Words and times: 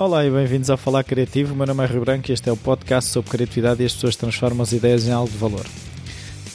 Olá 0.00 0.24
e 0.24 0.30
bem-vindos 0.30 0.70
ao 0.70 0.76
Falar 0.76 1.02
Criativo. 1.02 1.52
O 1.52 1.56
meu 1.56 1.66
nome 1.66 1.82
é 1.82 1.86
Rio 1.88 2.02
Branco 2.02 2.30
e 2.30 2.32
este 2.32 2.48
é 2.48 2.52
o 2.52 2.56
podcast 2.56 3.10
sobre 3.10 3.32
criatividade 3.32 3.82
e 3.82 3.86
as 3.86 3.94
pessoas 3.94 4.14
transformam 4.14 4.62
as 4.62 4.70
ideias 4.70 5.08
em 5.08 5.10
algo 5.10 5.28
de 5.28 5.36
valor. 5.36 5.66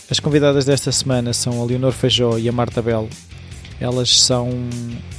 As 0.10 0.18
convidadas 0.18 0.64
desta 0.64 0.94
semana 0.94 1.34
são 1.34 1.62
a 1.62 1.66
Leonor 1.66 1.92
Feijó 1.92 2.38
e 2.38 2.48
a 2.48 2.54
Marta 2.54 2.82
Belo. 2.82 3.10
Elas 3.82 4.22
são 4.22 4.50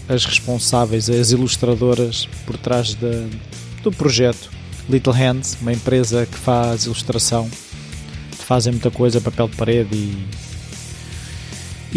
as 0.09 0.25
responsáveis, 0.25 1.11
as 1.11 1.33
ilustradoras 1.33 2.27
por 2.47 2.57
trás 2.57 2.95
de, 2.95 3.29
do 3.83 3.93
projeto 3.93 4.51
Little 4.89 5.13
Hands, 5.13 5.59
uma 5.61 5.75
empresa 5.75 6.25
que 6.25 6.39
faz 6.39 6.87
ilustração, 6.87 7.47
fazem 8.31 8.73
muita 8.73 8.91
coisa, 8.91 9.21
papel 9.21 9.49
de 9.49 9.57
parede 9.57 9.95
e, 9.95 10.27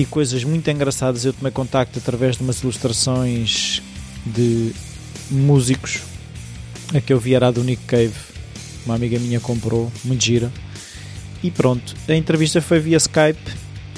e 0.02 0.06
coisas 0.06 0.44
muito 0.44 0.70
engraçadas. 0.70 1.24
Eu 1.24 1.32
tomei 1.32 1.54
contacto 1.54 2.00
através 2.00 2.36
de 2.36 2.44
umas 2.44 2.62
ilustrações 2.62 3.82
de 4.26 4.74
músicos 5.32 6.02
a 6.94 7.02
que 7.02 7.12
eu 7.12 7.20
vi 7.20 7.36
era 7.36 7.48
a 7.48 7.52
do 7.52 7.64
Nick 7.64 7.84
Cave, 7.86 8.16
uma 8.86 8.96
amiga 8.96 9.20
minha 9.20 9.40
comprou, 9.40 9.92
muito 10.04 10.24
gira. 10.24 10.52
E 11.44 11.52
pronto, 11.52 11.96
a 12.08 12.14
entrevista 12.14 12.62
foi 12.62 12.80
via 12.80 12.98
Skype 12.98 13.52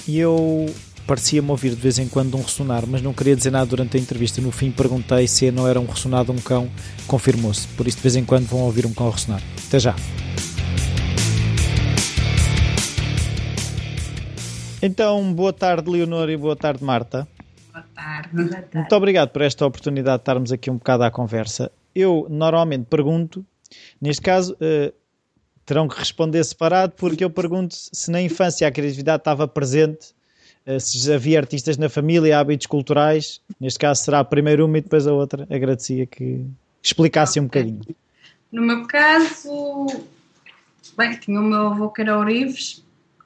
e 0.07 0.19
eu 0.19 0.65
parecia-me 1.05 1.49
ouvir 1.49 1.69
de 1.69 1.75
vez 1.75 1.97
em 1.97 2.07
quando 2.07 2.35
um 2.35 2.41
ressonar, 2.41 2.85
mas 2.85 3.01
não 3.01 3.13
queria 3.13 3.35
dizer 3.35 3.51
nada 3.51 3.65
durante 3.65 3.97
a 3.97 3.99
entrevista. 3.99 4.41
No 4.41 4.51
fim 4.51 4.71
perguntei 4.71 5.27
se 5.27 5.49
não 5.51 5.67
era 5.67 5.79
um 5.79 5.85
ressonar 5.85 6.25
de 6.25 6.31
um 6.31 6.37
cão, 6.37 6.69
confirmou-se. 7.07 7.67
Por 7.69 7.87
isso 7.87 7.97
de 7.97 8.03
vez 8.03 8.15
em 8.15 8.25
quando 8.25 8.47
vão 8.47 8.61
ouvir 8.61 8.85
um 8.85 8.93
cão 8.93 9.09
ressonar. 9.09 9.41
Até 9.67 9.79
já! 9.79 9.95
Então, 14.81 15.33
boa 15.33 15.51
tarde 15.51 15.89
Leonor 15.89 16.29
e 16.29 16.37
boa 16.37 16.55
tarde 16.55 16.83
Marta. 16.83 17.27
Boa 17.71 17.85
tarde. 17.93 18.29
Boa 18.33 18.47
tarde. 18.47 18.67
Muito 18.73 18.95
obrigado 18.95 19.29
por 19.29 19.41
esta 19.41 19.65
oportunidade 19.65 20.17
de 20.17 20.21
estarmos 20.21 20.51
aqui 20.51 20.71
um 20.71 20.77
bocado 20.77 21.03
à 21.03 21.11
conversa. 21.11 21.71
Eu 21.99 22.27
normalmente 22.29 22.85
pergunto, 22.85 23.45
neste 23.99 24.21
caso 24.21 24.53
uh, 24.53 24.93
terão 25.65 25.85
que 25.85 25.99
responder 25.99 26.41
separado, 26.45 26.93
porque 26.95 27.25
eu 27.25 27.29
pergunto 27.29 27.75
se 27.75 28.09
na 28.09 28.21
infância 28.21 28.65
a 28.65 28.71
criatividade 28.71 29.19
estava 29.19 29.45
presente, 29.49 30.13
uh, 30.65 30.79
se 30.79 31.11
havia 31.11 31.37
artistas 31.37 31.77
na 31.77 31.89
família, 31.89 32.39
hábitos 32.39 32.67
culturais. 32.67 33.41
Neste 33.59 33.79
caso 33.79 34.01
será 34.01 34.23
primeiro 34.23 34.65
uma 34.65 34.77
e 34.77 34.81
depois 34.81 35.05
a 35.07 35.11
outra. 35.11 35.45
Agradecia 35.49 36.05
que 36.05 36.45
explicasse 36.81 37.37
um 37.37 37.43
bocadinho. 37.43 37.81
No 38.49 38.61
meu 38.61 38.87
caso, 38.87 39.87
bem, 40.97 41.17
tinha 41.17 41.37
o 41.37 41.43
meu 41.43 41.67
avô 41.67 41.89
que 41.89 42.01
era 42.01 42.17
Orives 42.17 42.81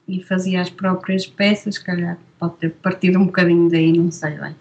e 0.07 0.23
fazia 0.23 0.61
as 0.61 0.71
próprias 0.71 1.27
peças, 1.27 1.77
calhar 1.77 2.17
pode 2.39 2.55
ter 2.55 2.71
partido 2.71 3.19
um 3.19 3.27
bocadinho 3.27 3.69
daí, 3.69 3.93
não 3.93 4.11
sei 4.11 4.31
bem. 4.31 4.55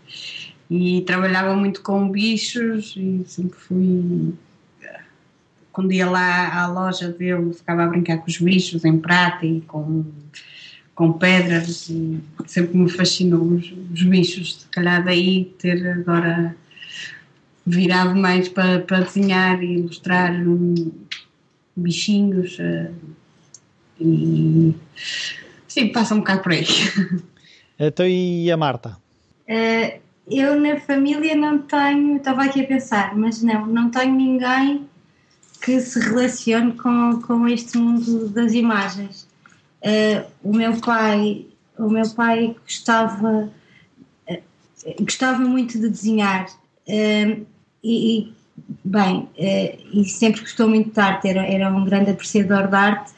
E 0.75 1.03
trabalhava 1.03 1.55
muito 1.55 1.83
com 1.83 2.09
bichos 2.09 2.95
e 2.97 3.23
sempre 3.27 3.59
fui. 3.59 4.33
Quando 5.71 5.93
ia 5.93 6.09
lá 6.09 6.63
à 6.63 6.67
loja 6.67 7.09
dele, 7.11 7.53
ficava 7.53 7.85
a 7.85 7.89
brincar 7.89 8.17
com 8.17 8.31
os 8.31 8.39
bichos 8.39 8.83
em 8.83 8.99
prata 8.99 9.45
e 9.45 9.61
com, 9.61 10.03
com 10.95 11.13
pedras 11.13 11.91
e 11.91 12.19
sempre 12.47 12.79
me 12.79 12.89
fascinou 12.89 13.43
os, 13.43 13.71
os 13.93 14.03
bichos. 14.03 14.63
Se 14.63 14.67
calhar 14.69 15.05
daí 15.05 15.55
ter 15.59 15.87
agora 15.87 16.57
virado 17.67 18.17
mais 18.17 18.49
para, 18.49 18.81
para 18.81 19.01
desenhar 19.01 19.63
e 19.63 19.75
ilustrar 19.75 20.33
um, 20.33 20.91
bichinhos. 21.77 22.59
Uh, 22.59 22.95
e 24.01 24.75
sim, 25.69 25.89
passa 25.89 26.15
um 26.15 26.21
bocado 26.21 26.43
por 26.43 26.53
aí. 26.53 26.65
Então, 27.85 28.07
e 28.07 28.49
a 28.49 28.57
Marta? 28.57 28.97
Uh, 29.49 30.02
eu 30.31 30.59
na 30.61 30.79
família 30.81 31.35
não 31.35 31.59
tenho, 31.59 32.17
estava 32.17 32.45
aqui 32.45 32.63
a 32.63 32.67
pensar, 32.67 33.17
mas 33.17 33.43
não, 33.43 33.67
não 33.67 33.91
tenho 33.91 34.15
ninguém 34.15 34.89
que 35.63 35.81
se 35.81 35.99
relacione 35.99 36.73
com, 36.73 37.21
com 37.23 37.47
este 37.49 37.79
mundo 37.79 38.29
das 38.29 38.53
imagens. 38.53 39.29
Uh, 39.81 40.25
o 40.43 40.55
meu 40.55 40.77
pai, 40.81 41.47
o 41.79 41.89
meu 41.89 42.09
pai 42.11 42.57
gostava, 42.65 43.51
uh, 44.29 44.43
gostava 45.01 45.41
muito 45.41 45.79
de 45.79 45.89
desenhar 45.89 46.47
e, 46.87 47.47
e, 47.85 48.33
bem, 48.85 49.29
e 49.37 50.05
sempre 50.05 50.41
gostou 50.41 50.69
muito 50.69 50.93
de 50.93 51.01
arte, 51.01 51.29
era, 51.29 51.47
era 51.47 51.71
um 51.71 51.85
grande 51.85 52.11
apreciador 52.11 52.67
de 52.69 52.75
arte 52.75 53.13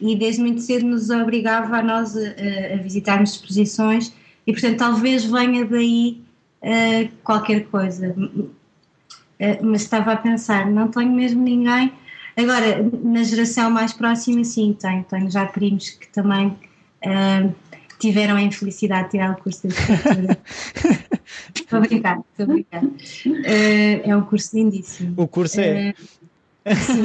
e 0.00 0.16
desde 0.16 0.40
muito 0.40 0.60
cedo 0.60 0.86
nos 0.86 1.10
obrigava 1.10 1.78
a 1.78 1.82
nós 1.82 2.16
a, 2.16 2.74
a 2.74 2.76
visitarmos 2.76 3.34
exposições 3.34 4.12
e 4.46 4.52
portanto 4.52 4.78
talvez 4.78 5.24
venha 5.24 5.64
daí 5.64 6.23
uh, 6.64 7.08
qualquer 7.22 7.66
coisa. 7.66 8.10
Uh, 8.10 8.48
mas 9.62 9.82
estava 9.82 10.12
a 10.12 10.16
pensar, 10.16 10.66
não 10.66 10.88
tenho 10.88 11.12
mesmo 11.12 11.42
ninguém. 11.42 11.92
Agora, 12.36 12.82
na 13.02 13.22
geração 13.22 13.70
mais 13.70 13.92
próxima, 13.92 14.42
sim, 14.42 14.76
tenho. 14.80 15.04
Tenho 15.04 15.30
já 15.30 15.46
primos 15.46 15.90
que 15.90 16.08
também 16.08 16.48
uh, 16.48 17.54
tiveram 17.98 18.36
a 18.36 18.42
infelicidade 18.42 19.04
de 19.04 19.10
tirar 19.12 19.32
o 19.32 19.36
curso 19.36 19.68
de 19.68 19.76
arquitetura. 19.76 20.38
estou 21.54 21.78
a 21.78 21.82
brincar, 21.82 22.18
estou 22.30 22.44
a 22.44 22.46
brincar. 22.46 22.82
é 24.02 24.16
um 24.16 24.22
curso 24.22 24.56
lindíssimo. 24.56 25.14
O 25.16 25.28
curso 25.28 25.60
é. 25.60 25.94
sim, 26.74 27.02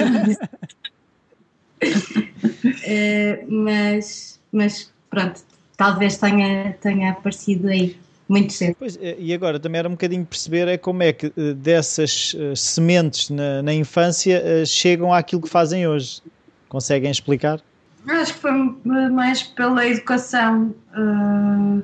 mas, 3.47 4.39
mas 4.51 4.91
pronto, 5.09 5.41
talvez 5.77 6.17
tenha, 6.17 6.73
tenha 6.81 7.11
aparecido 7.11 7.67
aí 7.67 7.95
muito 8.29 8.53
cedo. 8.53 8.75
Pois, 8.77 8.97
e 9.01 9.33
agora 9.33 9.59
também 9.59 9.79
era 9.79 9.87
um 9.87 9.93
bocadinho 9.93 10.23
perceber 10.23 10.67
é 10.67 10.77
como 10.77 11.01
é 11.01 11.11
que 11.11 11.29
dessas 11.55 12.35
uh, 12.35 12.55
sementes 12.55 13.31
na, 13.31 13.63
na 13.63 13.73
infância 13.73 14.41
uh, 14.41 14.65
chegam 14.67 15.11
àquilo 15.11 15.41
que 15.41 15.49
fazem 15.49 15.87
hoje. 15.87 16.21
Conseguem 16.69 17.09
explicar? 17.09 17.59
Acho 18.07 18.33
que 18.35 18.39
foi 18.39 18.51
mais 19.09 19.41
pela 19.41 19.85
educação 19.87 20.75
uh, 20.95 21.83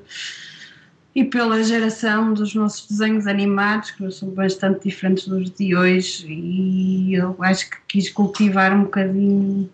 e 1.15 1.23
pela 1.23 1.63
geração 1.63 2.33
dos 2.33 2.53
nossos 2.53 2.87
desenhos 2.87 3.25
animados, 3.25 3.91
que 3.91 4.11
são 4.11 4.29
bastante 4.29 4.83
diferentes 4.87 5.27
dos 5.27 5.49
de 5.49 5.75
hoje, 5.75 6.27
e 6.27 7.15
eu 7.15 7.35
acho 7.39 7.69
que 7.69 7.77
quis 7.87 8.09
cultivar 8.09 8.71
um 8.71 8.83
bocadinho 8.83 9.69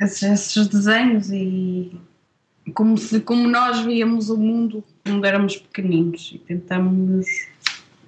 esses, 0.00 0.22
esses 0.22 0.68
desenhos 0.68 1.30
e 1.30 1.98
como, 2.72 2.98
se, 2.98 3.20
como 3.20 3.48
nós 3.48 3.80
víamos 3.80 4.28
o 4.28 4.36
mundo 4.36 4.82
quando 5.04 5.24
éramos 5.24 5.56
pequeninos 5.56 6.32
e 6.34 6.38
tentamos 6.38 7.26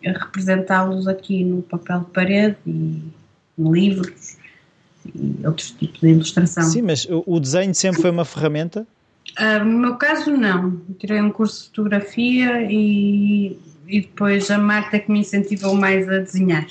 representá-los 0.03 1.07
aqui 1.07 1.45
no 1.45 1.63
papel 1.63 2.01
de 2.01 2.07
parede 2.07 2.57
e 2.67 3.03
em 3.59 3.73
livros 3.73 4.37
e 5.15 5.47
outros 5.47 5.71
tipos 5.73 6.01
de 6.01 6.09
ilustração. 6.09 6.65
Sim, 6.65 6.83
mas 6.83 7.07
o 7.09 7.41
desenho 7.41 7.75
sempre 7.75 8.03
foi 8.03 8.11
uma 8.11 8.25
ferramenta? 8.25 8.87
Uh, 9.39 9.65
no 9.65 9.79
meu 9.79 9.97
caso, 9.97 10.31
não. 10.31 10.81
tirei 10.99 11.21
um 11.21 11.31
curso 11.31 11.63
de 11.63 11.69
fotografia 11.69 12.63
e, 12.71 13.59
e 13.87 14.01
depois 14.01 14.51
a 14.51 14.59
Marta 14.59 14.99
que 14.99 15.11
me 15.11 15.21
incentivou 15.21 15.75
mais 15.75 16.09
a 16.09 16.19
desenhar. 16.19 16.67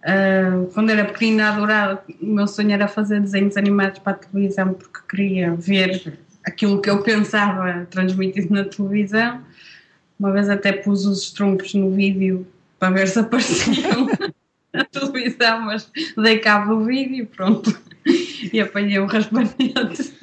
Uh, 0.00 0.66
quando 0.72 0.90
era 0.90 1.04
pequenina, 1.04 1.50
adorava. 1.50 2.02
O 2.20 2.26
meu 2.26 2.46
sonho 2.46 2.72
era 2.72 2.88
fazer 2.88 3.20
desenhos 3.20 3.56
animados 3.56 3.98
para 3.98 4.12
a 4.12 4.16
televisão 4.16 4.72
porque 4.72 4.98
queria 5.08 5.54
ver 5.54 6.18
aquilo 6.50 6.82
que 6.82 6.90
eu 6.90 7.02
pensava 7.02 7.86
transmitido 7.90 8.52
na 8.52 8.64
televisão. 8.64 9.40
Uma 10.18 10.32
vez 10.32 10.48
até 10.50 10.72
pus 10.72 11.06
os 11.06 11.30
troncos 11.30 11.72
no 11.74 11.90
vídeo 11.90 12.46
para 12.78 12.92
ver 12.92 13.08
se 13.08 13.18
apareciam 13.18 14.08
na 14.72 14.84
televisão, 14.84 15.62
mas 15.62 15.90
dei 16.16 16.38
cabo 16.38 16.74
do 16.74 16.84
vídeo 16.84 17.26
pronto. 17.26 17.78
E 18.52 18.60
apanhei 18.60 18.98
o 18.98 19.04
um 19.04 19.06
raspanete. 19.06 20.14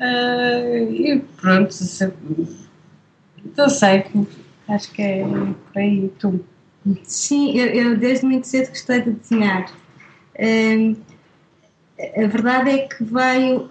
Uh, 0.00 0.90
e 0.90 1.22
pronto, 1.36 1.74
não 3.56 3.68
sei, 3.68 4.04
acho 4.68 4.92
que 4.92 5.02
é 5.02 5.24
por 5.24 5.78
aí 5.78 6.10
tu. 6.18 6.44
Sim, 7.04 7.58
eu, 7.58 7.66
eu, 7.66 7.96
desde 7.96 8.26
muito 8.26 8.46
cedo 8.46 8.70
gostei 8.70 9.02
de 9.02 9.10
desenhar. 9.12 9.70
Um, 10.38 10.96
a 11.98 12.26
verdade 12.26 12.70
é 12.70 12.78
que 12.88 13.04
veio 13.04 13.70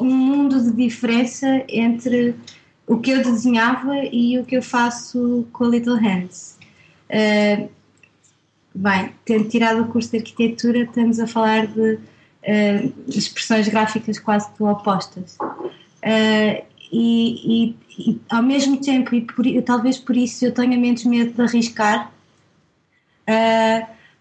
um 0.00 0.10
mundo 0.10 0.62
de 0.62 0.72
diferença 0.72 1.64
entre 1.68 2.34
o 2.86 2.98
que 2.98 3.10
eu 3.10 3.22
desenhava 3.22 3.96
e 4.12 4.38
o 4.38 4.44
que 4.44 4.56
eu 4.56 4.62
faço 4.62 5.46
com 5.52 5.64
a 5.64 5.68
Little 5.68 5.96
Hands. 5.96 6.58
Uh, 7.08 7.68
bem, 8.74 9.12
tendo 9.24 9.48
tirado 9.48 9.82
o 9.82 9.88
curso 9.88 10.10
de 10.10 10.18
arquitetura, 10.18 10.80
estamos 10.80 11.18
a 11.18 11.26
falar 11.26 11.66
de 11.66 11.94
uh, 11.94 12.94
expressões 13.08 13.68
gráficas 13.68 14.18
quase 14.18 14.50
que 14.52 14.62
opostas. 14.62 15.36
Uh, 15.40 16.64
e, 16.92 17.72
e, 17.72 17.76
e, 17.98 18.20
ao 18.28 18.42
mesmo 18.42 18.76
tempo, 18.80 19.14
e 19.14 19.22
por, 19.22 19.44
talvez 19.62 19.98
por 19.98 20.16
isso 20.16 20.44
eu 20.44 20.52
tenha 20.52 20.78
menos 20.78 21.04
medo 21.04 21.32
de 21.32 21.42
arriscar, 21.42 22.12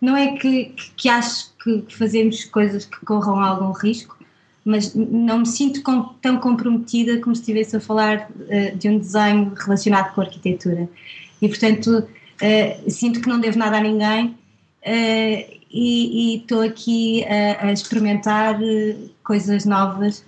não 0.01 0.17
é 0.17 0.37
que, 0.37 0.73
que, 0.95 1.07
acho 1.09 1.53
que, 1.61 1.81
que, 1.81 1.95
fazemos 1.95 2.45
coisas 2.45 2.85
que 2.85 3.05
corram 3.05 3.39
algum 3.39 3.71
risco, 3.71 4.17
mas 4.65 4.93
não 4.95 5.39
me 5.39 5.45
sinto 5.45 5.81
com, 5.81 6.03
tão 6.21 6.37
comprometida 6.37 7.19
como 7.19 7.35
se 7.35 7.41
estivesse 7.41 7.75
a 7.75 7.79
falar 7.79 8.29
uh, 8.29 8.77
de 8.77 8.89
um 8.89 8.97
desenho 8.97 9.53
relacionado 9.55 10.13
com 10.13 10.21
a 10.21 10.23
arquitetura. 10.23 10.87
e 11.41 11.47
portanto 11.47 11.89
uh, 11.89 12.89
sinto 12.91 13.19
que 13.21 13.27
não 13.27 13.39
devo 13.39 13.57
nada 13.57 13.77
a 13.77 13.81
ninguém 13.81 14.27
uh, 14.27 15.63
e 15.75 16.37
estou 16.37 16.61
aqui 16.61 17.25
a, 17.25 17.67
a 17.67 17.71
experimentar 17.71 18.59
coisas 19.23 19.65
novas. 19.65 20.23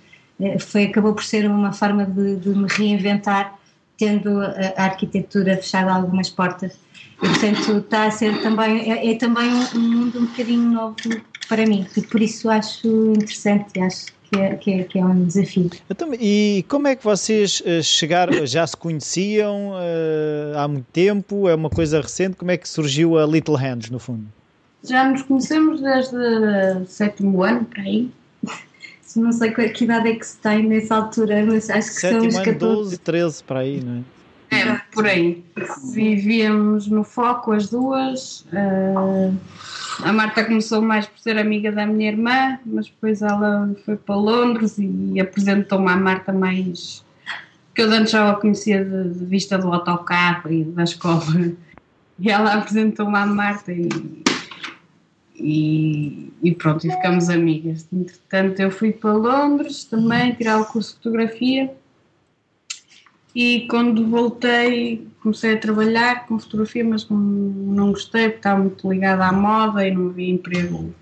foi, 0.58 0.86
acabou 0.86 1.14
por 1.14 1.22
ser 1.22 1.48
uma 1.48 1.72
forma 1.72 2.04
de, 2.04 2.34
de 2.34 2.48
me 2.48 2.66
reinventar, 2.68 3.56
tendo 3.96 4.40
a, 4.40 4.74
a, 4.76 4.84
arquitetura 4.86 5.56
fechada 5.56 5.92
algumas 5.92 6.28
portas. 6.28 6.76
E, 7.22 7.28
portanto, 7.28 7.78
está 7.78 8.06
a 8.06 8.10
ser 8.10 8.42
também, 8.42 8.90
é, 8.90 9.12
é 9.12 9.14
também 9.14 9.48
um 9.76 9.78
mundo 9.78 10.18
um 10.18 10.26
bocadinho 10.26 10.68
novo 10.68 10.96
para 11.48 11.64
mim, 11.64 11.86
e 11.96 12.02
por 12.02 12.20
isso 12.20 12.50
acho 12.50 12.88
interessante, 13.12 13.80
acho 13.80 14.06
que 14.30 14.38
é, 14.38 14.54
que 14.56 14.72
é, 14.72 14.84
que 14.84 14.98
é 14.98 15.04
um 15.04 15.24
desafio. 15.24 15.70
Então, 15.88 16.12
e 16.14 16.64
como 16.68 16.88
é 16.88 16.96
que 16.96 17.04
vocês 17.04 17.60
uh, 17.60 17.82
chegaram, 17.82 18.46
já 18.46 18.66
se 18.66 18.76
conheciam 18.76 19.72
uh, 19.72 20.58
há 20.58 20.68
muito 20.68 20.86
tempo? 20.92 21.48
É 21.48 21.54
uma 21.54 21.70
coisa 21.70 22.00
recente? 22.00 22.36
Como 22.36 22.50
é 22.50 22.56
que 22.56 22.68
surgiu 22.68 23.18
a 23.18 23.26
Little 23.26 23.56
Hands, 23.56 23.90
no 23.90 23.98
fundo? 23.98 24.26
Já 24.84 25.08
nos 25.08 25.22
conhecemos 25.22 25.80
desde 25.80 26.16
o 26.16 26.86
sétimo 26.86 27.42
ano, 27.42 27.64
para 27.64 27.82
aí. 27.82 28.10
Não 29.16 29.32
sei 29.32 29.50
que 29.50 29.84
idade 29.84 30.10
é 30.10 30.14
que 30.14 30.26
se 30.26 30.36
tem 30.38 30.66
nessa 30.66 30.96
altura, 30.96 31.44
mas 31.46 31.70
acho 31.70 31.88
que 31.88 32.00
sétimo 32.00 32.30
são 32.30 32.40
uns 32.40 32.46
14. 32.46 32.58
12, 32.58 32.98
13, 32.98 33.44
para 33.44 33.60
aí, 33.60 33.80
não 33.82 34.00
é? 34.00 34.02
É, 34.50 34.76
por 34.92 35.06
aí. 35.06 35.44
Vivíamos 35.92 36.86
no 36.86 37.02
foco 37.02 37.52
as 37.52 37.68
duas. 37.68 38.40
Uh, 38.52 39.36
a 40.02 40.12
Marta 40.12 40.44
começou 40.44 40.82
mais 40.82 41.06
por 41.06 41.18
ser 41.18 41.38
amiga 41.38 41.72
da 41.72 41.86
minha 41.86 42.10
irmã, 42.10 42.58
mas 42.64 42.86
depois 42.86 43.22
ela 43.22 43.74
foi 43.84 43.96
para 43.96 44.14
Londres 44.14 44.76
e 44.78 45.18
apresentou-me 45.20 45.90
à 45.90 45.96
Marta 45.96 46.32
mais. 46.32 47.04
que 47.74 47.82
eu 47.82 47.90
antes 47.90 48.12
já 48.12 48.30
a 48.30 48.34
conhecia 48.34 48.84
de, 48.84 49.10
de, 49.10 49.24
vista 49.24 49.58
do 49.58 49.72
autocarro 49.72 50.52
e 50.52 50.64
da 50.64 50.84
escola. 50.84 51.24
E 52.18 52.30
ela 52.30 52.54
apresentou-me 52.54 53.14
à 53.14 53.26
Marta 53.26 53.70
e, 53.70 53.90
e, 55.34 56.32
e, 56.42 56.54
pronto, 56.54 56.86
e 56.86 56.90
ficamos 56.90 57.28
amigas. 57.28 57.86
Entretanto, 57.92 58.58
eu 58.58 58.70
fui 58.70 58.90
para 58.90 59.12
Londres 59.12 59.84
também 59.84 60.32
tirar 60.32 60.62
o 60.62 60.64
curso 60.64 60.92
de 60.92 60.96
fotografia 60.96 61.70
e 63.36 63.66
quando 63.68 64.08
voltei 64.08 65.06
comecei 65.20 65.52
a 65.52 65.58
trabalhar 65.58 66.26
com 66.26 66.38
fotografia, 66.38 66.82
mas 66.82 67.06
não, 67.10 67.90
gostei 67.90 68.28
porque 68.30 68.38
estava 68.38 68.60
muito 68.60 68.90
ligada 68.90 69.26
à 69.26 69.32
moda 69.32 69.86
e 69.86 69.94
não 69.94 70.08
havia 70.08 70.32
emprego 70.32 70.94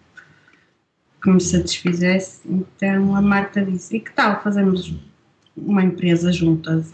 que 1.22 1.30
me 1.30 1.40
satisfizesse. 1.40 2.40
Então 2.44 3.14
a 3.14 3.22
Marta 3.22 3.64
disse: 3.64 3.96
e 3.96 4.00
que 4.00 4.12
tal 4.12 4.42
fazermos 4.42 4.92
uma 5.56 5.84
empresa 5.84 6.32
juntas? 6.32 6.92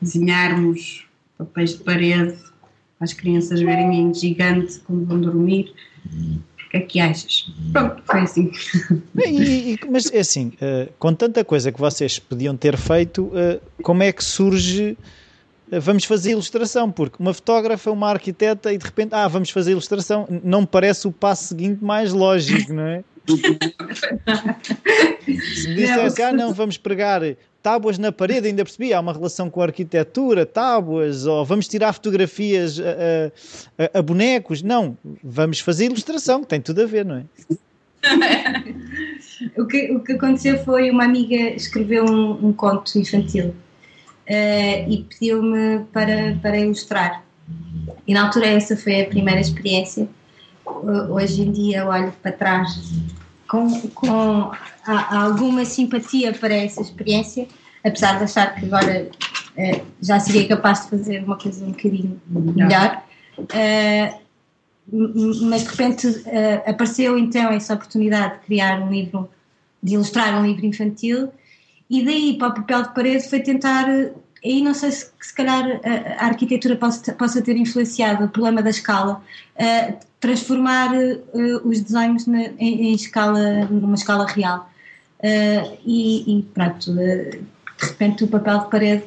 Desenharmos 0.00 1.06
papéis 1.36 1.78
de 1.78 1.84
parede 1.84 2.36
para 2.98 3.04
as 3.04 3.12
crianças 3.12 3.60
verem 3.60 4.00
em 4.00 4.12
gigante 4.12 4.80
quando 4.80 5.06
vão 5.06 5.20
dormir 5.20 5.72
é 6.72 6.80
que 6.80 7.00
achas? 7.00 7.46
Pronto, 7.72 8.02
foi 8.04 8.20
assim. 8.20 8.52
E, 9.16 9.72
e, 9.72 9.78
mas 9.90 10.12
é 10.12 10.20
assim, 10.20 10.52
uh, 10.60 10.92
com 10.98 11.14
tanta 11.14 11.44
coisa 11.44 11.72
que 11.72 11.80
vocês 11.80 12.18
podiam 12.18 12.56
ter 12.56 12.76
feito, 12.76 13.24
uh, 13.24 13.60
como 13.82 14.02
é 14.02 14.12
que 14.12 14.22
surge 14.22 14.96
uh, 15.72 15.80
vamos 15.80 16.04
fazer 16.04 16.32
ilustração? 16.32 16.90
Porque 16.90 17.16
uma 17.18 17.32
fotógrafa, 17.32 17.90
uma 17.90 18.10
arquiteta 18.10 18.72
e 18.72 18.78
de 18.78 18.84
repente, 18.84 19.14
ah, 19.14 19.28
vamos 19.28 19.50
fazer 19.50 19.72
ilustração, 19.72 20.28
não 20.44 20.62
me 20.62 20.66
parece 20.66 21.06
o 21.08 21.12
passo 21.12 21.48
seguinte 21.48 21.82
mais 21.82 22.12
lógico, 22.12 22.72
não 22.72 22.86
é? 22.86 23.04
Se 25.54 25.68
me 25.68 25.84
ah 26.22 26.32
não, 26.32 26.54
vamos 26.54 26.78
pregar 26.78 27.22
tábuas 27.62 27.98
na 27.98 28.12
parede, 28.12 28.48
ainda 28.48 28.64
percebi, 28.64 28.92
há 28.92 29.00
uma 29.00 29.12
relação 29.12 29.50
com 29.50 29.60
a 29.60 29.64
arquitetura, 29.64 30.46
tábuas, 30.46 31.26
ou 31.26 31.44
vamos 31.44 31.68
tirar 31.68 31.92
fotografias 31.92 32.78
a, 32.80 33.92
a, 33.96 33.98
a 33.98 34.02
bonecos. 34.02 34.62
Não, 34.62 34.96
vamos 35.22 35.60
fazer 35.60 35.86
ilustração, 35.86 36.42
que 36.42 36.48
tem 36.48 36.60
tudo 36.60 36.82
a 36.82 36.86
ver, 36.86 37.04
não 37.04 37.16
é? 37.16 37.24
o, 39.56 39.66
que, 39.66 39.92
o 39.92 40.00
que 40.00 40.12
aconteceu 40.12 40.62
foi 40.64 40.90
uma 40.90 41.04
amiga 41.04 41.36
escreveu 41.54 42.04
um, 42.04 42.48
um 42.48 42.52
conto 42.52 42.98
infantil 42.98 43.48
uh, 43.48 44.90
e 44.90 45.06
pediu-me 45.08 45.84
para, 45.92 46.38
para 46.40 46.58
ilustrar. 46.58 47.24
E 48.06 48.14
na 48.14 48.26
altura 48.26 48.46
essa 48.46 48.76
foi 48.76 49.02
a 49.02 49.06
primeira 49.06 49.40
experiência. 49.40 50.08
Hoje 51.10 51.42
em 51.42 51.50
dia 51.50 51.86
olho 51.86 52.12
para 52.22 52.32
trás 52.32 52.92
com, 53.48 53.80
com 53.90 54.50
alguma 54.86 55.64
simpatia 55.64 56.32
para 56.32 56.54
essa 56.54 56.82
experiência, 56.82 57.48
apesar 57.84 58.18
de 58.18 58.24
achar 58.24 58.54
que 58.54 58.66
agora 58.66 59.08
uh, 59.56 59.86
já 60.00 60.20
seria 60.20 60.46
capaz 60.46 60.84
de 60.84 60.90
fazer 60.90 61.24
uma 61.24 61.36
coisa 61.36 61.64
um 61.64 61.72
bocadinho 61.72 62.20
melhor. 62.28 63.02
Uh, 63.38 64.28
mas 64.90 65.64
de 65.64 65.68
repente 65.70 66.06
uh, 66.06 66.70
apareceu 66.70 67.18
então 67.18 67.50
essa 67.50 67.74
oportunidade 67.74 68.34
de 68.34 68.46
criar 68.46 68.80
um 68.80 68.90
livro, 68.90 69.28
de 69.82 69.94
ilustrar 69.94 70.38
um 70.38 70.46
livro 70.46 70.66
infantil, 70.66 71.30
e 71.90 72.04
daí 72.04 72.36
para 72.38 72.48
o 72.48 72.54
papel 72.54 72.82
de 72.82 72.94
parede 72.94 73.28
foi 73.28 73.40
tentar. 73.40 73.86
Aí 74.44 74.62
não 74.62 74.74
sei 74.74 74.92
se, 74.92 75.10
se 75.20 75.34
calhar 75.34 75.80
a, 75.84 76.24
a 76.24 76.26
arquitetura 76.26 76.76
possa, 76.76 77.12
possa, 77.12 77.42
ter 77.42 77.56
influenciado 77.56 78.24
o 78.24 78.28
problema 78.28 78.62
da 78.62 78.70
escala, 78.70 79.22
uh, 79.56 79.98
transformar 80.20 80.94
uh, 80.94 81.68
os 81.68 81.80
desenhos 81.80 82.26
na, 82.26 82.42
em, 82.58 82.88
em, 82.88 82.94
escala, 82.94 83.64
numa 83.66 83.94
escala 83.94 84.26
real. 84.26 84.70
Uh, 85.18 85.78
e, 85.84 86.38
e, 86.38 86.42
pronto, 86.54 86.94
de 86.94 87.40
repente 87.80 88.24
o 88.24 88.28
papel 88.28 88.60
de 88.60 88.70
parede, 88.70 89.04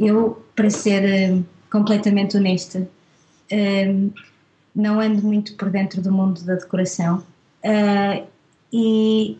eu, 0.00 0.44
para 0.54 0.68
ser 0.68 1.42
completamente 1.70 2.36
honesta, 2.36 2.86
não 4.74 5.00
ando 5.00 5.22
muito 5.22 5.54
por 5.54 5.70
dentro 5.70 6.02
do 6.02 6.12
mundo 6.12 6.42
da 6.42 6.56
decoração 6.56 7.24
e 8.72 9.38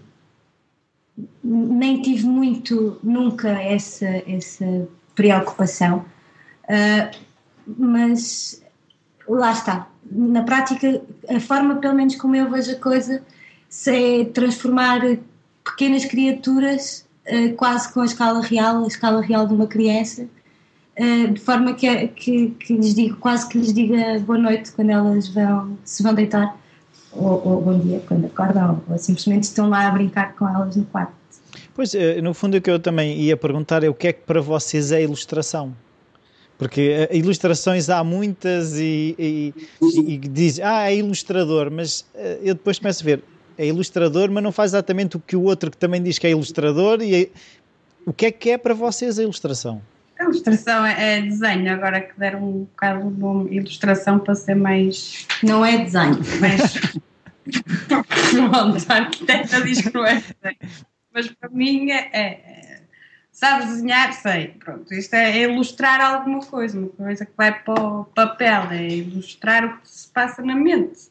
nem 1.42 2.02
tive 2.02 2.26
muito 2.26 2.98
nunca 3.02 3.50
essa, 3.50 4.06
essa 4.26 4.88
preocupação, 5.14 6.04
mas 7.66 8.62
lá 9.28 9.52
está. 9.52 9.88
Na 10.10 10.42
prática, 10.42 11.02
a 11.28 11.40
forma, 11.40 11.76
pelo 11.76 11.94
menos 11.94 12.16
como 12.16 12.36
eu 12.36 12.50
vejo 12.50 12.72
a 12.72 12.76
coisa, 12.76 13.22
é 13.86 14.24
transformar 14.26 15.00
pequenas 15.64 16.04
criaturas 16.04 17.06
uh, 17.26 17.54
quase 17.54 17.92
com 17.92 18.00
a 18.00 18.04
escala 18.04 18.40
real, 18.40 18.84
a 18.84 18.86
escala 18.86 19.22
real 19.22 19.46
de 19.46 19.54
uma 19.54 19.66
criança, 19.66 20.28
uh, 20.98 21.32
de 21.32 21.40
forma 21.40 21.74
que, 21.74 22.08
que, 22.08 22.50
que, 22.50 22.74
lhes 22.74 22.94
digo, 22.94 23.16
quase 23.16 23.48
que 23.48 23.58
lhes 23.58 23.72
diga 23.72 24.18
boa 24.20 24.38
noite 24.38 24.72
quando 24.72 24.90
elas 24.90 25.28
vão, 25.28 25.78
se 25.84 26.02
vão 26.02 26.14
deitar, 26.14 26.56
ou, 27.12 27.42
ou 27.46 27.60
bom 27.60 27.78
dia 27.78 28.02
quando 28.06 28.26
acordam, 28.26 28.82
ou 28.88 28.98
simplesmente 28.98 29.44
estão 29.44 29.68
lá 29.68 29.88
a 29.88 29.90
brincar 29.90 30.34
com 30.34 30.48
elas 30.48 30.76
no 30.76 30.84
quarto. 30.86 31.12
Pois, 31.74 31.94
eh, 31.94 32.20
no 32.20 32.34
fundo, 32.34 32.56
o 32.56 32.60
que 32.60 32.70
eu 32.70 32.78
também 32.78 33.18
ia 33.18 33.36
perguntar 33.36 33.82
é 33.82 33.88
o 33.88 33.94
que 33.94 34.08
é 34.08 34.12
que 34.12 34.22
para 34.22 34.40
vocês 34.40 34.92
é 34.92 35.02
ilustração? 35.02 35.74
Porque 36.58 37.08
uh, 37.10 37.16
ilustrações 37.16 37.90
há 37.90 38.04
muitas 38.04 38.78
e, 38.78 39.16
e, 39.18 39.54
e, 39.80 40.18
diz, 40.18 40.60
ah, 40.60 40.90
é 40.90 40.96
ilustrador, 40.96 41.70
mas 41.70 42.02
uh, 42.14 42.38
eu 42.42 42.54
depois 42.54 42.78
começo 42.78 43.02
a 43.02 43.04
ver, 43.04 43.24
é 43.58 43.66
ilustrador, 43.66 44.30
mas 44.30 44.44
não 44.44 44.52
faz 44.52 44.70
exatamente 44.72 45.16
o 45.16 45.20
que 45.20 45.34
o 45.34 45.42
outro 45.42 45.70
que 45.70 45.76
também 45.76 46.02
diz 46.02 46.18
que 46.18 46.26
é 46.26 46.30
ilustrador. 46.30 47.02
E 47.02 47.24
é, 47.24 47.28
o 48.06 48.12
que 48.12 48.26
é 48.26 48.30
que 48.30 48.50
é 48.50 48.58
para 48.58 48.74
vocês 48.74 49.18
a 49.18 49.22
ilustração? 49.22 49.82
A 50.22 50.24
ilustração 50.24 50.86
é, 50.86 51.18
é 51.18 51.22
desenho, 51.22 51.72
agora 51.72 52.00
que 52.00 52.18
deram 52.18 52.42
um 52.42 52.58
bocado 52.60 53.10
de 53.10 53.20
nome 53.20 53.56
ilustração 53.56 54.18
para 54.18 54.34
ser 54.34 54.54
mais. 54.54 55.26
Não 55.42 55.64
é 55.64 55.78
desenho, 55.78 56.18
mas. 56.40 56.74
Pronto, 57.88 58.78
a 58.88 58.94
arquiteta 58.94 59.60
diz 59.62 59.80
que 59.80 59.92
não 59.92 60.06
é 60.06 60.14
desenho. 60.14 60.74
Mas 61.12 61.28
para 61.28 61.50
mim 61.50 61.90
é, 61.90 62.08
é 62.12 62.62
Sabes 63.32 63.66
desenhar? 63.66 64.12
Sei. 64.12 64.54
Pronto, 64.62 64.94
isto 64.94 65.14
é 65.14 65.40
ilustrar 65.40 66.00
alguma 66.00 66.40
coisa, 66.44 66.78
uma 66.78 66.90
coisa 66.90 67.24
que 67.24 67.32
vai 67.36 67.60
para 67.60 67.82
o 67.82 68.04
papel, 68.04 68.70
é 68.70 68.86
ilustrar 68.86 69.64
o 69.64 69.78
que 69.78 69.88
se 69.88 70.06
passa 70.08 70.42
na 70.42 70.54
mente. 70.54 71.10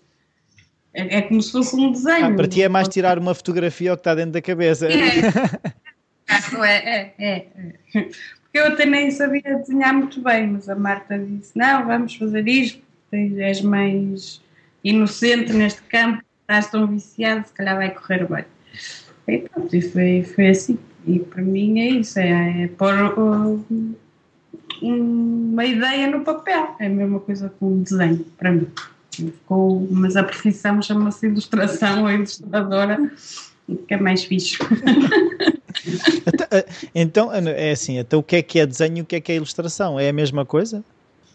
É, 0.94 1.18
é 1.18 1.22
como 1.24 1.42
se 1.42 1.52
fosse 1.52 1.76
um 1.76 1.92
desenho. 1.92 2.28
Ah, 2.28 2.32
para 2.34 2.48
ti 2.48 2.62
é 2.62 2.70
mais 2.70 2.88
tirar 2.88 3.18
uma 3.18 3.34
fotografia 3.34 3.92
ao 3.92 3.98
que 3.98 4.02
está 4.02 4.14
dentro 4.14 4.32
da 4.32 4.42
cabeça. 4.42 4.88
É, 4.88 5.20
é, 6.64 7.14
é, 7.18 7.48
é. 7.96 8.08
Eu 8.54 8.68
até 8.68 8.86
nem 8.86 9.10
sabia 9.12 9.42
desenhar 9.42 9.94
muito 9.94 10.22
bem, 10.22 10.48
mas 10.48 10.68
a 10.68 10.76
Marta 10.76 11.18
disse: 11.18 11.58
não, 11.58 11.86
vamos 11.86 12.16
fazer 12.16 12.48
isto, 12.48 12.82
és 13.12 13.62
mais 13.62 14.42
inocente 14.84 15.54
neste 15.54 15.82
campo, 15.84 16.24
estás 16.42 16.70
tão 16.70 16.88
viciado, 16.88 17.48
se 17.48 17.54
calhar 17.54 17.78
vai 17.78 17.92
correr 17.92 18.28
bem. 18.28 18.46
E 19.28 19.38
pronto, 19.40 19.76
e 19.76 19.82
foi, 19.82 20.24
foi 20.24 20.48
assim. 20.50 20.78
E 21.06 21.20
para 21.20 21.42
mim 21.42 21.80
é 21.80 21.90
isso, 21.90 22.20
é, 22.20 22.64
é 22.64 22.68
pôr 22.68 22.94
uma 24.82 25.66
ideia 25.66 26.08
no 26.08 26.22
papel, 26.22 26.76
é 26.80 26.88
a 26.88 26.90
mesma 26.90 27.20
coisa 27.20 27.50
com 27.60 27.68
um 27.68 27.84
desenho, 27.84 28.26
para 28.38 28.52
mim. 28.52 28.68
Ficou, 29.12 29.88
mas 29.92 30.16
a 30.16 30.24
profissão 30.24 30.82
chama-se 30.82 31.28
ilustração 31.28 32.04
ou 32.04 32.12
ilustradora, 32.12 33.12
que 33.88 33.94
é 33.94 33.98
mais 33.98 34.24
fixe. 34.24 34.58
Então, 36.94 37.32
então, 37.34 37.50
é 37.50 37.72
assim, 37.72 37.98
então 37.98 38.20
o 38.20 38.24
que 38.24 38.36
é 38.36 38.42
que 38.42 38.60
é 38.60 38.66
desenho 38.66 39.00
e 39.00 39.02
o 39.02 39.06
que 39.06 39.16
é 39.16 39.22
que 39.22 39.32
é 39.32 39.36
ilustração? 39.36 40.00
É 40.00 40.10
a 40.10 40.14
mesma 40.14 40.46
coisa? 40.46 40.84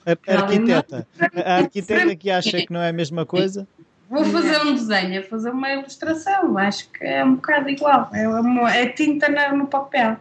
A, 0.04 0.12
a 0.32 0.42
arquiteta, 0.42 1.06
a 1.44 1.56
arquiteta 1.56 2.14
que 2.14 2.30
acha 2.30 2.58
que 2.58 2.72
não 2.72 2.80
é 2.80 2.90
a 2.90 2.92
mesma 2.92 3.26
coisa? 3.26 3.66
Vou 4.08 4.24
fazer 4.24 4.60
um 4.62 4.74
desenho, 4.74 5.24
fazer 5.24 5.50
uma 5.50 5.72
ilustração, 5.72 6.56
acho 6.58 6.88
que 6.90 7.04
é 7.04 7.24
um 7.24 7.34
bocado 7.34 7.68
igual. 7.68 8.08
É, 8.14 8.28
uma, 8.28 8.72
é 8.72 8.86
tinta 8.86 9.28
no 9.52 9.66
papel 9.66 10.16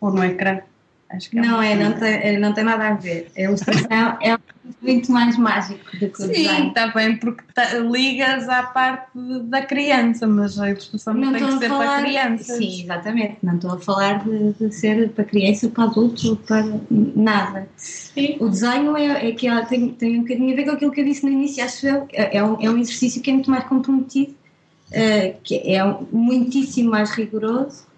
ou 0.00 0.12
no 0.12 0.22
ecrã. 0.22 0.60
Acho 1.08 1.30
que 1.30 1.38
é 1.38 1.42
não, 1.42 1.62
é, 1.62 1.74
não, 1.74 1.92
tem, 1.92 2.38
não 2.38 2.52
tem 2.52 2.64
nada 2.64 2.88
a 2.88 2.94
ver. 2.94 3.30
A 3.36 3.40
ilustração 3.40 4.18
é 4.20 4.36
muito 4.82 5.12
mais 5.12 5.38
mágico 5.38 5.84
do 5.92 6.08
que 6.08 6.22
o 6.22 6.26
Sim, 6.26 6.32
design. 6.32 6.68
está 6.68 6.88
bem, 6.88 7.16
porque 7.16 7.42
tá, 7.54 7.74
ligas 7.78 8.48
à 8.48 8.64
parte 8.64 9.10
da 9.44 9.62
criança, 9.62 10.26
mas 10.26 10.58
a 10.58 10.70
ilustração 10.70 11.14
não, 11.14 11.32
tem 11.32 11.46
que 11.46 11.58
ser 11.58 11.68
falar, 11.68 11.86
para 11.86 12.02
crianças. 12.02 12.56
Sim, 12.56 12.82
exatamente. 12.82 13.36
Não 13.42 13.54
estou 13.54 13.72
a 13.72 13.78
falar 13.78 14.24
de, 14.24 14.52
de, 14.54 14.72
ser 14.74 15.10
para 15.10 15.24
criança, 15.24 15.68
para 15.68 15.84
adulto, 15.84 16.36
para 16.46 16.64
nada. 16.90 17.68
Sim. 17.76 18.36
O 18.40 18.48
desenho 18.48 18.96
é, 18.96 19.28
é 19.28 19.32
que 19.32 19.46
ela 19.46 19.64
tem, 19.64 19.90
tem 19.90 20.18
um 20.18 20.22
bocadinho 20.22 20.52
a 20.52 20.56
ver 20.56 20.64
com 20.64 20.70
aquilo 20.72 20.90
que 20.90 21.00
eu 21.00 21.04
disse 21.04 21.24
no 21.24 21.30
início, 21.30 21.64
acho 21.64 21.86
eu. 21.86 22.08
É, 22.12 22.38
é 22.38 22.44
um, 22.44 22.60
é 22.60 22.68
um 22.68 22.76
exercício 22.76 23.22
que 23.22 23.30
é 23.30 23.34
muito 23.34 23.50
mais 23.50 23.64
comprometido, 23.64 24.32
uh, 24.32 25.36
que 25.44 25.56
é 25.56 25.96
muitíssimo 26.10 26.90
mais 26.90 27.10
rigoroso 27.12 27.91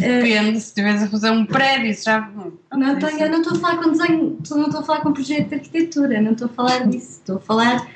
Depende, 0.00 0.60
se 0.60 0.68
estiveres 0.68 1.02
a 1.02 1.08
fazer 1.08 1.30
um 1.30 1.44
prédio, 1.44 2.02
já. 2.02 2.30
Não, 2.72 2.98
tô, 2.98 3.06
eu 3.08 3.30
não 3.30 3.40
estou 3.40 3.56
a 3.56 3.60
falar 3.60 3.82
com 3.82 3.90
desenho, 3.90 4.38
não 4.50 4.66
estou 4.66 4.80
a 4.80 4.82
falar 4.84 5.00
com 5.00 5.12
projeto 5.12 5.48
de 5.48 5.54
arquitetura, 5.54 6.20
não 6.20 6.32
estou 6.32 6.46
a 6.46 6.50
falar 6.50 6.86
disso, 6.86 7.18
estou 7.18 7.36
a 7.36 7.40
falar 7.40 7.88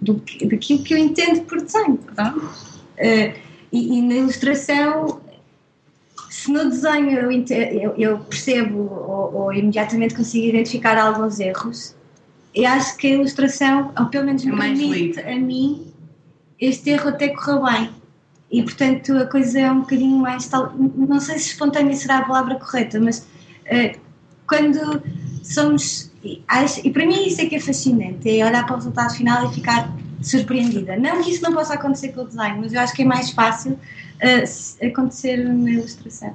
do, 0.00 0.14
daquilo 0.44 0.82
que 0.82 0.94
eu 0.94 0.98
entendo 0.98 1.42
por 1.42 1.60
desenho. 1.60 1.98
Tá? 2.14 2.34
Uh, 2.34 3.38
e, 3.72 3.98
e, 3.98 4.02
na 4.02 4.14
ilustração, 4.14 5.20
se 6.28 6.50
no 6.50 6.68
desenho 6.68 7.10
eu, 7.10 7.30
eu, 7.30 7.94
eu 7.96 8.18
percebo 8.20 8.78
ou, 8.78 9.34
ou, 9.34 9.52
imediatamente 9.52 10.14
consigo 10.14 10.46
identificar 10.46 10.98
alguns 10.98 11.38
erros, 11.38 11.94
eu 12.54 12.66
acho 12.66 12.96
que 12.96 13.06
a 13.06 13.10
ilustração, 13.10 13.92
ou 13.98 14.06
pelo 14.06 14.26
menos 14.26 14.44
me 14.44 14.52
é 14.52 14.56
permite 14.56 15.20
a 15.20 15.36
mim, 15.36 15.92
este 16.58 16.90
erro 16.90 17.10
até 17.10 17.28
correu 17.28 17.62
bem 17.62 17.99
e 18.50 18.62
portanto 18.62 19.16
a 19.16 19.26
coisa 19.26 19.60
é 19.60 19.70
um 19.70 19.80
bocadinho 19.80 20.18
mais 20.18 20.46
tal, 20.48 20.72
não 20.76 21.20
sei 21.20 21.38
se 21.38 21.50
espontânea 21.50 21.94
será 21.94 22.18
a 22.18 22.24
palavra 22.24 22.56
correta, 22.56 22.98
mas 23.00 23.20
uh, 23.20 23.98
quando 24.46 25.02
somos, 25.42 26.10
acho, 26.48 26.86
e 26.86 26.90
para 26.90 27.06
mim 27.06 27.26
isso 27.26 27.40
é 27.40 27.46
que 27.46 27.56
é 27.56 27.60
fascinante, 27.60 28.28
é 28.28 28.44
olhar 28.44 28.64
para 28.66 28.74
o 28.74 28.76
resultado 28.76 29.14
final 29.14 29.50
e 29.50 29.54
ficar 29.54 29.94
surpreendida. 30.22 30.96
Não 30.96 31.22
que 31.22 31.30
isso 31.30 31.42
não 31.42 31.52
possa 31.52 31.74
acontecer 31.74 32.08
com 32.08 32.22
o 32.22 32.26
design, 32.26 32.60
mas 32.60 32.72
eu 32.72 32.80
acho 32.80 32.94
que 32.94 33.02
é 33.02 33.04
mais 33.04 33.30
fácil 33.30 33.72
uh, 33.72 34.86
acontecer 34.86 35.36
na 35.36 35.70
ilustração. 35.70 36.34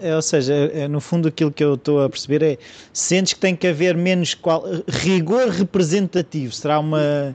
É, 0.00 0.14
ou 0.14 0.22
seja, 0.22 0.54
é, 0.54 0.88
no 0.88 1.00
fundo 1.00 1.28
aquilo 1.28 1.52
que 1.52 1.62
eu 1.62 1.74
estou 1.74 2.02
a 2.02 2.08
perceber 2.08 2.42
é, 2.42 2.58
sentes 2.92 3.34
que 3.34 3.40
tem 3.40 3.54
que 3.54 3.66
haver 3.66 3.96
menos 3.96 4.34
qual, 4.34 4.64
rigor 4.88 5.48
representativo, 5.48 6.52
será 6.52 6.78
uma 6.78 7.34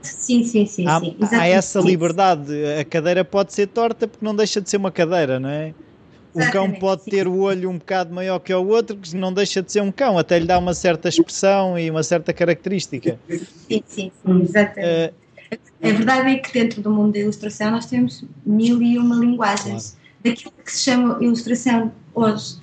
Sim, 0.00 0.44
sim, 0.44 0.66
sim. 0.66 0.86
Há, 0.86 1.00
sim. 1.00 1.16
há 1.32 1.46
essa 1.46 1.80
liberdade. 1.80 2.52
A 2.80 2.84
cadeira 2.84 3.24
pode 3.24 3.52
ser 3.52 3.66
torta 3.68 4.06
porque 4.06 4.24
não 4.24 4.34
deixa 4.34 4.60
de 4.60 4.68
ser 4.68 4.76
uma 4.76 4.90
cadeira, 4.90 5.38
não 5.38 5.48
é? 5.48 5.74
O 6.34 6.50
cão 6.50 6.70
pode 6.72 7.04
ter 7.04 7.28
o 7.28 7.40
olho 7.40 7.68
um 7.68 7.76
bocado 7.76 8.14
maior 8.14 8.38
que 8.38 8.54
o 8.54 8.66
outro, 8.66 8.96
que 8.96 9.14
não 9.14 9.32
deixa 9.32 9.62
de 9.62 9.70
ser 9.70 9.82
um 9.82 9.92
cão, 9.92 10.16
até 10.16 10.38
lhe 10.38 10.46
dá 10.46 10.58
uma 10.58 10.72
certa 10.72 11.08
expressão 11.08 11.78
e 11.78 11.90
uma 11.90 12.02
certa 12.02 12.32
característica. 12.32 13.18
Sim, 13.28 13.82
sim, 13.86 14.12
sim 14.24 14.42
exatamente. 14.42 15.12
Uh, 15.12 15.22
a 15.82 15.88
verdade 15.88 16.30
é 16.30 16.36
que 16.38 16.52
dentro 16.52 16.80
do 16.80 16.90
mundo 16.90 17.12
da 17.12 17.18
ilustração 17.18 17.70
nós 17.70 17.84
temos 17.84 18.24
mil 18.46 18.80
e 18.82 18.98
uma 18.98 19.16
linguagens. 19.16 19.90
Claro. 19.90 20.36
Daquilo 20.36 20.54
que 20.64 20.72
se 20.72 20.84
chama 20.84 21.18
ilustração 21.22 21.92
hoje. 22.14 22.56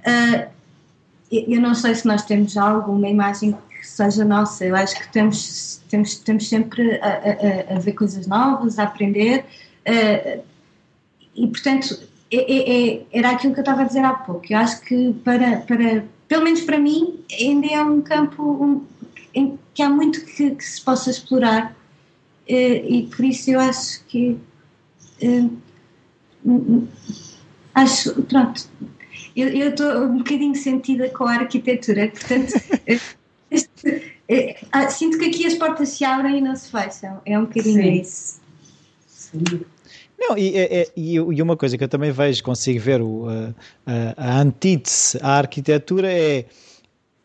Uh, 0.00 0.50
eu 1.30 1.60
não 1.60 1.74
sei 1.74 1.94
se 1.94 2.06
nós 2.06 2.24
temos 2.24 2.56
alguma 2.56 3.08
imagem 3.08 3.56
que 3.82 3.88
seja 3.88 4.24
nossa, 4.24 4.64
eu 4.64 4.76
acho 4.76 4.96
que 4.96 5.12
temos 5.12 5.82
temos, 5.90 6.12
estamos 6.12 6.48
sempre 6.48 7.00
a, 7.00 7.72
a, 7.72 7.76
a, 7.76 7.78
ver 7.80 7.92
coisas 7.94 8.28
novas, 8.28 8.78
a 8.78 8.84
aprender, 8.84 9.44
uh, 9.88 10.42
e 11.34 11.46
portanto 11.48 11.98
é, 12.30 12.36
é, 12.36 12.94
é, 12.94 13.06
era 13.12 13.30
aquilo 13.32 13.52
que 13.52 13.58
eu 13.58 13.62
estava 13.62 13.82
a 13.82 13.84
dizer 13.84 14.04
há 14.04 14.14
pouco. 14.14 14.46
Eu 14.48 14.58
acho 14.58 14.80
que 14.82 15.12
para, 15.24 15.56
para 15.62 16.04
pelo 16.28 16.44
menos 16.44 16.60
para 16.60 16.78
mim, 16.78 17.24
ainda 17.36 17.66
é 17.66 17.82
um 17.82 18.00
campo 18.00 18.42
um, 18.42 18.86
em 19.34 19.58
que 19.74 19.82
há 19.82 19.90
muito 19.90 20.24
que, 20.24 20.52
que 20.52 20.64
se 20.64 20.80
possa 20.80 21.10
explorar, 21.10 21.72
uh, 21.72 22.52
e 22.52 23.10
por 23.14 23.24
isso 23.24 23.50
eu 23.50 23.58
acho 23.58 24.04
que 24.04 24.38
uh, 25.24 26.88
acho, 27.74 28.14
pronto, 28.22 28.62
eu 29.34 29.70
estou 29.70 30.04
um 30.04 30.18
bocadinho 30.18 30.54
sentida 30.54 31.08
com 31.08 31.24
a 31.24 31.32
arquitetura, 31.32 32.08
portanto. 32.08 32.52
este, 33.52 34.14
é, 34.28 34.56
ah, 34.72 34.88
sinto 34.88 35.18
que 35.18 35.26
aqui 35.26 35.46
as 35.46 35.54
portas 35.54 35.90
se 35.90 36.04
abrem 36.04 36.38
e 36.38 36.40
não 36.40 36.56
se 36.56 36.70
fecham. 36.70 37.20
É 37.26 37.38
um 37.38 37.44
bocadinho 37.44 37.82
Sim. 37.82 38.00
isso. 38.00 38.40
Sim. 39.06 39.60
Não, 40.18 40.38
e, 40.38 40.56
é, 40.56 40.82
é, 40.82 40.88
e, 40.96 41.14
e, 41.14 41.42
uma 41.42 41.56
coisa 41.56 41.76
que 41.76 41.82
eu 41.82 41.88
também 41.88 42.12
vejo, 42.12 42.44
consigo 42.44 42.78
ver 42.78 43.02
o, 43.02 43.26
a, 43.84 44.14
a 44.16 44.40
antítese 44.40 45.18
à 45.20 45.38
arquitetura 45.38 46.12
é 46.12 46.46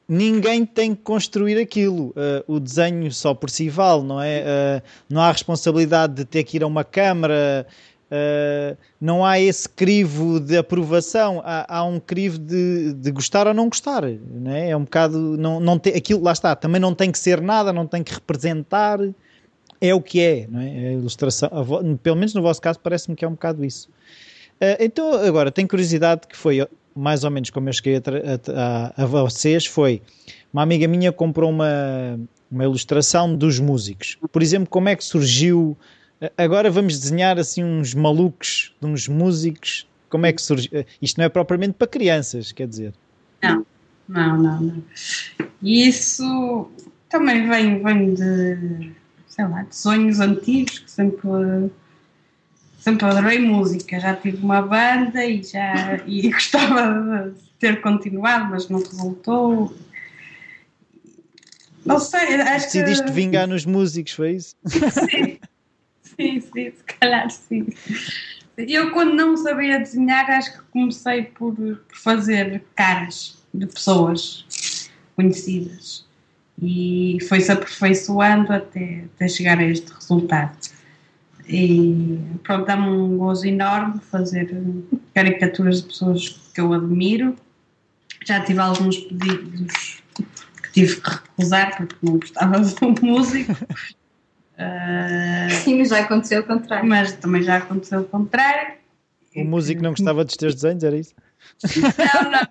ninguém 0.07 0.65
tem 0.65 0.95
que 0.95 1.01
construir 1.01 1.59
aquilo. 1.59 2.09
Uh, 2.09 2.43
o 2.47 2.59
desenho 2.59 3.11
só 3.11 3.33
por 3.33 3.49
si 3.49 3.69
vale, 3.69 4.03
não 4.03 4.21
é? 4.21 4.41
Uh, 4.41 4.81
não 5.09 5.21
há 5.21 5.31
responsabilidade 5.31 6.13
de 6.13 6.25
ter 6.25 6.43
que 6.43 6.57
ir 6.57 6.63
a 6.63 6.67
uma 6.67 6.83
câmara 6.83 7.67
Uh, 8.09 8.77
não 9.01 9.25
há 9.25 9.37
esse 9.37 9.67
crivo 9.67 10.39
de 10.39 10.57
aprovação, 10.57 11.41
há, 11.43 11.79
há 11.79 11.83
um 11.83 11.99
crivo 11.99 12.37
de, 12.37 12.93
de, 12.93 13.11
gostar 13.11 13.47
ou 13.47 13.53
não 13.53 13.67
gostar, 13.67 14.03
né? 14.03 14.69
é 14.69 14.77
um 14.77 14.85
bocado, 14.85 15.17
não, 15.37 15.59
não 15.59 15.77
tem, 15.77 15.93
aquilo, 15.93 16.23
lá 16.23 16.31
está, 16.31 16.55
também 16.55 16.79
não 16.79 16.95
tem 16.95 17.11
que 17.11 17.19
ser 17.19 17.41
nada, 17.41 17.73
não 17.73 17.85
tem 17.85 18.01
que 18.01 18.13
representar, 18.13 18.97
é 19.81 19.93
o 19.93 20.01
que 20.01 20.21
é, 20.21 20.47
não 20.49 20.61
é? 20.61 20.69
A 20.69 20.93
ilustração, 20.93 21.49
a, 21.51 21.97
pelo 21.97 22.15
menos 22.15 22.33
no 22.33 22.41
vosso 22.41 22.61
caso 22.61 22.79
parece-me 22.79 23.13
que 23.13 23.25
é 23.25 23.27
um 23.27 23.31
bocado 23.31 23.65
isso. 23.65 23.89
Uh, 24.55 24.79
então, 24.79 25.11
agora, 25.13 25.51
tenho 25.51 25.67
curiosidade 25.67 26.27
que 26.29 26.37
foi 26.37 26.65
mais 26.95 27.25
ou 27.25 27.29
menos 27.29 27.49
como 27.49 27.67
eu 27.67 27.73
cheguei 27.73 27.97
a, 27.97 28.01
a, 28.99 29.03
a 29.03 29.05
vocês, 29.05 29.65
foi 29.65 30.01
uma 30.51 30.63
amiga 30.63 30.87
minha 30.87 31.11
comprou 31.11 31.49
uma, 31.49 32.17
uma 32.49 32.63
ilustração 32.63 33.35
dos 33.35 33.59
músicos. 33.59 34.17
Por 34.31 34.41
exemplo, 34.41 34.69
como 34.69 34.89
é 34.89 34.95
que 34.95 35.03
surgiu 35.03 35.77
Agora 36.37 36.71
vamos 36.71 36.99
desenhar 36.99 37.37
assim 37.37 37.63
uns 37.63 37.93
malucos 37.93 38.73
de 38.81 38.87
uns 38.87 39.07
músicos. 39.07 39.87
Como 40.09 40.25
é 40.25 40.33
que 40.33 40.41
surge? 40.41 40.69
Isto 41.01 41.17
não 41.17 41.25
é 41.25 41.29
propriamente 41.29 41.73
para 41.73 41.87
crianças, 41.87 42.51
quer 42.51 42.67
dizer. 42.67 42.93
Não, 43.43 43.65
não, 44.07 44.37
não. 44.37 44.61
não. 44.61 44.83
Isso 45.61 46.69
também 47.09 47.47
vem, 47.47 47.83
vem 47.83 48.13
de, 48.13 48.91
sei 49.27 49.47
lá, 49.47 49.63
de 49.63 49.75
sonhos 49.75 50.19
antigos 50.19 50.79
que 50.79 50.89
sempre, 50.89 51.71
sempre 52.79 53.05
adorei 53.05 53.39
música. 53.39 53.99
Já 53.99 54.15
tive 54.15 54.43
uma 54.43 54.61
banda 54.61 55.23
e 55.23 55.43
já 55.43 56.01
e 56.07 56.29
gostava 56.31 57.31
de 57.31 57.41
ter 57.59 57.81
continuado, 57.81 58.51
mas 58.51 58.69
não 58.69 58.79
resultou. 58.79 59.75
Não 61.85 61.99
sei, 61.99 62.41
acho 62.41 62.65
Decidiste 62.65 63.05
que... 63.05 63.11
vingar 63.11 63.47
nos 63.47 63.65
músicos, 63.65 64.13
foi 64.13 64.31
isso? 64.31 64.55
Sim. 64.65 65.37
Sim, 66.19 66.41
sim, 66.41 66.71
se 66.71 66.83
calhar 66.99 67.29
sim. 67.29 67.67
Eu, 68.57 68.91
quando 68.91 69.13
não 69.13 69.37
sabia 69.37 69.79
desenhar, 69.79 70.29
acho 70.31 70.51
que 70.53 70.63
comecei 70.71 71.23
por, 71.23 71.55
por 71.55 71.95
fazer 71.95 72.63
caras 72.75 73.37
de 73.53 73.67
pessoas 73.67 74.89
conhecidas 75.15 76.05
e 76.61 77.17
foi-se 77.27 77.51
aperfeiçoando 77.51 78.51
até, 78.51 79.05
até 79.15 79.27
chegar 79.27 79.59
a 79.59 79.63
este 79.63 79.91
resultado. 79.91 80.57
E 81.47 82.19
pronto, 82.43 82.65
dá-me 82.65 82.87
um 82.89 83.17
gozo 83.17 83.45
enorme 83.45 84.01
fazer 84.11 84.53
caricaturas 85.13 85.81
de 85.81 85.87
pessoas 85.87 86.29
que 86.53 86.59
eu 86.59 86.73
admiro. 86.73 87.35
Já 88.25 88.43
tive 88.43 88.59
alguns 88.59 88.97
pedidos 88.97 90.03
que 90.63 90.71
tive 90.73 90.99
que 90.99 91.09
recusar 91.09 91.77
porque 91.77 91.95
não 92.01 92.13
gostava 92.17 92.57
um 92.81 93.05
músico, 93.05 93.53
Uh, 94.57 95.51
Sim, 95.51 95.77
mas 95.77 95.89
já 95.89 95.99
aconteceu 95.99 96.41
o 96.41 96.43
contrário. 96.43 96.89
Mas 96.89 97.13
também 97.13 97.43
já 97.43 97.57
aconteceu 97.57 98.01
o 98.01 98.05
contrário. 98.05 98.73
O 99.35 99.43
músico 99.45 99.83
não 99.83 99.91
gostava 99.91 100.25
dos 100.25 100.35
teus 100.35 100.55
desenhos, 100.55 100.83
era 100.83 100.97
isso? 100.97 101.13
Não, 102.23 102.31
não. 102.31 102.47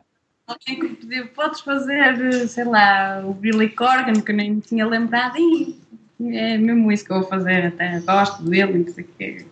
Alguém 0.46 0.78
que 0.78 0.82
me 0.84 0.94
pediu, 0.94 1.26
podes 1.28 1.60
fazer, 1.60 2.48
sei 2.48 2.64
lá, 2.64 3.20
o 3.26 3.34
Billy 3.34 3.68
Corgan, 3.70 4.20
que 4.20 4.30
eu 4.30 4.36
nem 4.36 4.54
me 4.54 4.60
tinha 4.60 4.86
lembrado, 4.86 5.36
e 5.36 5.76
é 6.20 6.56
mesmo 6.56 6.92
isso 6.92 7.04
que 7.04 7.10
eu 7.10 7.18
vou 7.18 7.28
fazer, 7.28 7.66
até 7.66 7.98
gosto 7.98 8.44
dele, 8.44 8.78
não 8.78 8.94
sei 8.94 9.02
o 9.02 9.08
quê. 9.18 9.44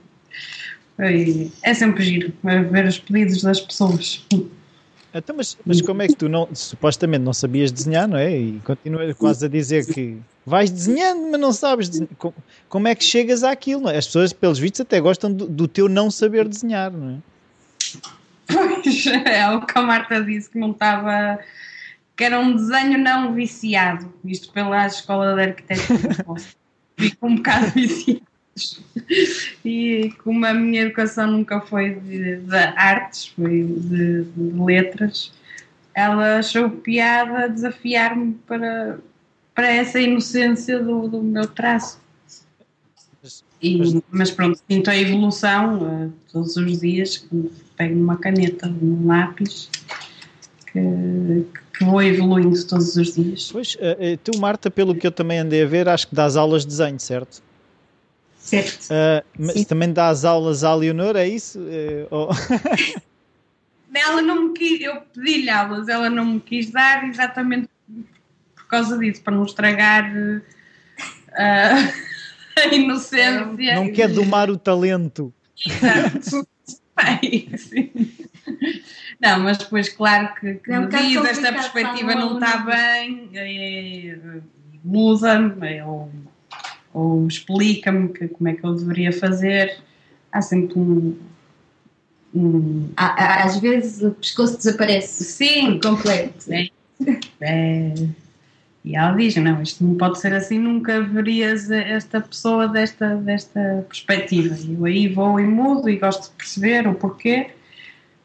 É 1.64 1.74
sempre 1.74 2.04
giro 2.04 2.32
ver 2.70 2.86
os 2.86 3.00
pedidos 3.00 3.42
das 3.42 3.60
pessoas. 3.60 4.24
Então, 5.12 5.34
mas, 5.36 5.58
mas 5.66 5.82
como 5.82 6.02
é 6.02 6.06
que 6.06 6.14
tu 6.14 6.28
não, 6.28 6.48
supostamente 6.54 7.24
não 7.24 7.32
sabias 7.32 7.72
desenhar, 7.72 8.06
não 8.06 8.16
é? 8.16 8.30
E 8.38 8.60
continuas 8.60 9.16
quase 9.16 9.46
a 9.46 9.48
dizer 9.48 9.84
que 9.86 10.18
vais 10.44 10.70
desenhando, 10.70 11.30
mas 11.30 11.40
não 11.40 11.52
sabes. 11.52 11.90
Como 12.68 12.88
é 12.88 12.94
que 12.94 13.04
chegas 13.04 13.42
àquilo? 13.42 13.88
É? 13.88 13.96
As 13.96 14.06
pessoas, 14.06 14.32
pelos 14.32 14.58
vistos, 14.58 14.80
até 14.80 15.00
gostam 15.00 15.32
do, 15.32 15.46
do, 15.46 15.68
teu 15.68 15.88
não 15.88 16.10
saber 16.10 16.46
desenhar, 16.48 16.90
não 16.92 17.16
é? 17.16 17.18
Pois, 18.46 19.06
é 19.06 19.48
o 19.50 19.62
que 19.62 19.78
a 19.78 19.82
Marta 19.82 20.22
disse, 20.22 20.50
que 20.50 20.58
não 20.58 20.72
estava. 20.72 21.38
que 22.16 22.24
era 22.24 22.38
um 22.38 22.54
desenho 22.54 22.98
não 22.98 23.32
viciado, 23.32 24.12
isto 24.24 24.52
pela 24.52 24.86
Escola 24.86 25.34
de 25.34 25.42
Arquitetura. 25.42 26.24
Fico 26.96 27.26
um 27.26 27.36
bocado 27.36 27.70
viciados. 27.70 28.34
E 29.64 30.12
como 30.22 30.46
a 30.46 30.54
minha 30.54 30.82
educação 30.82 31.26
nunca 31.26 31.60
foi 31.60 31.94
de, 31.94 32.36
de 32.36 32.56
artes, 32.56 33.26
foi 33.28 33.64
de, 33.64 34.22
de, 34.24 34.62
letras, 34.62 35.32
ela 35.92 36.38
achou 36.38 36.70
piada 36.70 37.48
desafiar-me 37.48 38.34
para, 38.46 39.00
para 39.54 39.68
essa 39.68 40.00
inocência 40.00 40.82
do, 40.82 41.08
do 41.08 41.22
meu 41.22 41.46
traço. 41.46 42.02
E, 43.62 44.02
mas 44.10 44.30
pronto, 44.30 44.60
sinto 44.68 44.90
a 44.90 44.96
evolução 44.96 45.78
uh, 45.82 46.12
todos 46.30 46.54
os 46.56 46.80
dias, 46.80 47.16
quando 47.16 47.50
pego 47.76 47.94
numa 47.94 48.16
caneta, 48.18 48.66
num 48.66 49.06
lápis, 49.06 49.70
que, 50.70 51.46
que 51.78 51.84
vou 51.84 52.02
evoluindo 52.02 52.62
todos 52.66 52.94
os 52.96 53.14
dias. 53.14 53.50
Pois, 53.50 53.74
uh, 53.76 54.18
tu, 54.22 54.38
Marta, 54.38 54.70
pelo 54.70 54.94
que 54.94 55.06
eu 55.06 55.12
também 55.12 55.38
andei 55.38 55.62
a 55.62 55.66
ver, 55.66 55.88
acho 55.88 56.08
que 56.08 56.14
dás 56.14 56.36
aulas 56.36 56.62
de 56.62 56.68
desenho, 56.68 57.00
certo? 57.00 57.42
Certo. 58.36 58.84
Uh, 58.90 59.24
mas 59.38 59.54
Sim. 59.54 59.64
também 59.64 59.90
dás 59.90 60.26
aulas 60.26 60.62
à 60.62 60.74
Leonor, 60.74 61.16
é 61.16 61.26
isso? 61.26 61.58
Oh. 62.10 62.28
ela 63.94 64.20
não 64.20 64.48
me 64.48 64.52
quis, 64.52 64.80
eu 64.82 65.00
pedi-lhe 65.14 65.48
aulas, 65.48 65.88
ela 65.88 66.10
não 66.10 66.26
me 66.26 66.40
quis 66.40 66.70
dar 66.70 67.08
exatamente 67.08 67.68
por 68.64 68.68
causa 68.68 68.98
disso, 68.98 69.22
para 69.22 69.36
não 69.36 69.44
estragar 69.44 70.10
uh, 70.10 70.42
a 72.58 72.74
inocência. 72.74 73.76
Não 73.76 73.92
quer 73.92 74.08
domar 74.08 74.50
o 74.50 74.56
talento. 74.56 75.32
Exato. 75.64 76.48
Não, 79.20 79.40
mas 79.40 79.58
depois, 79.58 79.88
claro 79.88 80.34
que, 80.34 80.54
que 80.54 80.70
não, 80.70 80.88
diz 80.88 81.24
esta 81.24 81.52
perspectiva 81.52 82.14
não 82.14 82.34
está 82.34 82.58
bem, 82.58 83.30
é, 83.34 84.18
muda-me, 84.84 85.82
ou, 85.82 86.10
ou 86.92 87.26
explica-me 87.26 88.08
como 88.08 88.48
é 88.48 88.54
que 88.54 88.64
eu 88.64 88.74
deveria 88.74 89.12
fazer. 89.12 89.78
Há 90.30 90.42
sempre 90.42 90.78
um. 90.78 91.16
um... 92.34 92.90
Às 92.96 93.58
vezes 93.58 94.02
o 94.02 94.10
pescoço 94.12 94.56
desaparece. 94.56 95.24
Sim, 95.24 95.80
completo. 95.80 96.52
É, 96.52 96.68
é, 97.40 97.94
e 98.84 98.94
ela 98.94 99.16
diz: 99.16 99.34
não, 99.36 99.62
isto 99.62 99.82
não 99.82 99.96
pode 99.96 100.20
ser 100.20 100.34
assim, 100.34 100.58
nunca 100.58 101.00
verias 101.00 101.70
esta 101.70 102.20
pessoa 102.20 102.68
desta, 102.68 103.16
desta 103.16 103.84
perspectiva. 103.88 104.54
E 104.54 104.74
eu 104.74 104.84
aí 104.84 105.08
vou 105.08 105.40
e 105.40 105.44
mudo 105.44 105.88
e 105.88 105.96
gosto 105.96 106.30
de 106.30 106.36
perceber 106.36 106.86
o 106.86 106.94
porquê. 106.94 107.50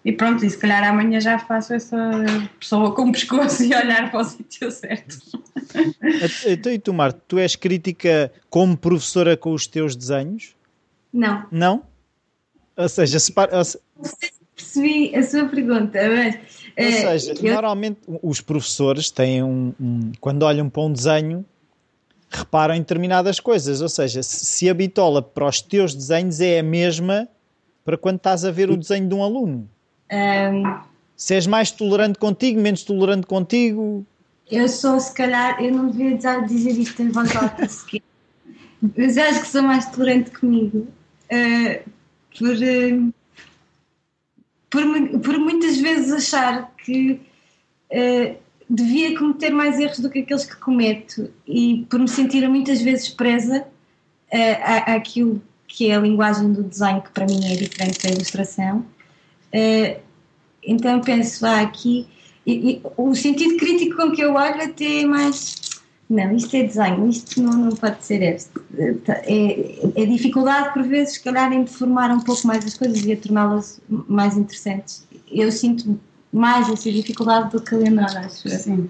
E 0.03 0.11
pronto, 0.11 0.45
e 0.45 0.49
se 0.49 0.57
calhar 0.57 0.83
amanhã 0.83 1.19
já 1.19 1.39
faço 1.39 1.73
essa 1.73 1.97
pessoa 2.59 2.93
com 2.93 3.09
o 3.09 3.11
pescoço 3.11 3.63
e 3.63 3.73
olhar 3.73 4.11
para 4.11 4.19
o 4.19 4.23
sítio 4.23 4.69
certo. 4.71 5.17
Então, 6.45 6.71
e 6.71 6.79
tu, 6.79 6.93
Marta, 6.93 7.21
tu 7.27 7.37
és 7.37 7.55
crítica 7.55 8.31
como 8.49 8.77
professora 8.77 9.37
com 9.37 9.53
os 9.53 9.67
teus 9.67 9.95
desenhos? 9.95 10.55
Não. 11.13 11.45
Não? 11.51 11.83
Ou 12.75 12.89
seja, 12.89 13.19
se, 13.19 13.33
Não 13.35 13.63
sei 13.63 14.29
se 14.29 14.39
percebi 14.55 15.15
a 15.15 15.23
sua 15.23 15.45
pergunta, 15.47 15.99
mas 16.09 16.58
ou 16.79 16.85
é, 16.85 17.19
seja, 17.19 17.33
eu... 17.41 17.53
normalmente 17.53 17.99
os 18.23 18.39
professores 18.39 19.11
têm 19.11 19.43
um, 19.43 19.73
um, 19.79 20.11
Quando 20.21 20.43
olham 20.43 20.69
para 20.69 20.81
um 20.81 20.93
desenho, 20.93 21.45
reparam 22.29 22.73
em 22.73 22.79
determinadas 22.79 23.39
coisas. 23.39 23.81
Ou 23.81 23.89
seja, 23.89 24.23
se 24.23 24.69
a 24.69 24.73
bitola 24.73 25.21
para 25.21 25.45
os 25.45 25.61
teus 25.61 25.93
desenhos 25.93 26.39
é 26.39 26.59
a 26.59 26.63
mesma 26.63 27.27
para 27.83 27.97
quando 27.97 28.17
estás 28.17 28.45
a 28.45 28.51
ver 28.51 28.69
o 28.69 28.77
desenho 28.77 29.07
de 29.07 29.13
um 29.13 29.23
aluno. 29.23 29.69
Um... 30.11 30.89
Se 31.17 31.35
és 31.35 31.45
mais 31.45 31.69
tolerante 31.69 32.17
contigo, 32.17 32.61
menos 32.61 32.83
tolerante 32.83 33.27
contigo. 33.27 34.05
Eu 34.49 34.69
sou, 34.69 34.97
se 35.01 35.13
calhar, 35.13 35.61
eu 35.61 35.73
não 35.73 35.89
devia 35.89 36.17
dizer 36.47 36.71
isto 36.79 37.01
em 37.01 37.09
voz 37.09 37.35
alta 37.35 37.67
sequer. 37.67 38.01
Mas 38.97 39.17
acho 39.17 39.41
que 39.41 39.47
sou 39.49 39.61
mais 39.63 39.85
tolerante 39.91 40.31
comigo. 40.31 40.87
Uh, 41.29 41.89
por. 42.37 42.55
Uh 42.55 43.18
por, 44.69 44.83
por 45.19 45.37
muitas 45.39 45.77
vezes 45.77 46.11
achar 46.11 46.71
que 46.83 47.19
uh, 47.91 48.35
devia 48.69 49.17
cometer 49.17 49.49
mais 49.49 49.79
erros 49.79 49.99
do 49.99 50.09
que 50.09 50.19
aqueles 50.19 50.45
que 50.45 50.55
cometo 50.57 51.29
e 51.47 51.85
por 51.89 51.99
me 51.99 52.07
sentir 52.07 52.47
muitas 52.47 52.81
vezes 52.81 53.09
presa 53.09 53.65
uh, 54.31 54.95
àquilo 54.95 55.41
que 55.67 55.89
é 55.89 55.95
a 55.95 55.99
linguagem 55.99 56.51
do 56.51 56.63
desenho, 56.63 57.01
que 57.01 57.11
para 57.11 57.25
mim 57.25 57.39
é 57.45 57.55
diferente 57.55 58.01
da 58.03 58.09
ilustração. 58.09 58.85
Uh, 59.53 59.99
então 60.63 60.99
penso, 61.01 61.45
ah, 61.45 61.61
aqui. 61.61 62.07
E, 62.45 62.71
e, 62.71 62.81
o 62.97 63.13
sentido 63.13 63.57
crítico 63.57 63.95
com 63.97 64.11
que 64.11 64.21
eu 64.21 64.33
olho 64.33 64.61
até 64.61 65.01
é 65.01 65.05
mais 65.05 65.55
não, 66.09 66.35
isto 66.35 66.55
é 66.55 66.63
desenho, 66.63 67.07
isto 67.07 67.39
não, 67.41 67.53
não 67.53 67.75
pode 67.75 68.03
ser 68.03 68.23
este. 68.23 68.49
É, 69.25 70.01
é 70.01 70.05
dificuldade, 70.07 70.73
por 70.73 70.81
vezes, 70.83 71.15
se 71.15 71.23
calhar, 71.23 71.53
em 71.53 71.63
deformar 71.63 72.09
um 72.09 72.19
pouco 72.19 72.47
mais 72.47 72.65
as 72.65 72.73
coisas 72.73 73.05
e 73.05 73.13
a 73.13 73.17
torná-las 73.17 73.79
mais 73.87 74.35
interessantes. 74.35 75.05
Eu 75.31 75.51
sinto 75.51 75.99
mais 76.33 76.67
essa 76.67 76.91
dificuldade 76.91 77.51
do 77.51 77.61
que 77.61 77.75
a 77.75 77.77
Leonora, 77.77 78.21
acho. 78.21 78.49
Sim. 78.49 78.89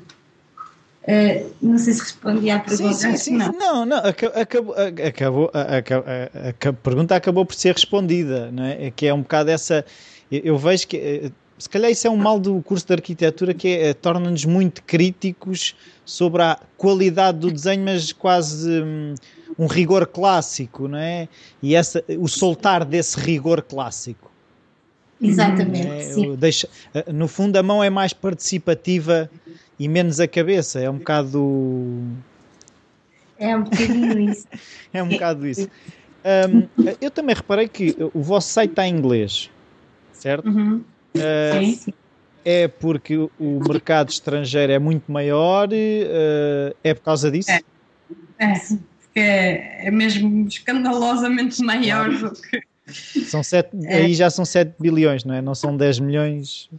Uh, 1.03 1.51
não 1.61 1.77
sei 1.77 1.93
se 1.93 2.01
respondi 2.01 2.49
à 2.49 2.59
pergunta. 2.59 2.93
Sim, 2.93 3.11
sim, 3.11 3.17
sim. 3.17 3.37
Não, 3.37 3.51
não, 3.51 3.85
não 3.85 3.97
acabou, 3.97 4.39
acabou, 4.39 4.75
acabou, 4.75 5.51
a, 5.53 6.49
a, 6.69 6.73
pergunta 6.73 7.15
acabou 7.15 7.45
por 7.45 7.55
ser 7.55 7.73
respondida, 7.73 8.49
não 8.51 8.63
é? 8.63 8.91
Que 8.91 9.07
é 9.07 9.13
um 9.13 9.21
bocado 9.21 9.49
essa. 9.49 9.83
Eu, 10.31 10.41
eu 10.43 10.57
vejo 10.57 10.87
que 10.87 10.97
eh, 10.97 11.31
se 11.57 11.69
calhar 11.69 11.91
isso 11.91 12.07
é 12.07 12.09
um 12.09 12.15
mal 12.15 12.39
do 12.39 12.61
curso 12.61 12.87
de 12.87 12.93
arquitetura 12.93 13.53
que 13.53 13.67
é, 13.67 13.93
torna-nos 13.93 14.45
muito 14.45 14.81
críticos 14.83 15.75
sobre 16.09 16.41
a 16.41 16.57
qualidade 16.75 17.37
do 17.37 17.51
desenho, 17.51 17.85
mas 17.85 18.11
quase 18.11 18.81
um, 18.81 19.13
um 19.59 19.67
rigor 19.67 20.07
clássico, 20.07 20.87
não 20.87 20.97
é? 20.97 21.29
E 21.61 21.75
essa, 21.75 22.03
o 22.17 22.27
soltar 22.27 22.83
desse 22.83 23.19
rigor 23.19 23.61
clássico. 23.61 24.31
Exatamente. 25.21 25.87
É, 25.87 26.01
sim. 26.01 26.35
Deixa, 26.35 26.67
eh, 26.95 27.11
no 27.13 27.27
fundo, 27.27 27.57
a 27.57 27.61
mão 27.61 27.83
é 27.83 27.91
mais 27.91 28.11
participativa 28.11 29.29
e 29.79 29.87
menos 29.87 30.19
a 30.19 30.27
cabeça. 30.27 30.79
É 30.79 30.89
um 30.89 30.97
bocado. 30.97 32.01
É 33.37 33.55
um 33.55 33.63
bocadinho 33.63 34.31
isso. 34.31 34.47
é 34.91 35.03
um 35.03 35.09
bocado 35.09 35.45
isso. 35.45 35.69
Um, 36.25 36.95
eu 36.99 37.11
também 37.11 37.35
reparei 37.35 37.67
que 37.67 37.95
o 38.15 38.21
vosso 38.23 38.49
site 38.49 38.71
está 38.71 38.87
em 38.87 38.95
inglês, 38.95 39.51
certo? 40.11 40.49
Uhum. 40.49 40.83
Uh, 41.15 41.93
é 42.43 42.67
porque 42.67 43.15
o 43.17 43.59
mercado 43.67 44.09
estrangeiro 44.09 44.71
é 44.71 44.79
muito 44.79 45.11
maior? 45.11 45.69
Uh, 45.69 46.75
é 46.83 46.93
por 46.93 47.03
causa 47.03 47.29
disso? 47.31 47.51
É, 47.51 47.61
é 48.39 48.53
porque 48.57 49.19
é, 49.19 49.87
é 49.87 49.91
mesmo 49.91 50.47
escandalosamente 50.47 51.61
maior 51.63 52.09
claro. 52.09 52.33
do 52.33 52.41
que. 52.41 52.61
São 53.25 53.43
sete, 53.43 53.69
é. 53.85 53.97
Aí 53.97 54.13
já 54.15 54.31
são 54.31 54.43
7 54.43 54.73
bilhões, 54.79 55.23
não 55.23 55.35
é? 55.35 55.41
Não 55.41 55.53
são 55.53 55.77
10 55.77 55.99
milhões. 55.99 56.69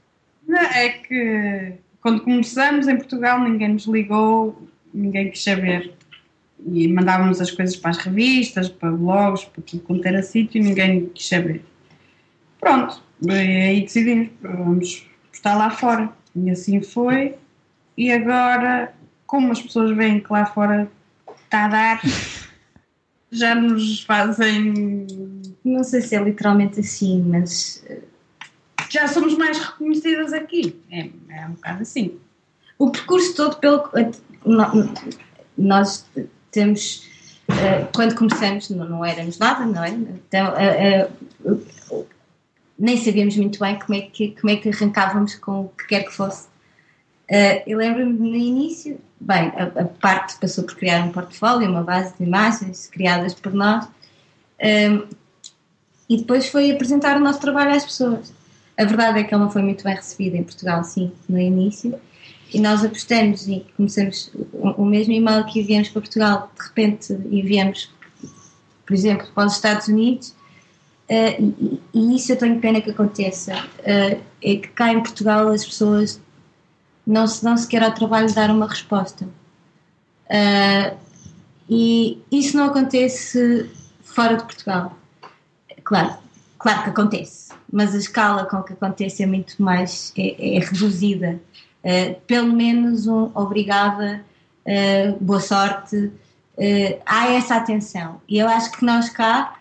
Não, 0.46 0.59
é 0.59 0.88
que 0.88 1.75
quando 2.01 2.23
começamos 2.23 2.88
em 2.88 2.96
Portugal 2.96 3.40
ninguém 3.40 3.68
nos 3.75 3.87
ligou, 3.87 4.68
ninguém 4.92 5.31
quis 5.31 5.44
saber. 5.44 5.94
E 6.66 6.88
mandávamos 6.88 7.40
as 7.40 7.51
coisas 7.51 7.77
para 7.77 7.90
as 7.90 7.99
revistas, 7.99 8.68
para 8.68 8.90
blogs, 8.90 9.44
para 9.44 9.62
tudo 9.62 9.83
quanto 9.83 10.05
era 10.05 10.23
sítio, 10.23 10.62
ninguém 10.62 11.07
quis 11.14 11.29
saber. 11.29 11.62
Pronto, 12.59 13.03
e 13.23 13.31
aí 13.33 13.81
decidimos, 13.83 14.31
vamos 14.42 15.10
estar 15.32 15.56
lá 15.56 15.70
fora. 15.70 16.10
E 16.34 16.50
assim 16.50 16.80
foi. 16.82 17.36
E 17.96 18.10
agora, 18.12 18.92
como 19.26 19.52
as 19.52 19.60
pessoas 19.60 19.96
veem 19.96 20.20
que 20.20 20.32
lá 20.32 20.46
fora 20.46 20.90
está 21.44 21.64
a 21.64 21.68
dar, 21.68 22.00
já 23.30 23.54
nos 23.54 24.02
fazem. 24.02 25.06
Não 25.64 25.84
sei 25.84 26.00
se 26.00 26.14
é 26.16 26.22
literalmente 26.22 26.80
assim, 26.80 27.22
mas. 27.22 27.82
Eh, 27.86 28.00
já 28.88 29.06
somos 29.06 29.36
mais 29.36 29.58
reconhecidas 29.58 30.32
aqui. 30.32 30.80
É, 30.90 31.10
é 31.28 31.46
um 31.46 31.52
bocado 31.52 31.82
assim. 31.82 32.18
O 32.78 32.90
percurso 32.90 33.34
todo, 33.34 33.56
pelo. 33.56 33.90
Nós 35.56 36.06
temos. 36.50 37.08
Eh, 37.48 37.86
quando 37.94 38.14
começamos, 38.14 38.70
não, 38.70 39.04
éramos 39.04 39.38
nada, 39.38 39.66
não 39.66 39.84
é? 39.84 39.90
Então, 39.90 40.54
eh, 40.56 41.08
nem 42.80 42.96
sabíamos 42.96 43.36
muito 43.36 43.60
bem 43.60 43.78
como 43.78 43.94
é 43.94 44.00
que, 44.00 44.34
como 44.40 44.50
é 44.50 44.56
que 44.56 44.70
arrancávamos 44.70 45.34
com 45.34 45.66
o 45.66 45.68
que 45.68 45.86
quer 45.86 46.04
que 46.04 46.12
fosse. 46.12 46.46
Uh, 47.30 47.62
eu 47.66 47.78
lembro-me 47.78 48.18
no 48.18 48.34
início, 48.34 48.98
bem, 49.20 49.52
a, 49.54 49.82
a, 49.82 49.84
parte 49.84 50.36
passou 50.40 50.64
por 50.64 50.74
criar 50.74 51.04
um 51.04 51.12
portfólio, 51.12 51.70
uma 51.70 51.82
base 51.82 52.14
de 52.16 52.24
imagens 52.24 52.88
criadas 52.88 53.34
por 53.34 53.52
nós, 53.52 53.84
um, 53.84 53.88
ehm, 54.58 55.02
e 56.08 56.16
depois 56.16 56.48
foi 56.48 56.72
apresentar 56.72 57.16
o 57.18 57.20
nosso 57.20 57.38
trabalho 57.38 57.70
às 57.70 57.84
pessoas. 57.84 58.32
A 58.76 58.84
verdade 58.84 59.20
é 59.20 59.24
que 59.24 59.32
ele 59.32 59.42
não 59.42 59.50
foi 59.50 59.62
muito 59.62 59.84
bem 59.84 59.94
recebido 59.94 60.34
em 60.36 60.42
Portugal, 60.42 60.82
sim, 60.82 61.12
no 61.28 61.38
início, 61.38 61.94
e 62.52 62.58
nós 62.58 62.84
apostamos 62.84 63.46
e 63.46 63.64
começamos 63.76 64.32
o, 64.34 64.82
o 64.82 64.84
mesmo 64.84 65.12
e-mail 65.12 65.44
que 65.44 65.60
enviamos 65.60 65.90
para 65.90 66.00
Portugal, 66.00 66.50
de 66.58 66.66
repente 66.66 67.12
enviamos, 67.12 67.90
por 68.84 68.94
exemplo, 68.94 69.28
para 69.32 69.46
os 69.46 69.52
Estados 69.52 69.86
Unidos, 69.86 70.34
Uh, 71.11 71.81
e, 71.92 72.14
isso 72.14 72.31
eu 72.31 72.37
tenho 72.37 72.61
pena 72.61 72.81
que 72.81 72.90
aconteça. 72.90 73.55
Uh, 73.81 74.23
é 74.42 74.57
que 74.57 74.68
cá 74.68 74.92
em 74.92 75.03
Portugal 75.03 75.49
as 75.49 75.64
pessoas 75.64 76.20
não 77.05 77.27
se 77.27 77.42
dão 77.42 77.57
sequer 77.57 77.83
ao 77.83 77.92
trabalho 77.92 78.29
de 78.29 78.35
dar 78.35 78.49
uma 78.49 78.68
resposta. 78.68 79.25
Uh, 80.27 80.96
e 81.68 82.23
isso 82.31 82.57
não 82.57 82.66
acontece 82.66 83.68
fora 84.05 84.37
de 84.37 84.44
Portugal. 84.44 84.96
Claro, 85.83 86.14
claro 86.59 86.85
que 86.85 86.90
acontece, 86.90 87.53
mas 87.73 87.92
a 87.94 87.99
escala 87.99 88.44
com 88.44 88.62
que 88.62 88.73
acontece 88.73 89.25
é 89.25 89.27
muito 89.27 89.61
mais 89.61 90.12
é, 90.16 90.57
é 90.57 90.61
reduzida. 90.61 91.40
pelo 92.27 92.53
menos 92.53 93.07
um 93.07 93.31
obrigada, 93.35 94.25
boa 95.20 95.40
sorte, 95.40 96.12
há 97.07 97.29
essa 97.29 97.57
atenção. 97.57 98.20
E 98.29 98.38
eu 98.38 98.49
acho 98.49 98.73
que 98.73 98.85
nós 98.85 99.09
cá 99.11 99.60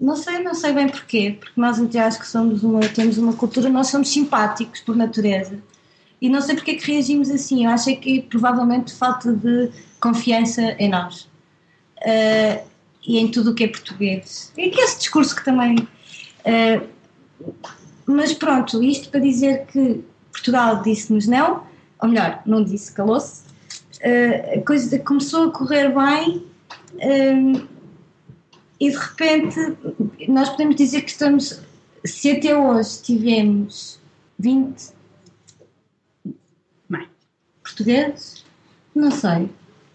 não 0.00 0.16
sei, 0.16 0.40
não 0.40 0.54
sei 0.54 0.72
bem 0.72 0.88
porquê, 0.88 1.36
porque 1.38 1.58
nós 1.58 1.80
até 1.80 2.00
acho 2.00 2.18
que 2.18 2.26
somos 2.26 2.62
uma, 2.62 2.80
temos 2.80 3.16
uma 3.16 3.32
cultura, 3.32 3.70
nós 3.70 3.86
somos 3.86 4.10
simpáticos 4.10 4.80
por 4.80 4.94
natureza. 4.94 5.58
E 6.20 6.28
não 6.28 6.40
sei 6.40 6.56
porque 6.56 6.72
é 6.72 6.74
que 6.74 6.90
reagimos 6.90 7.30
assim. 7.30 7.64
Eu 7.64 7.70
acho 7.70 7.94
que 7.96 8.22
provavelmente 8.22 8.92
falta 8.92 9.32
de 9.32 9.70
confiança 10.00 10.62
em 10.78 10.88
nós 10.88 11.22
uh, 11.98 12.66
e 13.06 13.18
em 13.18 13.30
tudo 13.30 13.52
o 13.52 13.54
que 13.54 13.64
é 13.64 13.68
português. 13.68 14.52
E 14.56 14.68
que 14.68 14.80
esse 14.80 14.98
discurso 14.98 15.34
que 15.34 15.44
também. 15.44 15.76
Uh, 15.78 16.86
mas 18.04 18.32
pronto, 18.32 18.82
isto 18.82 19.10
para 19.10 19.20
dizer 19.20 19.66
que 19.66 20.02
Portugal 20.32 20.82
disse-nos 20.82 21.26
não, 21.26 21.62
ou 22.02 22.08
melhor, 22.08 22.42
não 22.44 22.64
disse, 22.64 22.92
calou-se. 22.92 23.42
Uh, 23.98 24.58
a 24.58 24.62
coisa 24.62 24.98
começou 24.98 25.48
a 25.48 25.50
correr 25.52 25.94
bem 25.94 26.44
e 28.80 28.90
de 28.90 28.96
repente 28.96 29.76
nós 30.28 30.48
podemos 30.50 30.76
dizer 30.76 31.02
que 31.02 31.10
estamos, 31.10 31.60
se 32.04 32.30
até 32.30 32.56
hoje 32.56 33.02
tivemos 33.02 34.00
20 34.38 34.92
Bem. 36.88 37.08
portugueses, 37.62 38.44
não 38.94 39.10
sei. 39.10 39.50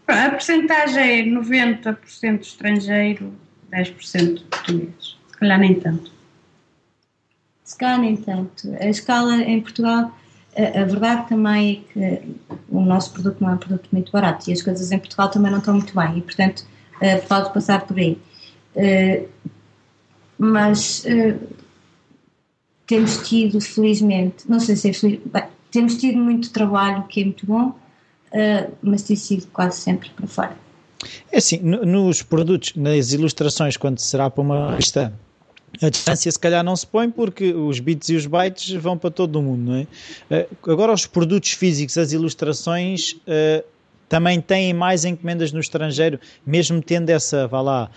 A 0.08 0.30
porcentagem 0.30 1.22
é 1.22 1.24
90% 1.24 2.42
estrangeiro, 2.42 3.34
10% 3.72 4.44
português. 4.50 5.18
Se 5.28 5.38
calhar 5.38 5.60
nem 5.60 5.80
tanto. 5.80 6.12
Se 7.64 7.78
calhar 7.78 8.00
nem 8.00 8.18
tanto. 8.18 8.76
A 8.80 8.90
escala 8.90 9.38
em 9.38 9.62
Portugal, 9.62 10.12
a, 10.58 10.82
a 10.82 10.86
verdade 10.86 11.30
também 11.30 11.86
é 11.96 12.20
que 12.20 12.36
o 12.70 12.82
nosso 12.82 13.14
produto 13.14 13.42
não 13.42 13.52
é 13.52 13.54
um 13.54 13.58
produto 13.58 13.88
muito 13.92 14.12
barato 14.12 14.50
e 14.50 14.54
as 14.54 14.62
coisas 14.62 14.92
em 14.92 15.00
Portugal 15.00 15.30
também 15.30 15.52
não 15.52 15.60
estão 15.60 15.74
muito 15.74 15.96
bem 15.96 16.18
e, 16.18 16.22
portanto, 16.22 16.66
uh, 16.98 17.28
pode 17.28 17.54
passar 17.54 17.86
por 17.88 17.98
aí. 17.98 18.20
Uh, 18.76 19.28
mas 20.38 21.06
uh, 21.06 21.40
temos 22.88 23.28
tido, 23.28 23.62
felizmente, 23.62 24.50
não 24.50 24.60
sei 24.60 24.76
se 24.76 24.90
é 24.90 24.94
feliz, 24.94 25.20
bem, 25.26 25.44
temos 25.72 25.98
tido 25.98 26.18
muito 26.18 26.52
trabalho, 26.52 27.04
que 27.04 27.22
é 27.22 27.26
muito 27.26 27.46
bom, 27.46 27.70
uh, 27.70 28.74
mas 28.82 29.04
tem 29.04 29.16
sido 29.16 29.48
quase 29.48 29.80
sempre 29.80 30.10
para 30.10 30.28
fora. 30.28 30.58
É 31.32 31.38
assim, 31.38 31.60
nos 31.60 32.22
produtos, 32.22 32.74
nas 32.76 33.12
ilustrações, 33.12 33.76
quando 33.76 34.00
será 34.00 34.30
para 34.30 34.42
uma 34.42 34.72
revista, 34.72 35.14
a 35.82 35.90
distância 35.90 36.32
se 36.32 36.40
calhar 36.40 36.64
não 36.64 36.76
se 36.76 36.88
põe 36.88 37.10
porque 37.10 37.54
os 37.54 37.80
bits 37.80 38.10
e 38.10 38.16
os 38.16 38.26
bytes 38.26 38.72
vão 38.76 38.98
para 38.98 39.12
todo 39.12 39.36
o 39.38 39.42
mundo, 39.42 39.72
não 39.72 39.76
é? 39.76 40.48
Agora 40.66 40.94
os 40.94 41.06
produtos 41.06 41.52
físicos, 41.52 41.98
as 41.98 42.14
ilustrações, 42.14 43.18
também 44.08 44.40
têm 44.40 44.74
mais 44.74 45.04
encomendas 45.04 45.52
no 45.52 45.60
estrangeiro, 45.60 46.20
mesmo 46.46 46.82
tendo 46.82 47.10
essa, 47.10 47.48
vá 47.48 47.60
lá, 47.60 47.92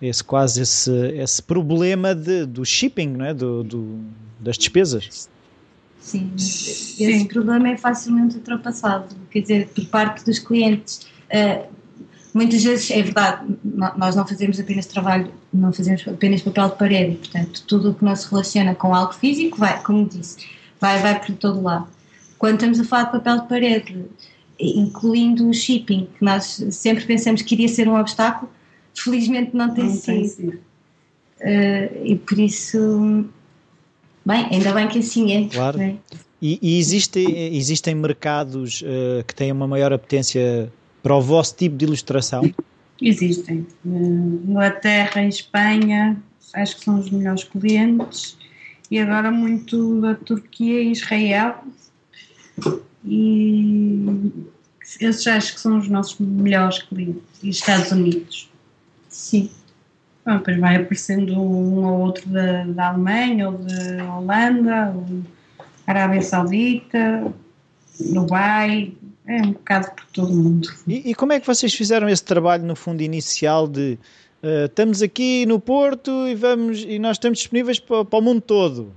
esse 0.00 0.22
quase 0.22 0.62
esse, 0.62 0.90
esse 1.16 1.42
problema 1.42 2.14
de, 2.14 2.44
do 2.44 2.64
shipping, 2.64 3.08
não 3.08 3.24
é? 3.24 3.34
do, 3.34 3.62
do 3.62 4.00
das 4.38 4.58
despesas. 4.58 5.28
Sim, 6.00 6.30
esse 6.36 6.96
Sim. 6.96 7.24
problema 7.26 7.68
é 7.70 7.76
facilmente 7.76 8.36
ultrapassado, 8.36 9.16
quer 9.30 9.40
dizer, 9.40 9.68
por 9.68 9.84
parte 9.86 10.24
dos 10.24 10.38
clientes. 10.38 11.06
Uh, 11.32 11.66
muitas 12.32 12.62
vezes, 12.62 12.90
é 12.92 13.02
verdade, 13.02 13.44
nós 13.64 14.14
não 14.14 14.24
fazemos 14.24 14.60
apenas 14.60 14.86
trabalho, 14.86 15.32
não 15.52 15.72
fazemos 15.72 16.06
apenas 16.06 16.42
papel 16.42 16.68
de 16.68 16.76
parede, 16.76 17.16
portanto, 17.16 17.64
tudo 17.66 17.90
o 17.90 17.94
que 17.94 18.04
não 18.04 18.14
se 18.14 18.30
relaciona 18.30 18.74
com 18.74 18.94
algo 18.94 19.14
físico 19.14 19.58
vai, 19.58 19.82
como 19.82 20.06
disse, 20.08 20.46
vai, 20.80 21.00
vai 21.00 21.18
por 21.18 21.34
todo 21.34 21.60
lado. 21.60 21.88
Quando 22.38 22.54
estamos 22.54 22.78
a 22.78 22.84
falar 22.84 23.04
de 23.04 23.12
papel 23.12 23.40
de 23.40 23.48
parede, 23.48 24.04
incluindo 24.60 25.48
o 25.48 25.52
shipping, 25.52 26.08
que 26.16 26.24
nós 26.24 26.62
sempre 26.70 27.04
pensamos 27.04 27.42
que 27.42 27.54
iria 27.54 27.68
ser 27.68 27.88
um 27.88 27.98
obstáculo, 27.98 28.48
felizmente 28.96 29.54
não 29.54 29.72
tem 29.72 29.84
não 29.84 29.94
sido. 29.94 30.36
Tem 31.38 32.00
uh, 32.00 32.06
e 32.06 32.16
por 32.16 32.38
isso, 32.38 33.24
bem, 34.24 34.46
ainda 34.50 34.72
bem 34.72 34.88
que 34.88 34.98
assim 34.98 35.32
é. 35.32 35.48
Claro. 35.48 35.80
É? 35.80 35.96
E, 36.40 36.58
e 36.60 36.78
existe, 36.78 37.20
existem 37.20 37.94
mercados 37.94 38.82
uh, 38.82 39.24
que 39.26 39.34
têm 39.34 39.52
uma 39.52 39.66
maior 39.66 39.92
apetência 39.92 40.72
para 41.02 41.14
o 41.14 41.20
vosso 41.20 41.54
tipo 41.56 41.76
de 41.76 41.84
ilustração? 41.84 42.42
Existem. 43.00 43.66
Uh, 43.84 44.42
Inglaterra 44.48 45.22
e 45.22 45.28
Espanha, 45.28 46.16
acho 46.54 46.76
que 46.76 46.84
são 46.84 46.98
os 46.98 47.10
melhores 47.10 47.44
clientes, 47.44 48.36
e 48.90 48.98
agora 48.98 49.30
muito 49.30 50.00
da 50.00 50.14
Turquia 50.14 50.82
e 50.82 50.92
Israel. 50.92 51.64
E 53.04 54.32
esses 55.00 55.26
acho 55.26 55.54
que 55.54 55.60
são 55.60 55.78
os 55.78 55.88
nossos 55.88 56.18
melhores 56.18 56.82
clientes. 56.82 57.22
E 57.42 57.50
Estados 57.50 57.92
Unidos. 57.92 58.48
Sim. 59.16 59.48
Bom, 60.26 60.36
depois 60.36 60.58
vai 60.58 60.76
aparecendo 60.76 61.32
um 61.40 61.86
ou 61.86 62.00
outro 62.00 62.28
da, 62.28 62.64
da 62.64 62.88
Alemanha, 62.88 63.48
ou 63.48 63.56
de 63.56 64.02
Holanda, 64.02 64.92
ou 64.94 65.22
Arábia 65.86 66.20
Saudita, 66.20 67.32
Dubai, 67.98 68.92
é 69.26 69.36
um 69.36 69.52
bocado 69.52 69.90
por 69.92 70.04
todo 70.12 70.32
o 70.32 70.36
mundo. 70.36 70.68
E, 70.86 71.10
e, 71.10 71.14
como 71.14 71.32
é 71.32 71.40
que 71.40 71.46
vocês 71.46 71.72
fizeram 71.72 72.08
esse 72.08 72.22
trabalho 72.22 72.64
no 72.64 72.76
fundo 72.76 73.02
inicial 73.02 73.66
de 73.66 73.98
uh, 74.42 74.66
estamos 74.66 75.00
aqui 75.00 75.46
no 75.46 75.58
Porto 75.58 76.10
e 76.28 76.34
vamos 76.34 76.84
e 76.86 76.98
nós 76.98 77.16
estamos 77.16 77.38
disponíveis 77.38 77.80
para, 77.80 78.04
para 78.04 78.18
o 78.18 78.22
mundo 78.22 78.42
todo? 78.42 78.92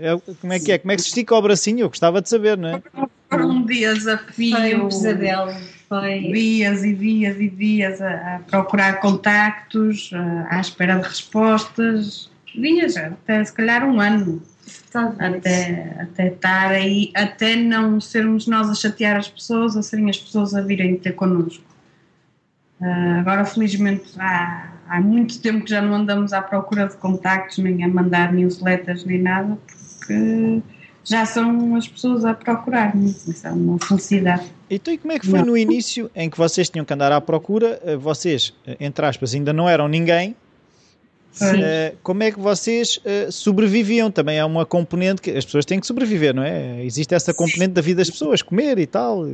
É, 0.00 0.18
como 0.40 0.52
é 0.52 0.58
que 0.58 0.72
é? 0.72 0.78
Como 0.78 0.90
é 0.90 0.96
que 0.96 1.02
se 1.02 1.08
estica 1.08 1.34
o 1.36 1.42
bracinho? 1.42 1.80
Eu 1.80 1.88
gostava 1.88 2.20
de 2.20 2.28
saber, 2.28 2.58
não 2.58 2.70
é? 2.70 2.82
Foram 3.30 3.50
um 3.50 3.66
desafio. 3.66 4.56
Foi 4.56 4.74
um 4.74 4.88
pesadelo. 4.88 5.52
Foi... 6.00 6.20
Dias 6.20 6.82
e 6.82 6.92
dias 6.92 7.38
e 7.38 7.48
dias 7.48 8.02
a, 8.02 8.36
a 8.36 8.38
procurar 8.40 9.00
contactos, 9.00 10.10
a, 10.12 10.56
à 10.56 10.60
espera 10.60 10.96
de 10.96 11.06
respostas. 11.06 12.30
Dias, 12.54 12.96
até 12.96 13.44
se 13.44 13.52
calhar 13.52 13.84
um 13.84 14.00
ano. 14.00 14.42
Até, 15.18 15.96
até 16.00 16.28
estar 16.28 16.70
aí, 16.70 17.10
até 17.14 17.56
não 17.56 18.00
sermos 18.00 18.46
nós 18.46 18.70
a 18.70 18.74
chatear 18.74 19.16
as 19.16 19.28
pessoas, 19.28 19.76
a 19.76 19.82
serem 19.82 20.08
as 20.08 20.18
pessoas 20.18 20.54
a 20.54 20.62
virem 20.62 20.96
ter 20.96 21.12
connosco. 21.12 21.64
Uh, 22.80 23.18
agora, 23.18 23.44
felizmente, 23.44 24.04
há, 24.18 24.72
há 24.88 25.00
muito 25.00 25.40
tempo 25.40 25.64
que 25.64 25.70
já 25.70 25.82
não 25.82 25.94
andamos 25.94 26.32
à 26.32 26.40
procura 26.40 26.86
de 26.86 26.96
contactos, 26.96 27.58
nem 27.58 27.82
a 27.84 27.88
mandar 27.88 28.32
newsletters, 28.32 29.04
nem 29.04 29.20
nada, 29.20 29.58
porque 29.98 30.62
já 31.04 31.26
são 31.26 31.76
as 31.76 31.86
pessoas 31.86 32.24
a 32.24 32.32
procurar-nos. 32.32 33.28
Isso 33.28 33.46
é 33.46 33.50
uma 33.50 33.78
felicidade. 33.78 34.46
Então, 34.70 34.92
e 34.92 34.98
como 34.98 35.12
é 35.12 35.18
que 35.18 35.26
foi 35.26 35.40
não. 35.40 35.46
no 35.48 35.56
início 35.56 36.10
em 36.14 36.30
que 36.30 36.38
vocês 36.38 36.70
tinham 36.70 36.84
que 36.84 36.92
andar 36.92 37.12
à 37.12 37.20
procura? 37.20 37.80
Eh, 37.84 37.96
vocês, 37.96 38.54
eh, 38.66 38.76
entre 38.80 39.04
aspas, 39.04 39.34
ainda 39.34 39.52
não 39.52 39.68
eram 39.68 39.86
ninguém. 39.86 40.34
Uh, 41.34 41.96
como 42.00 42.22
é 42.22 42.30
que 42.30 42.38
vocês 42.38 42.98
uh, 42.98 43.30
sobreviviam? 43.30 44.08
Também 44.08 44.38
é 44.38 44.44
uma 44.44 44.64
componente 44.64 45.20
que 45.20 45.32
as 45.32 45.44
pessoas 45.44 45.64
têm 45.64 45.80
que 45.80 45.86
sobreviver, 45.86 46.32
não 46.32 46.44
é? 46.44 46.84
Existe 46.84 47.12
essa 47.12 47.34
componente 47.34 47.72
da 47.72 47.82
vida 47.82 47.98
das 47.98 48.08
pessoas, 48.08 48.40
comer 48.40 48.78
e 48.78 48.86
tal. 48.86 49.28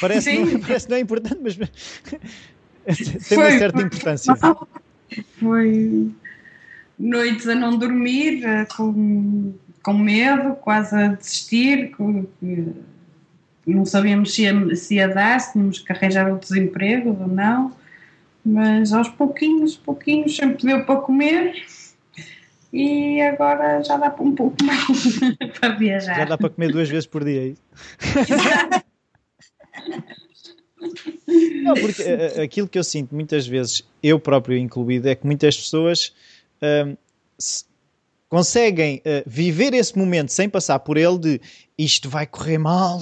Parece, 0.00 0.38
não, 0.38 0.60
parece 0.62 0.88
não 0.88 0.96
é 0.96 1.00
importante, 1.00 1.38
mas 1.42 1.56
tem 2.86 3.20
foi, 3.20 3.36
uma 3.36 3.58
certa 3.58 3.82
importância. 3.82 4.34
Foi 5.40 6.08
noites 6.96 7.48
a 7.48 7.54
não 7.56 7.76
dormir, 7.76 8.44
com 8.76 9.54
com 9.88 9.94
medo, 9.94 10.54
quase 10.56 10.94
a 10.94 11.08
desistir, 11.08 11.92
não 13.66 13.86
sabíamos 13.86 14.34
se 14.34 14.42
ia, 14.42 14.76
se 14.76 14.96
ia 14.96 15.08
dar, 15.08 15.40
se 15.40 15.52
tínhamos 15.52 15.78
que 15.78 15.90
arranjar 15.90 16.30
outros 16.30 16.52
empregos 16.52 17.18
ou 17.18 17.26
não, 17.26 17.74
mas 18.44 18.92
aos 18.92 19.08
pouquinhos, 19.08 19.78
pouquinhos, 19.78 20.36
sempre 20.36 20.66
deu 20.66 20.84
para 20.84 21.00
comer 21.00 21.54
e 22.70 23.18
agora 23.22 23.82
já 23.82 23.96
dá 23.96 24.10
para 24.10 24.24
um 24.24 24.34
pouco 24.34 24.62
mais 24.62 25.20
para 25.58 25.70
viajar. 25.70 26.16
Já 26.16 26.24
dá 26.26 26.36
para 26.36 26.50
comer 26.50 26.70
duas 26.70 26.90
vezes 26.90 27.06
por 27.06 27.24
dia, 27.24 27.40
é 27.40 27.46
isso? 27.46 27.62
Não, 31.62 31.72
porque 31.72 32.02
eh, 32.02 32.34
eh, 32.36 32.42
aquilo 32.42 32.68
que 32.68 32.78
eu 32.78 32.84
sinto 32.84 33.14
muitas 33.14 33.46
vezes, 33.46 33.88
eu 34.02 34.20
próprio 34.20 34.58
incluído, 34.58 35.08
é 35.08 35.14
que 35.14 35.24
muitas 35.24 35.56
pessoas 35.56 36.14
hum, 36.62 36.94
conseguem 38.28 38.98
uh, 38.98 39.22
viver 39.26 39.74
esse 39.74 39.96
momento 39.96 40.30
sem 40.30 40.48
passar 40.48 40.78
por 40.80 40.96
ele 40.96 41.18
de 41.18 41.40
isto 41.76 42.08
vai 42.08 42.26
correr 42.26 42.58
mal, 42.58 43.00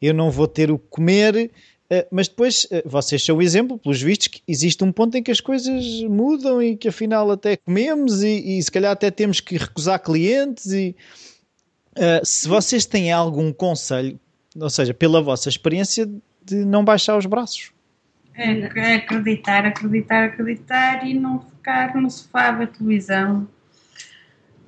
eu 0.00 0.14
não 0.14 0.30
vou 0.30 0.46
ter 0.46 0.70
o 0.70 0.78
que 0.78 0.86
comer, 0.88 1.50
Uh, 1.92 2.08
mas 2.10 2.26
depois, 2.26 2.64
uh, 2.64 2.88
vocês 2.88 3.22
são 3.22 3.36
o 3.36 3.42
exemplo, 3.42 3.76
pelos 3.76 4.00
vistos, 4.00 4.28
que 4.28 4.42
existe 4.48 4.82
um 4.82 4.90
ponto 4.90 5.14
em 5.14 5.22
que 5.22 5.30
as 5.30 5.42
coisas 5.42 5.84
mudam 6.04 6.62
e 6.62 6.74
que 6.74 6.88
afinal 6.88 7.30
até 7.30 7.54
comemos 7.54 8.22
e, 8.22 8.56
e 8.56 8.62
se 8.62 8.70
calhar 8.70 8.92
até 8.92 9.10
temos 9.10 9.40
que 9.40 9.58
recusar 9.58 10.00
clientes. 10.00 10.72
E 10.72 10.96
se 12.24 12.48
vocês 12.48 12.86
têm 12.86 13.12
algum 13.12 13.52
conselho, 13.52 14.18
ou 14.58 14.70
seja, 14.70 14.94
pela 14.94 15.20
vossa 15.20 15.50
experiência, 15.50 16.08
de 16.42 16.64
não 16.64 16.84
baixar 16.84 17.16
os 17.16 17.26
braços. 17.26 17.72
É, 18.34 18.50
é 18.50 18.94
acreditar, 18.96 19.66
acreditar, 19.66 20.24
acreditar 20.24 21.06
e 21.06 21.14
não 21.14 21.40
ficar 21.40 21.94
no 21.94 22.10
sofá 22.10 22.50
da 22.50 22.66
televisão. 22.66 23.46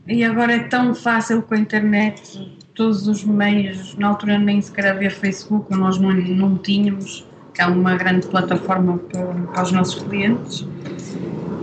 E 0.06 0.22
agora 0.22 0.52
é 0.52 0.58
tão 0.64 0.94
fácil 0.94 1.40
com 1.42 1.54
a 1.54 1.58
internet, 1.58 2.58
todos 2.74 3.08
os 3.08 3.24
meios, 3.24 3.96
na 3.96 4.08
altura 4.08 4.38
nem 4.38 4.60
sequer 4.60 4.88
havia 4.88 5.10
Facebook, 5.10 5.74
nós 5.74 5.98
não, 5.98 6.12
não 6.12 6.58
tínhamos, 6.58 7.26
que 7.54 7.62
é 7.62 7.66
uma 7.66 7.96
grande 7.96 8.26
plataforma 8.26 8.98
para, 8.98 9.24
para 9.24 9.62
os 9.62 9.72
nossos 9.72 10.02
clientes. 10.02 10.66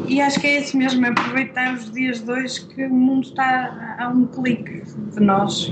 E 0.08 0.20
acho 0.20 0.40
que 0.40 0.48
é 0.48 0.60
isso 0.60 0.76
mesmo, 0.76 1.06
é 1.06 1.10
aproveitar 1.10 1.76
os 1.76 1.92
dias 1.92 2.28
hoje 2.28 2.66
que 2.66 2.84
o 2.86 2.94
mundo 2.94 3.28
está 3.28 3.96
a 4.00 4.10
um 4.10 4.26
clique 4.26 4.82
de 5.14 5.20
nós. 5.20 5.72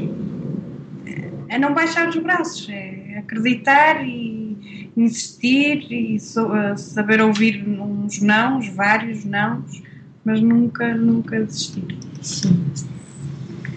É 1.47 1.58
não 1.58 1.73
baixar 1.73 2.08
os 2.08 2.17
braços, 2.17 2.69
é 2.69 3.17
acreditar 3.17 4.05
e 4.05 4.91
insistir 4.95 5.91
e 5.91 6.17
uh, 6.17 6.77
saber 6.77 7.19
ouvir 7.19 7.67
uns 7.67 8.21
nãos, 8.21 8.69
vários 8.69 9.25
nãos, 9.25 9.82
mas 10.30 10.42
nunca, 10.42 10.94
nunca 10.94 11.44
desistir. 11.44 11.98
Sim. 12.22 12.63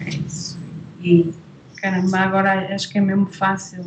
É 0.05 0.09
isso. 0.09 0.59
E 1.01 1.33
caramba, 1.77 2.19
agora 2.19 2.75
acho 2.75 2.89
que 2.91 2.99
é 2.99 3.01
mesmo 3.01 3.25
fácil 3.25 3.83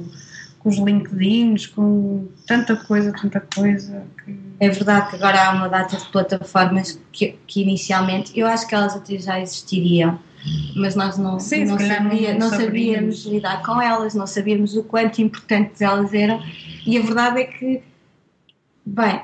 com 0.59 0.68
os 0.68 0.76
LinkedIns, 0.76 1.68
com 1.68 2.26
tanta 2.44 2.74
coisa, 2.74 3.12
tanta 3.12 3.40
coisa. 3.40 4.02
Que... 4.24 4.37
É 4.59 4.68
verdade 4.68 5.11
que 5.11 5.14
agora 5.14 5.44
há 5.44 5.52
uma 5.52 5.68
data 5.68 5.96
de 5.96 6.07
plataformas 6.07 7.00
que, 7.12 7.38
que 7.46 7.62
inicialmente 7.62 8.37
eu 8.37 8.48
acho 8.48 8.66
que 8.66 8.74
elas 8.74 8.96
até 8.96 9.16
já 9.16 9.40
existiriam 9.40 10.18
mas 10.76 10.94
nós 10.94 11.18
não, 11.18 11.40
Sim, 11.40 11.64
não, 11.64 11.76
sabia, 11.76 12.33
não, 12.33 12.50
não 12.50 12.57
sabíamos 12.57 13.24
lidar 13.26 13.62
com 13.62 13.83
elas, 13.83 14.14
não 14.14 14.29
sabíamos 14.29 14.76
o 14.76 14.85
quanto 14.85 15.20
importantes 15.20 15.81
elas 15.81 16.14
eram 16.14 16.40
e 16.87 16.96
a 16.96 17.02
verdade 17.02 17.40
é 17.40 17.44
que, 17.44 17.83
bem, 18.85 19.22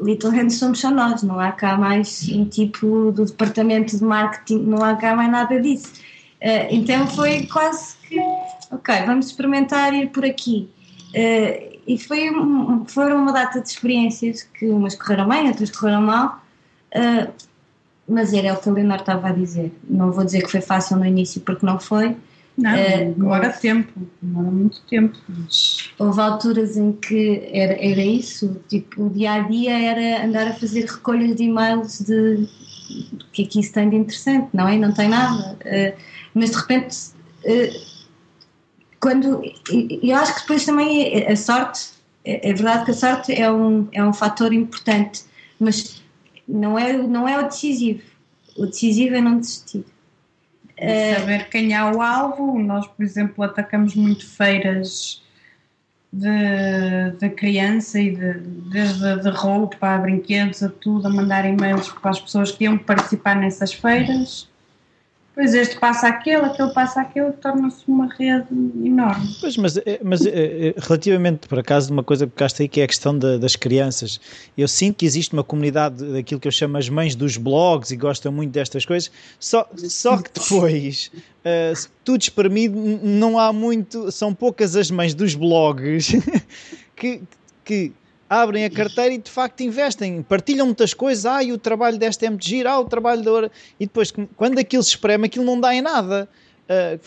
Little 0.00 0.30
Hands 0.30 0.54
somos 0.54 0.80
só 0.80 0.90
nós, 0.90 1.22
não 1.22 1.38
há 1.40 1.52
cá 1.52 1.76
mais 1.76 2.28
um 2.28 2.44
tipo 2.44 3.12
do 3.12 3.24
departamento 3.24 3.96
de 3.96 4.04
marketing, 4.04 4.58
não 4.64 4.82
há 4.82 4.94
cá 4.96 5.14
mais 5.14 5.30
nada 5.30 5.60
disso. 5.60 5.92
Uh, 6.40 6.68
então 6.70 7.06
foi 7.06 7.46
quase 7.46 7.96
que, 8.08 8.20
ok, 8.70 9.02
vamos 9.06 9.26
experimentar 9.26 9.92
ir 9.92 10.10
por 10.10 10.24
aqui. 10.24 10.70
Uh, 11.10 11.78
e 11.86 11.98
foi, 11.98 12.30
foram 12.86 13.22
uma 13.22 13.32
data 13.32 13.60
de 13.60 13.68
experiências 13.68 14.42
que 14.42 14.66
umas 14.66 14.94
correram 14.94 15.28
bem, 15.28 15.48
outras 15.48 15.70
correram 15.70 16.02
mal. 16.02 16.42
Uh, 16.94 17.32
mas 18.08 18.32
era 18.32 18.54
o 18.54 18.56
que 18.56 18.68
a 18.68 18.72
Leonor 18.72 19.00
estava 19.00 19.28
a 19.28 19.32
dizer. 19.32 19.72
Não 19.88 20.10
vou 20.10 20.24
dizer 20.24 20.42
que 20.42 20.50
foi 20.50 20.60
fácil 20.60 20.96
no 20.96 21.04
início, 21.04 21.40
porque 21.42 21.64
não 21.66 21.78
foi. 21.78 22.16
Não, 22.58 22.72
uh, 22.72 23.14
demora 23.14 23.50
tempo, 23.50 23.92
demora 24.20 24.50
muito 24.50 24.82
tempo. 24.82 25.16
Mas... 25.28 25.90
Houve 25.96 26.20
alturas 26.20 26.76
em 26.76 26.92
que 26.92 27.48
era, 27.52 27.74
era 27.74 28.02
isso, 28.02 28.60
tipo, 28.68 29.04
o 29.04 29.10
dia 29.10 29.34
a 29.34 29.38
dia 29.42 29.78
era 29.78 30.26
andar 30.26 30.48
a 30.48 30.54
fazer 30.54 30.84
recolhas 30.84 31.36
de 31.36 31.44
e-mails 31.44 32.00
de 32.00 32.48
o 33.12 33.24
que 33.32 33.44
aqui 33.44 33.62
se 33.62 33.72
tem 33.72 33.88
de 33.88 33.96
interessante, 33.96 34.48
não 34.52 34.66
é? 34.66 34.76
Não 34.76 34.92
tem 34.92 35.08
nada. 35.08 35.56
Uh, 35.64 35.96
mas 36.34 36.50
de 36.50 36.56
repente, 36.56 36.96
uh, 37.44 37.98
quando. 38.98 39.40
Eu 40.02 40.16
acho 40.16 40.34
que 40.34 40.40
depois 40.40 40.64
também 40.64 41.26
a 41.26 41.36
sorte, 41.36 41.90
é, 42.24 42.50
é 42.50 42.52
verdade 42.52 42.86
que 42.86 42.90
a 42.90 42.94
sorte 42.94 43.32
é 43.32 43.50
um, 43.52 43.86
é 43.92 44.02
um 44.02 44.12
fator 44.12 44.52
importante, 44.52 45.22
mas 45.60 46.02
não 46.48 46.76
é, 46.76 46.92
não 46.94 47.28
é 47.28 47.38
o 47.38 47.44
decisivo. 47.44 48.02
O 48.56 48.66
decisivo 48.66 49.14
é 49.14 49.20
não 49.20 49.38
desistir. 49.38 49.84
É 50.80 51.14
saber 51.14 51.48
quem 51.48 51.74
é 51.74 51.84
o 51.84 52.00
alvo. 52.00 52.58
Nós, 52.58 52.86
por 52.86 53.04
exemplo, 53.04 53.44
atacamos 53.44 53.94
muito 53.94 54.26
feiras 54.26 55.22
de, 56.12 57.10
de 57.18 57.30
criança 57.30 58.00
e 58.00 58.14
de, 58.14 58.34
desde 58.70 59.20
de 59.20 59.30
roupa 59.30 59.94
a 59.94 59.98
brinquedos 59.98 60.62
a 60.62 60.68
tudo, 60.68 61.08
a 61.08 61.10
mandar 61.10 61.44
e-mails 61.44 61.88
para 61.90 62.10
as 62.10 62.20
pessoas 62.20 62.50
que 62.52 62.64
iam 62.64 62.78
participar 62.78 63.36
nessas 63.36 63.72
feiras 63.72 64.48
Pois 65.38 65.54
este 65.54 65.78
passa 65.78 66.08
aquele, 66.08 66.46
aquele 66.46 66.72
passa 66.72 67.00
aquele, 67.00 67.30
torna-se 67.30 67.84
uma 67.86 68.12
rede 68.12 68.48
enorme. 68.84 69.36
Pois, 69.40 69.56
mas, 69.56 69.76
eh, 69.76 70.00
mas 70.02 70.26
eh, 70.26 70.32
eh, 70.34 70.74
relativamente, 70.76 71.46
por 71.46 71.60
acaso, 71.60 71.92
uma 71.92 72.02
coisa 72.02 72.26
que 72.26 72.32
cá 72.32 72.48
aí, 72.58 72.66
que 72.66 72.80
é 72.80 72.82
a 72.82 72.88
questão 72.88 73.16
de, 73.16 73.38
das 73.38 73.54
crianças, 73.54 74.20
eu 74.56 74.66
sinto 74.66 74.96
que 74.96 75.06
existe 75.06 75.34
uma 75.34 75.44
comunidade 75.44 76.04
daquilo 76.12 76.40
que 76.40 76.48
eu 76.48 76.50
chamo 76.50 76.76
as 76.76 76.88
mães 76.88 77.14
dos 77.14 77.36
blogs 77.36 77.92
e 77.92 77.96
gostam 77.96 78.32
muito 78.32 78.50
destas 78.50 78.84
coisas, 78.84 79.12
só, 79.38 79.64
só 79.76 80.20
que 80.20 80.28
depois, 80.32 81.12
uh, 81.46 81.88
tudo 82.04 82.20
espremido, 82.20 82.76
não 83.00 83.38
há 83.38 83.52
muito, 83.52 84.10
são 84.10 84.34
poucas 84.34 84.74
as 84.74 84.90
mães 84.90 85.14
dos 85.14 85.36
blogs 85.36 86.16
que, 86.96 87.22
que 87.64 87.92
abrem 88.28 88.64
a 88.64 88.70
carteira 88.70 89.14
e 89.14 89.18
de 89.18 89.30
facto 89.30 89.62
investem, 89.62 90.22
partilham 90.22 90.66
muitas 90.66 90.92
coisas, 90.92 91.24
ah, 91.26 91.42
e 91.42 91.52
o 91.52 91.58
trabalho 91.58 91.98
desta 91.98 92.26
é 92.26 92.30
muito 92.30 92.46
giro, 92.46 92.68
ah, 92.68 92.78
o 92.78 92.84
trabalho 92.84 93.22
da 93.22 93.32
hora, 93.32 93.50
e 93.78 93.86
depois 93.86 94.12
quando 94.36 94.58
aquilo 94.58 94.82
se 94.82 94.90
espreme, 94.90 95.26
aquilo 95.26 95.44
não 95.44 95.58
dá 95.58 95.74
em 95.74 95.80
nada. 95.82 96.28
Uh, 96.68 97.00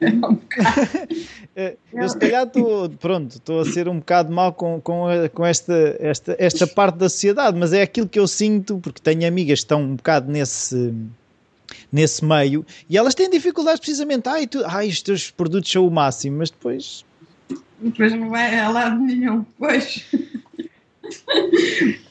eu 1.92 2.08
se 2.08 2.18
calhar 2.18 2.46
estou, 2.46 2.88
pronto, 2.90 3.36
estou 3.36 3.60
a 3.60 3.64
ser 3.64 3.88
um 3.88 3.98
bocado 3.98 4.32
mal 4.32 4.52
com, 4.52 4.80
com, 4.80 5.06
com 5.32 5.46
esta, 5.46 5.96
esta, 6.00 6.36
esta 6.38 6.66
parte 6.66 6.96
da 6.98 7.08
sociedade, 7.08 7.56
mas 7.56 7.72
é 7.72 7.82
aquilo 7.82 8.08
que 8.08 8.18
eu 8.18 8.26
sinto, 8.26 8.78
porque 8.78 9.00
tenho 9.00 9.26
amigas 9.26 9.60
que 9.60 9.64
estão 9.64 9.82
um 9.82 9.96
bocado 9.96 10.30
nesse 10.30 10.94
nesse 11.92 12.24
meio 12.24 12.64
e 12.88 12.96
elas 12.96 13.14
têm 13.14 13.28
dificuldades 13.28 13.80
precisamente, 13.80 14.28
ai, 14.28 14.46
tu, 14.46 14.62
ai, 14.64 14.88
os 14.88 15.02
teus 15.02 15.30
produtos 15.30 15.70
são 15.70 15.86
o 15.86 15.90
máximo, 15.90 16.38
mas 16.38 16.50
depois 16.50 17.04
depois 17.80 18.12
não 18.12 18.30
vai 18.30 18.58
a 18.58 18.68
lado 18.68 19.00
nenhum, 19.00 19.44
pois. 19.58 20.06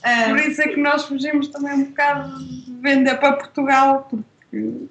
É. 0.01 0.29
Por 0.29 0.39
isso 0.39 0.61
é 0.61 0.69
que 0.69 0.77
nós 0.77 1.05
fugimos 1.05 1.49
também 1.49 1.73
um 1.73 1.85
bocado 1.85 2.43
de 2.43 2.73
vender 2.81 3.15
para 3.19 3.33
Portugal, 3.33 4.07
porque 4.09 4.89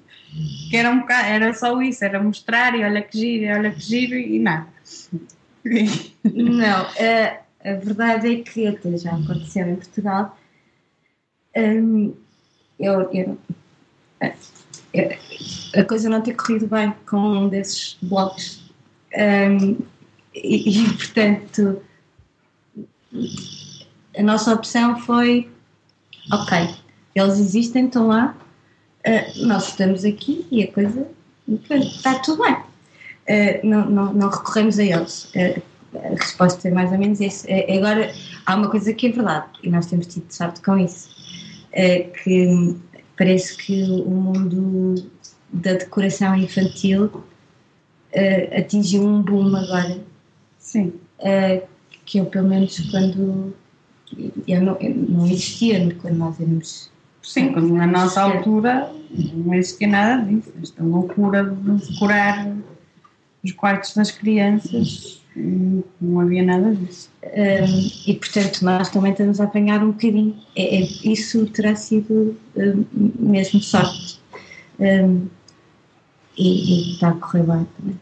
era, 0.71 0.91
um 0.91 0.99
bocado, 0.99 1.27
era 1.27 1.53
só 1.53 1.81
isso, 1.81 2.05
era 2.05 2.21
mostrar 2.21 2.73
e 2.75 2.83
olha 2.83 3.01
que 3.01 3.17
giro, 3.17 3.53
olha 3.53 3.71
que 3.71 3.81
giro 3.81 4.15
e 4.15 4.39
nada. 4.39 4.67
Não, 6.23 6.85
a, 6.85 7.69
a 7.69 7.73
verdade 7.73 8.33
é 8.33 8.43
que 8.43 8.67
até 8.67 8.97
já 8.97 9.11
aconteceu 9.11 9.67
em 9.67 9.75
Portugal. 9.75 10.37
Um, 11.55 12.13
eu, 12.79 13.09
eu, 13.11 13.37
a 15.75 15.83
coisa 15.83 16.09
não 16.09 16.21
ter 16.21 16.35
corrido 16.35 16.67
bem 16.67 16.93
com 17.09 17.17
um 17.17 17.49
desses 17.49 17.97
blogs. 18.01 18.61
Um, 19.15 19.77
e, 20.43 20.83
e 20.83 20.93
portanto 20.93 21.81
a 24.17 24.23
nossa 24.23 24.53
opção 24.53 24.99
foi 24.99 25.49
ok, 26.31 26.69
eles 27.15 27.39
existem, 27.39 27.85
estão 27.85 28.07
lá, 28.07 28.35
uh, 29.05 29.45
nós 29.45 29.69
estamos 29.69 30.03
aqui 30.03 30.45
e 30.51 30.63
a 30.63 30.71
coisa 30.71 31.07
está 31.71 32.19
tudo 32.19 32.43
bem. 32.43 32.53
Uh, 32.53 33.67
não, 33.67 33.89
não, 33.89 34.13
não, 34.13 34.29
recorremos 34.29 34.79
a 34.79 34.83
eles. 34.83 35.25
Uh, 35.35 35.61
a 35.95 36.09
resposta 36.09 36.67
é 36.67 36.71
mais 36.71 36.91
ou 36.91 36.97
menos 36.97 37.19
isso. 37.21 37.47
agora, 37.75 38.13
há 38.45 38.55
uma 38.55 38.69
coisa 38.69 38.93
que 38.93 39.07
é 39.07 39.11
verdade, 39.11 39.47
e 39.63 39.69
nós 39.69 39.87
temos 39.87 40.07
tido 40.07 40.29
sorte 40.29 40.61
com 40.61 40.77
isso, 40.77 41.09
que 42.23 42.75
parece 43.17 43.55
que 43.57 43.83
o 43.83 44.09
mundo 44.09 45.09
da 45.51 45.73
decoração 45.73 46.35
infantil 46.35 47.23
atingiu 48.55 49.03
um 49.03 49.21
boom 49.21 49.55
agora. 49.55 49.97
Sim. 50.67 50.93
que 52.05 52.17
eu, 52.17 52.25
pelo 52.25 52.49
menos, 52.49 52.77
quando 52.91 53.53
eu 54.47 54.61
não, 54.61 54.77
eu 54.81 54.95
não 54.95 55.25
existia 55.25 55.95
quando 56.01 56.15
nós 56.17 56.39
éramos. 56.39 56.91
Sim, 57.23 57.53
quando 57.53 57.73
na 57.73 57.87
nossa 57.87 58.21
altura 58.21 58.91
não 59.33 59.53
existia 59.53 59.87
nada 59.87 60.23
disso. 60.23 60.51
Esta 60.61 60.83
loucura 60.83 61.43
de 61.43 61.87
decorar 61.87 62.53
os 63.43 63.51
quartos 63.53 63.93
das 63.93 64.11
crianças, 64.11 65.21
não 65.35 66.19
havia 66.19 66.43
nada 66.43 66.75
disso. 66.75 67.09
Um, 67.23 68.09
e 68.11 68.13
portanto, 68.15 68.61
nós 68.63 68.89
também 68.89 69.11
estamos 69.11 69.39
a 69.39 69.45
apanhar 69.45 69.83
um 69.83 69.91
bocadinho. 69.91 70.37
É, 70.55 70.77
é 70.77 70.81
isso 70.81 71.45
terá 71.47 71.75
sido 71.75 72.37
um, 72.55 72.85
mesmo 73.19 73.61
sorte. 73.61 74.19
Um, 74.79 75.27
e, 76.37 76.89
e, 76.89 76.93
está 76.93 77.09
a 77.09 77.13
correr 77.13 77.43
bem 77.43 77.67
também. 77.77 77.99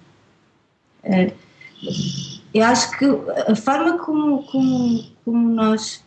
Uh, 1.03 2.34
eu 2.55 2.63
acho 2.63 2.97
que 2.97 3.05
a 3.47 3.55
forma 3.55 3.97
como, 3.97 4.43
como 4.43 5.03
como 5.25 5.49
nós, 5.49 6.03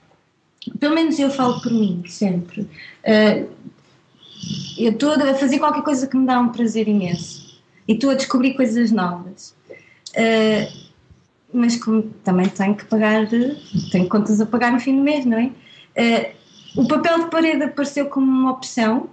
pelo 0.78 0.94
menos 0.94 1.18
eu 1.18 1.28
falo 1.28 1.60
por 1.60 1.72
mim 1.72 2.04
sempre, 2.06 2.62
uh, 2.62 3.50
eu 4.78 4.92
estou 4.92 5.12
a 5.12 5.34
fazer 5.34 5.58
qualquer 5.58 5.82
coisa 5.82 6.06
que 6.06 6.16
me 6.16 6.24
dá 6.24 6.38
um 6.38 6.50
prazer 6.50 6.86
imenso 6.86 7.60
e 7.86 7.94
estou 7.94 8.10
a 8.10 8.14
descobrir 8.14 8.54
coisas 8.54 8.92
novas. 8.92 9.54
Uh, 10.10 10.88
mas 11.52 11.76
como 11.76 12.02
também 12.24 12.48
tenho 12.48 12.76
que 12.76 12.84
pagar, 12.84 13.26
tenho 13.90 14.08
contas 14.08 14.40
a 14.40 14.46
pagar 14.46 14.72
no 14.72 14.78
fim 14.78 14.96
do 14.96 15.02
mês, 15.02 15.26
não 15.26 15.38
é? 15.38 15.50
Uh, 16.76 16.82
o 16.82 16.86
papel 16.86 17.24
de 17.24 17.30
parede 17.30 17.64
apareceu 17.64 18.06
como 18.06 18.26
uma 18.26 18.52
opção 18.52 19.08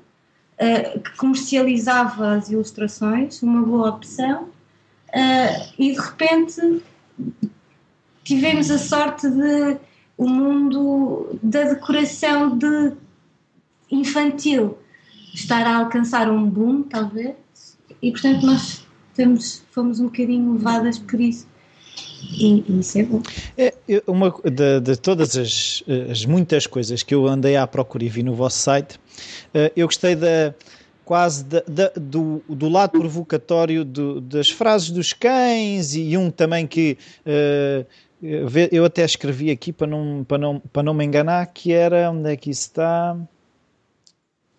uh, 0.59 0.99
que 0.99 1.17
comercializava 1.17 2.35
as 2.35 2.49
ilustrações, 2.49 3.41
uma 3.41 3.61
boa 3.61 3.89
opção, 3.89 4.49
e 5.79 5.93
de 5.93 5.97
repente 5.97 6.83
tivemos 8.23 8.69
a 8.71 8.77
sorte 8.77 9.29
de 9.29 9.77
o 10.17 10.27
mundo 10.27 11.37
da 11.43 11.63
decoração 11.63 12.57
de 12.57 12.93
infantil 13.91 14.77
estar 15.33 15.65
a 15.65 15.77
alcançar 15.77 16.29
um 16.29 16.49
boom, 16.49 16.83
talvez, 16.83 17.35
e 18.01 18.11
portanto 18.11 18.45
nós 18.45 18.85
temos, 19.13 19.63
fomos 19.71 19.99
um 19.99 20.05
bocadinho 20.05 20.53
levadas 20.53 20.97
por 20.97 21.19
isso. 21.19 21.47
E, 22.39 22.63
e 22.67 22.79
isso 22.79 22.97
é 22.97 23.03
bom. 23.03 23.21
É, 23.57 23.73
uma, 24.07 24.33
de, 24.43 24.79
de 24.81 24.95
todas 24.97 25.37
as, 25.37 25.83
as, 26.09 26.25
muitas 26.25 26.65
coisas 26.65 27.03
que 27.03 27.13
eu 27.13 27.27
andei 27.27 27.55
à 27.55 27.67
procura 27.67 28.03
e 28.03 28.09
vi 28.09 28.23
no 28.23 28.33
vosso 28.33 28.57
site, 28.57 28.99
eh, 29.53 29.71
eu 29.75 29.85
gostei 29.87 30.15
da 30.15 30.53
quase 31.05 31.45
da, 31.45 31.63
da, 31.67 31.91
do, 31.95 32.41
do 32.49 32.67
lado 32.67 32.99
provocatório 32.99 33.85
do, 33.85 34.19
das 34.19 34.49
frases 34.49 34.89
dos 34.89 35.13
cães 35.13 35.95
e 35.95 36.17
um 36.17 36.31
também 36.31 36.65
que 36.65 36.97
uh, 37.25 37.85
eu 38.71 38.83
até 38.83 39.05
escrevi 39.05 39.51
aqui 39.51 39.71
para 39.71 39.87
não, 39.87 40.25
para, 40.27 40.37
não, 40.37 40.59
para 40.59 40.83
não 40.83 40.93
me 40.93 41.05
enganar 41.05 41.45
que 41.47 41.71
era 41.71 42.09
onde 42.11 42.31
é 42.31 42.35
que 42.35 42.49
está 42.49 43.15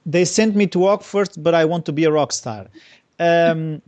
They 0.09 0.24
sent 0.24 0.54
me 0.54 0.68
to 0.68 0.82
Oxford 0.82 1.32
but 1.37 1.52
I 1.54 1.64
want 1.64 1.85
to 1.87 1.92
be 1.92 2.06
a 2.06 2.11
rockstar 2.11 2.70
um, 3.56 3.80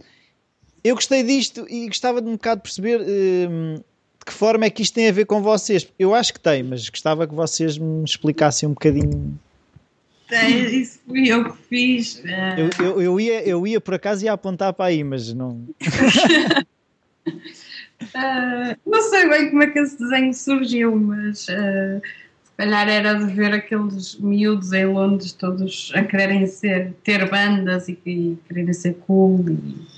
eu 0.83 0.95
gostei 0.95 1.23
disto 1.23 1.67
e 1.69 1.87
gostava 1.87 2.23
de 2.23 2.29
um 2.29 2.33
bocado 2.33 2.63
perceber 2.63 3.01
um, 3.01 3.75
de 3.75 4.25
que 4.25 4.33
forma 4.33 4.65
é 4.65 4.71
que 4.71 4.83
isto 4.83 4.95
tem 4.95 5.09
a 5.09 5.13
ver 5.13 5.27
com 5.27 5.43
vocês. 5.43 5.87
Eu 5.99 6.15
acho 6.15 6.33
que 6.33 6.41
tem, 6.41 6.63
mas 6.63 6.89
gostava 6.89 7.27
que 7.27 7.35
vocês 7.35 7.77
me 7.77 8.05
explicassem 8.05 8.69
um 8.69 8.73
bocadinho. 8.73 9.39
Isso 10.31 11.01
fui 11.07 11.29
eu 11.29 11.45
que 11.45 11.59
fiz. 11.69 12.23
Eu, 12.57 12.71
eu, 12.85 13.03
eu, 13.03 13.21
ia, 13.21 13.43
eu 13.49 13.67
ia 13.67 13.81
por 13.81 13.95
acaso 13.95 14.25
ia 14.25 14.33
apontar 14.33 14.73
para 14.73 14.87
aí, 14.87 15.03
mas 15.03 15.33
não. 15.33 15.67
uh, 17.27 17.37
não 18.87 19.03
sei 19.03 19.29
bem 19.29 19.51
como 19.51 19.63
é 19.63 19.67
que 19.69 19.79
esse 19.79 19.99
desenho 19.99 20.35
surgiu, 20.35 20.97
mas 20.97 21.45
uh, 21.49 22.01
se 22.45 22.53
calhar 22.57 22.89
era 22.89 23.15
de 23.15 23.33
ver 23.33 23.55
aqueles 23.55 24.17
miúdos 24.17 24.73
em 24.73 24.87
Londres 24.87 25.33
todos 25.33 25.93
a 25.95 26.03
quererem 26.03 26.47
ser, 26.47 26.93
ter 27.03 27.29
bandas 27.31 27.89
e, 27.89 27.99
e 28.05 28.39
quererem 28.47 28.73
ser 28.73 28.95
cool 29.07 29.45
e 29.49 29.89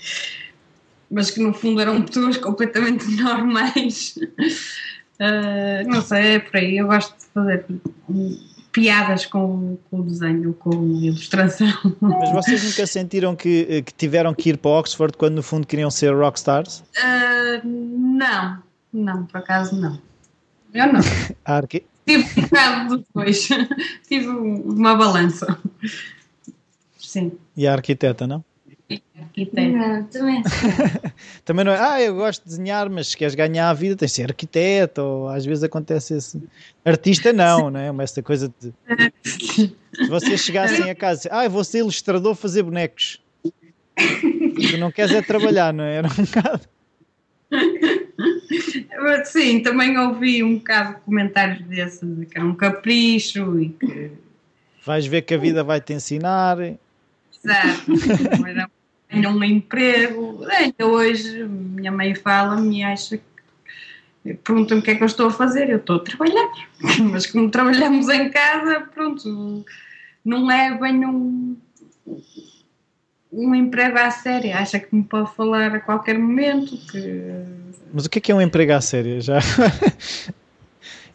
mas 1.11 1.31
que 1.31 1.41
no 1.41 1.53
fundo 1.53 1.81
eram 1.81 2.03
pessoas 2.03 2.37
completamente 2.37 3.05
normais. 3.21 4.15
Uh, 5.19 5.89
não 5.89 6.01
sei, 6.01 6.37
é 6.37 6.39
por 6.39 6.57
aí. 6.57 6.79
Eu 6.79 6.87
gosto 6.87 7.19
de 7.19 7.25
fazer 7.35 7.65
piadas 8.73 9.27
com, 9.27 9.77
com 9.91 10.01
o 10.01 10.03
desenho, 10.03 10.53
com 10.55 10.71
a 10.71 11.05
ilustração. 11.05 11.73
Mas 12.01 12.33
vocês 12.33 12.65
nunca 12.65 12.87
sentiram 12.87 13.35
que, 13.35 13.67
eh, 13.69 13.83
que 13.83 13.93
tiveram 13.95 14.35
que 14.35 14.51
ir 14.51 14.57
para 14.57 14.71
Oxford 14.71 15.17
quando 15.17 15.37
no 15.37 15.43
fundo 15.43 15.67
queriam 15.67 15.91
ser 15.91 16.15
rockstars? 16.15 16.81
Uh, 16.97 17.67
não, 17.67 18.63
não, 18.93 19.27
por 19.27 19.39
acaso 19.39 19.77
não. 19.77 19.99
Eu 20.73 20.93
não. 20.93 21.01
Arque... 21.45 21.85
Tive 22.07 22.41
um 22.41 22.43
bocado 22.43 22.99
depois. 22.99 23.49
Tive 24.09 24.27
uma 24.29 24.97
balança. 24.97 25.59
Sim. 26.99 27.33
E 27.57 27.67
a 27.67 27.73
arquiteta, 27.73 28.27
não? 28.27 28.45
Arquiteto. 29.19 29.77
Não, 29.77 30.05
também. 30.05 30.43
também 31.45 31.65
não 31.65 31.73
é, 31.73 31.79
ah, 31.79 32.03
eu 32.03 32.15
gosto 32.15 32.43
de 32.43 32.51
desenhar, 32.51 32.91
mas 32.91 33.09
se 33.09 33.17
queres 33.17 33.35
ganhar 33.35 33.71
a 33.71 33.75
vida 33.75 33.97
tens 33.97 34.11
de 34.11 34.17
ser 34.17 34.25
arquiteto, 34.25 35.03
ou 35.03 35.29
às 35.29 35.45
vezes 35.45 35.63
acontece 35.63 36.15
esse. 36.15 36.43
Artista 36.85 37.33
não, 37.33 37.71
não 37.71 37.79
é? 37.79 37.93
Mas 37.93 38.11
esta 38.11 38.23
coisa 38.23 38.53
de. 38.61 38.73
Se 39.23 39.77
vocês 40.09 40.41
chegassem 40.41 40.91
a 40.91 40.95
casa 40.95 41.29
e 41.29 41.31
ah, 41.33 41.45
eu 41.45 41.51
vou 41.51 41.63
ser 41.63 41.79
ilustrador, 41.79 42.35
fazer 42.35 42.63
bonecos. 42.63 43.21
Tu 43.97 44.79
não 44.79 44.91
queres 44.91 45.13
é 45.13 45.23
trabalhar, 45.23 45.73
não 45.73 45.85
é? 45.85 45.97
Era 45.97 46.09
um 46.09 46.25
bocado. 46.25 46.63
Sim, 49.25 49.61
também 49.61 49.97
ouvi 49.99 50.43
um 50.43 50.57
bocado 50.57 50.97
de 50.97 51.01
comentários 51.03 51.61
desses, 51.67 52.01
que 52.01 52.39
era 52.39 52.45
um 52.45 52.55
capricho 52.55 53.61
e 53.61 53.69
que. 53.71 54.11
Vais 54.85 55.07
ver 55.07 55.23
que 55.23 55.35
a 55.35 55.39
vida 55.39 55.63
vai 55.63 55.81
te 55.81 55.93
ensinar. 55.93 56.59
Exato. 56.61 57.93
Tenho 59.11 59.31
um 59.31 59.43
emprego. 59.43 60.45
Ainda 60.49 60.87
hoje, 60.87 61.45
minha 61.45 61.91
mãe 61.91 62.15
fala-me 62.15 62.79
e 62.79 62.83
acha 62.85 63.19
que. 63.19 64.37
Pergunta-me 64.45 64.81
o 64.81 64.85
que 64.85 64.91
é 64.91 64.95
que 64.95 65.03
eu 65.03 65.07
estou 65.07 65.29
a 65.29 65.31
fazer. 65.31 65.69
Eu 65.69 65.79
estou 65.79 65.97
a 65.97 66.01
trabalhar. 66.01 66.51
Mas 67.11 67.27
como 67.27 67.51
trabalhamos 67.51 68.09
em 68.09 68.31
casa, 68.31 68.81
pronto, 68.95 69.65
não 70.25 70.51
é 70.51 70.79
bem 70.79 71.05
um, 71.05 71.57
um 73.33 73.55
emprego 73.55 73.99
à 73.99 74.11
séria. 74.11 74.59
Acha 74.59 74.79
que 74.79 74.95
me 74.95 75.03
pode 75.03 75.35
falar 75.35 75.75
a 75.75 75.81
qualquer 75.81 76.19
momento. 76.19 76.77
Que... 76.93 77.45
Mas 77.93 78.07
o 78.07 78.11
que 78.11 78.19
é 78.19 78.23
que 78.23 78.31
é 78.31 78.35
um 78.35 78.43
emprego 78.43 78.73
à 78.73 78.81
séria? 78.81 79.21
Já. 79.21 79.39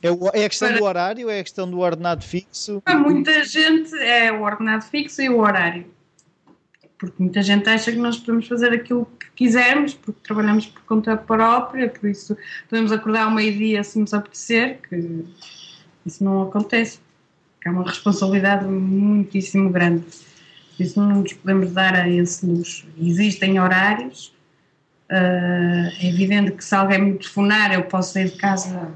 É, 0.03 0.41
é 0.41 0.45
a 0.45 0.49
questão 0.49 0.67
Para... 0.67 0.77
do 0.77 0.83
horário? 0.83 1.29
É 1.31 1.39
a 1.39 1.43
questão 1.43 1.67
do 1.67 1.79
ordenado 1.79 2.23
fixo? 2.23 2.79
Para 2.81 2.99
muita 2.99 3.43
gente 3.43 3.91
é 3.97 4.31
o 4.31 4.43
ordenado 4.43 4.83
fixo 4.83 5.19
e 5.19 5.29
o 5.29 5.39
horário 5.39 5.94
porque 6.97 7.15
muita 7.21 7.41
gente 7.41 7.69
acha 7.69 7.91
que 7.91 7.97
nós 7.97 8.17
podemos 8.17 8.47
fazer 8.47 8.71
aquilo 8.71 9.05
que 9.19 9.27
quisermos, 9.35 9.93
porque 9.93 10.19
trabalhamos 10.23 10.65
por 10.65 10.81
conta 10.83 11.17
própria, 11.17 11.89
por 11.89 12.09
isso 12.09 12.37
podemos 12.69 12.91
acordar 12.91 13.25
ao 13.25 13.31
meio-dia 13.31 13.83
se 13.83 13.99
nos 13.99 14.13
apetecer, 14.13 14.79
que 14.87 15.25
isso 16.05 16.23
não 16.23 16.43
acontece, 16.43 16.99
é 17.65 17.69
uma 17.69 17.83
responsabilidade 17.83 18.65
muitíssimo 18.65 19.69
grande. 19.71 20.05
Isso 20.79 20.99
não 20.99 21.21
nos 21.21 21.33
podemos 21.33 21.71
dar 21.71 21.95
a 21.95 22.07
esse 22.07 22.45
luxo. 22.45 22.85
Existem 23.01 23.59
horários, 23.59 24.27
uh, 25.09 25.89
é 25.99 26.09
evidente 26.09 26.51
que 26.51 26.63
se 26.63 26.75
alguém 26.75 26.99
me 26.99 27.13
telefonar 27.13 27.73
eu 27.73 27.83
posso 27.83 28.13
sair 28.13 28.29
de 28.29 28.37
casa 28.37 28.91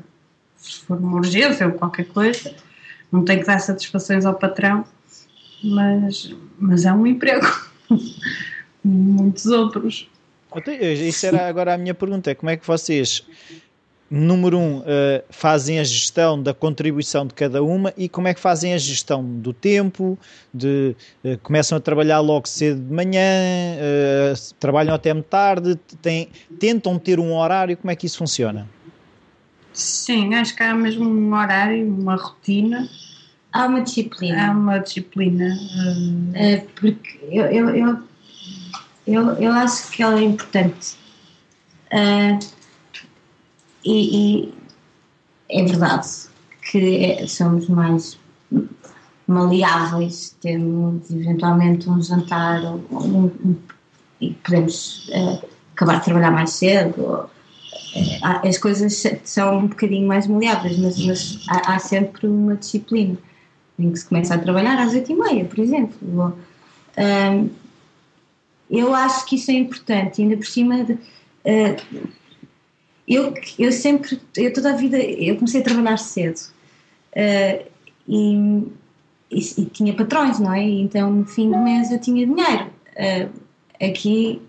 se 0.55 0.81
for 0.81 0.99
uma 0.99 1.17
urgência 1.17 1.65
ou 1.65 1.73
qualquer 1.73 2.05
coisa, 2.07 2.53
não 3.11 3.23
tenho 3.23 3.39
que 3.39 3.47
dar 3.47 3.59
satisfações 3.59 4.25
ao 4.25 4.35
patrão, 4.35 4.85
mas, 5.63 6.35
mas 6.59 6.85
é 6.85 6.93
um 6.93 7.07
emprego. 7.07 7.68
muitos 8.83 9.45
outros. 9.47 10.07
Isso 11.07 11.25
era 11.25 11.47
agora 11.47 11.73
a 11.73 11.77
minha 11.77 11.93
pergunta: 11.93 12.33
como 12.33 12.49
é 12.49 12.57
que 12.57 12.65
vocês, 12.65 13.23
número 14.09 14.57
um, 14.57 14.79
uh, 14.79 14.83
fazem 15.29 15.79
a 15.79 15.83
gestão 15.83 16.41
da 16.41 16.53
contribuição 16.53 17.27
de 17.27 17.35
cada 17.35 17.61
uma 17.61 17.93
e 17.95 18.09
como 18.09 18.27
é 18.27 18.33
que 18.33 18.39
fazem 18.39 18.73
a 18.73 18.77
gestão 18.77 19.23
do 19.23 19.53
tempo? 19.53 20.17
De, 20.51 20.95
uh, 21.23 21.37
começam 21.43 21.77
a 21.77 21.81
trabalhar 21.81 22.19
logo 22.19 22.47
cedo 22.47 22.81
de 22.81 22.91
manhã, 22.91 23.21
uh, 23.77 24.53
trabalham 24.59 24.95
até 24.95 25.13
tarde, 25.21 25.75
têm, 26.01 26.29
tentam 26.59 26.97
ter 26.97 27.19
um 27.19 27.35
horário, 27.35 27.77
como 27.77 27.91
é 27.91 27.95
que 27.95 28.07
isso 28.07 28.17
funciona? 28.17 28.67
Sim, 29.71 30.33
acho 30.33 30.55
que 30.55 30.63
há 30.63 30.73
mesmo 30.73 31.07
um 31.07 31.33
horário, 31.33 31.87
uma 31.87 32.15
rotina 32.15 32.89
Há 33.51 33.65
uma 33.65 33.81
disciplina. 33.81 34.47
Há 34.47 34.51
uma 34.51 34.77
disciplina. 34.79 35.55
Uh, 35.55 36.67
porque 36.75 37.19
eu, 37.31 37.45
eu, 37.45 37.69
eu, 37.69 38.03
eu, 39.07 39.29
eu, 39.33 39.51
acho 39.51 39.89
que 39.91 40.03
ela 40.03 40.19
é 40.19 40.23
importante. 40.23 40.97
Uh, 41.91 42.39
e, 43.83 44.43
e, 44.43 44.53
é 45.49 45.63
verdade 45.63 46.07
que 46.69 47.03
é, 47.03 47.25
somos 47.25 47.67
mais 47.67 48.19
maleáveis, 49.25 50.35
temos 50.41 51.09
eventualmente 51.09 51.89
um 51.89 52.01
jantar 52.01 52.63
um, 52.63 53.31
um, 53.31 53.55
e 54.21 54.31
podemos 54.33 55.09
uh, 55.09 55.43
acabar 55.73 55.99
de 55.99 56.05
trabalhar 56.05 56.31
mais 56.31 56.51
cedo. 56.51 57.01
Ou, 57.01 57.29
as 58.21 58.59
coisas 58.59 59.03
são 59.23 59.57
um 59.57 59.67
bocadinho 59.67 60.07
mais 60.07 60.27
maleáveis, 60.27 60.77
mas, 60.77 61.03
mas 61.03 61.39
há, 61.49 61.73
há 61.73 61.79
sempre 61.79 62.27
uma 62.27 62.55
disciplina 62.55 63.17
em 63.79 63.91
que 63.91 63.99
se 63.99 64.05
começa 64.05 64.35
a 64.35 64.39
trabalhar 64.39 64.79
às 64.79 64.93
oito 64.93 65.11
e 65.11 65.15
meia, 65.15 65.45
por 65.45 65.59
exemplo. 65.59 66.37
Um, 66.97 67.49
eu 68.69 68.93
acho 68.93 69.25
que 69.25 69.35
isso 69.35 69.49
é 69.49 69.55
importante, 69.55 70.21
ainda 70.21 70.37
por 70.37 70.45
cima 70.45 70.83
de, 70.83 70.93
uh, 70.93 72.09
eu, 73.07 73.33
eu 73.57 73.71
sempre, 73.71 74.21
eu 74.37 74.53
toda 74.53 74.71
a 74.71 74.75
vida, 74.75 74.97
eu 74.97 75.35
comecei 75.35 75.61
a 75.61 75.63
trabalhar 75.63 75.97
cedo 75.97 76.37
uh, 76.37 77.65
e, 78.07 78.35
e, 79.31 79.39
e, 79.39 79.65
tinha 79.65 79.95
patrões, 79.95 80.39
não 80.39 80.53
é? 80.53 80.61
Então 80.61 81.11
no 81.11 81.25
fim 81.25 81.49
do 81.49 81.57
mês 81.57 81.91
eu 81.91 81.99
tinha 81.99 82.25
dinheiro. 82.25 82.67
Uh, 82.91 83.29
aqui 83.83 84.39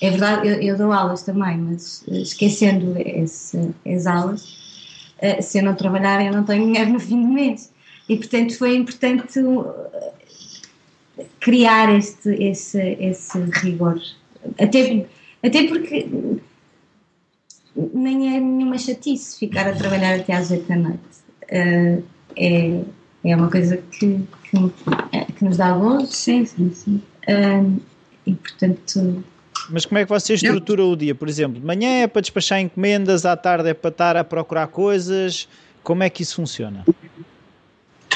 é 0.00 0.10
verdade, 0.10 0.48
eu, 0.48 0.54
eu, 0.62 0.78
dou 0.78 0.90
aulas 0.90 1.22
também, 1.22 1.58
mas 1.58 2.02
esquecendo 2.08 2.94
esse, 2.98 3.74
as 3.86 4.06
aulas, 4.06 4.56
se 5.42 5.58
eu 5.58 5.64
não 5.64 5.74
trabalhar 5.74 6.24
eu 6.24 6.32
não 6.32 6.44
tenho 6.44 6.64
dinheiro 6.64 6.92
no 6.92 7.00
fim 7.00 7.20
do 7.20 7.28
mês. 7.28 7.70
E, 8.08 8.16
portanto, 8.16 8.56
foi 8.56 8.74
importante 8.74 9.38
uh, 9.38 9.64
criar 11.40 11.94
este, 11.96 12.30
esse, 12.30 12.96
esse 13.00 13.38
rigor. 13.38 14.00
Até, 14.58 15.06
até 15.42 15.66
porque 15.66 16.06
nem 17.92 18.36
é 18.36 18.40
nenhuma 18.40 18.78
chatice 18.78 19.38
ficar 19.38 19.68
a 19.68 19.72
trabalhar 19.72 20.18
até 20.18 20.34
às 20.34 20.50
8 20.50 20.68
da 20.68 20.76
noite. 20.76 20.98
Uh, 21.44 22.04
é, 22.36 22.80
é 23.24 23.36
uma 23.36 23.50
coisa 23.50 23.76
que, 23.76 24.20
que, 24.44 25.32
que 25.34 25.44
nos 25.44 25.56
dá 25.56 25.72
gozo. 25.72 26.06
Sim, 26.06 26.44
sim, 26.44 26.72
sim. 26.72 27.02
Uh, 27.28 27.80
e 28.26 28.34
portanto. 28.34 29.24
Mas 29.70 29.84
como 29.84 29.98
é 29.98 30.04
que 30.04 30.08
você 30.08 30.34
estrutura 30.34 30.84
o 30.84 30.96
dia? 30.96 31.14
Por 31.14 31.28
exemplo, 31.28 31.60
de 31.60 31.66
manhã 31.66 32.02
é 32.02 32.06
para 32.06 32.22
despachar 32.22 32.60
encomendas, 32.60 33.26
à 33.26 33.36
tarde 33.36 33.68
é 33.68 33.74
para 33.74 33.90
estar 33.90 34.16
a 34.16 34.24
procurar 34.24 34.68
coisas. 34.68 35.48
Como 35.82 36.02
é 36.02 36.10
que 36.10 36.22
isso 36.22 36.36
funciona? 36.36 36.84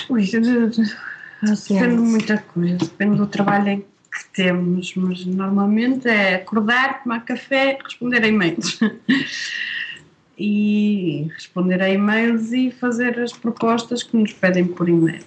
Ui, 0.08 0.24
depende 0.24 1.96
de 1.96 2.02
muita 2.02 2.38
coisa, 2.38 2.78
depende 2.78 3.16
do 3.16 3.26
trabalho 3.26 3.84
que 4.12 4.24
temos, 4.32 4.94
mas 4.94 5.24
normalmente 5.24 6.08
é 6.08 6.36
acordar, 6.36 7.02
tomar 7.02 7.24
café, 7.24 7.78
responder 7.82 8.22
a 8.22 8.28
e-mails. 8.28 8.78
e 10.38 11.30
responder 11.34 11.80
a 11.80 11.88
e-mails 11.88 12.52
e 12.52 12.70
fazer 12.70 13.18
as 13.20 13.32
propostas 13.32 14.02
que 14.02 14.16
nos 14.16 14.32
pedem 14.32 14.66
por 14.66 14.88
e-mail. 14.88 15.22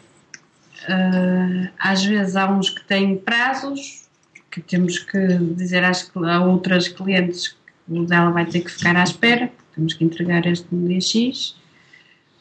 Uh, 0.88 1.70
às 1.80 2.04
vezes 2.04 2.36
há 2.36 2.52
uns 2.52 2.70
que 2.70 2.84
têm 2.84 3.18
prazos, 3.18 4.08
que 4.52 4.62
temos 4.62 5.00
que 5.00 5.38
dizer 5.56 5.84
às, 5.84 6.12
a 6.16 6.46
outras 6.46 6.88
clientes 6.88 7.50
que 7.50 7.58
o 7.90 8.06
dela 8.06 8.32
vai 8.32 8.46
ter 8.46 8.62
que 8.62 8.72
ficar 8.72 8.96
à 8.96 9.04
espera, 9.04 9.48
porque 9.48 9.76
temos 9.76 9.94
que 9.94 10.04
entregar 10.04 10.46
este 10.46 10.68
no 10.72 10.88
dia 10.88 11.02
X, 11.02 11.56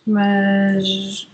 mas 0.07 1.29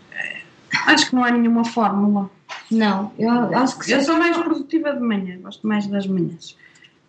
acho 0.87 1.09
que 1.09 1.15
não 1.15 1.25
há 1.25 1.31
nenhuma 1.31 1.65
fórmula. 1.65 2.31
Não, 2.71 3.13
eu 3.19 3.31
acho 3.31 3.79
que 3.79 3.93
Eu 3.93 4.03
sou 4.03 4.17
mais 4.19 4.37
produtiva 4.37 4.93
de 4.93 5.01
manhã, 5.01 5.39
gosto 5.41 5.67
mais 5.67 5.87
das 5.87 6.07
manhãs. 6.07 6.57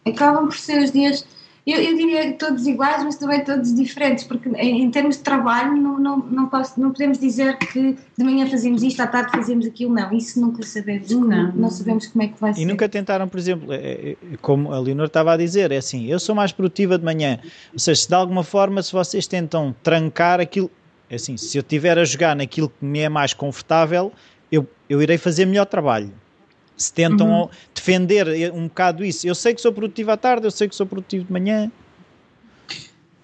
Acabam 0.06 0.48
por 0.48 0.58
ser 0.58 0.84
os 0.84 0.92
dias, 0.92 1.26
eu, 1.66 1.80
eu 1.80 1.96
diria 1.96 2.34
todos 2.34 2.66
iguais, 2.66 3.04
mas 3.04 3.18
também 3.18 3.44
todos 3.44 3.76
diferentes, 3.76 4.24
porque 4.24 4.50
em, 4.50 4.82
em 4.82 4.90
termos 4.90 5.18
de 5.18 5.24
trabalho 5.24 5.78
não, 5.78 6.00
não, 6.00 6.18
não, 6.18 6.48
posso, 6.48 6.80
não 6.80 6.92
podemos 6.92 7.20
dizer 7.20 7.58
que 7.60 7.96
de 8.18 8.24
manhã 8.24 8.48
fazemos 8.48 8.82
isto, 8.82 9.00
à 9.00 9.06
tarde 9.06 9.30
fazemos 9.32 9.68
aquilo, 9.68 9.94
não, 9.94 10.12
isso 10.12 10.42
nunca 10.42 10.64
sabemos, 10.64 11.12
não, 11.12 11.52
não 11.52 11.70
sabemos 11.70 12.08
como 12.08 12.24
é 12.24 12.28
que 12.30 12.42
vai 12.42 12.52
e 12.52 12.56
ser. 12.56 12.62
E 12.62 12.66
nunca 12.66 12.90
tentaram, 12.90 13.28
por 13.28 13.38
exemplo, 13.38 13.72
é, 13.72 13.78
é, 14.12 14.18
como 14.42 14.74
a 14.74 14.80
Leonor 14.80 15.06
estava 15.06 15.34
a 15.34 15.38
dizer, 15.38 15.72
é 15.72 15.78
assim, 15.78 16.08
eu 16.08 16.20
sou 16.20 16.34
mais 16.34 16.52
produtiva 16.52 16.98
de 16.98 17.06
manhã, 17.06 17.40
ou 17.72 17.78
seja, 17.78 18.02
se 18.02 18.08
de 18.08 18.16
alguma 18.16 18.44
forma, 18.44 18.82
se 18.82 18.92
vocês 18.92 19.28
tentam 19.28 19.76
trancar 19.84 20.40
aquilo, 20.40 20.72
é 21.12 21.16
assim, 21.16 21.36
se 21.36 21.58
eu 21.58 21.62
estiver 21.62 22.00
a 22.00 22.06
jogar 22.06 22.34
naquilo 22.38 22.70
que 22.70 22.86
me 22.86 23.00
é 23.00 23.10
mais 23.10 23.34
confortável, 23.34 24.14
eu, 24.50 24.66
eu 24.90 25.02
irei 25.02 25.18
fazer 25.18 25.46
melhor 25.46 25.66
trabalho. 25.66 26.10
Se 26.78 26.92
tentam 26.94 27.30
uhum. 27.30 27.50
defender 27.76 28.52
um 28.54 28.70
bocado 28.70 29.04
isso, 29.04 29.28
eu 29.28 29.36
sei 29.36 29.54
que 29.54 29.60
sou 29.60 29.74
produtivo 29.74 30.10
à 30.12 30.16
tarde, 30.16 30.48
eu 30.48 30.52
sei 30.52 30.70
que 30.70 30.76
sou 30.76 30.86
produtivo 30.86 31.26
de 31.26 31.34
manhã. 31.34 31.70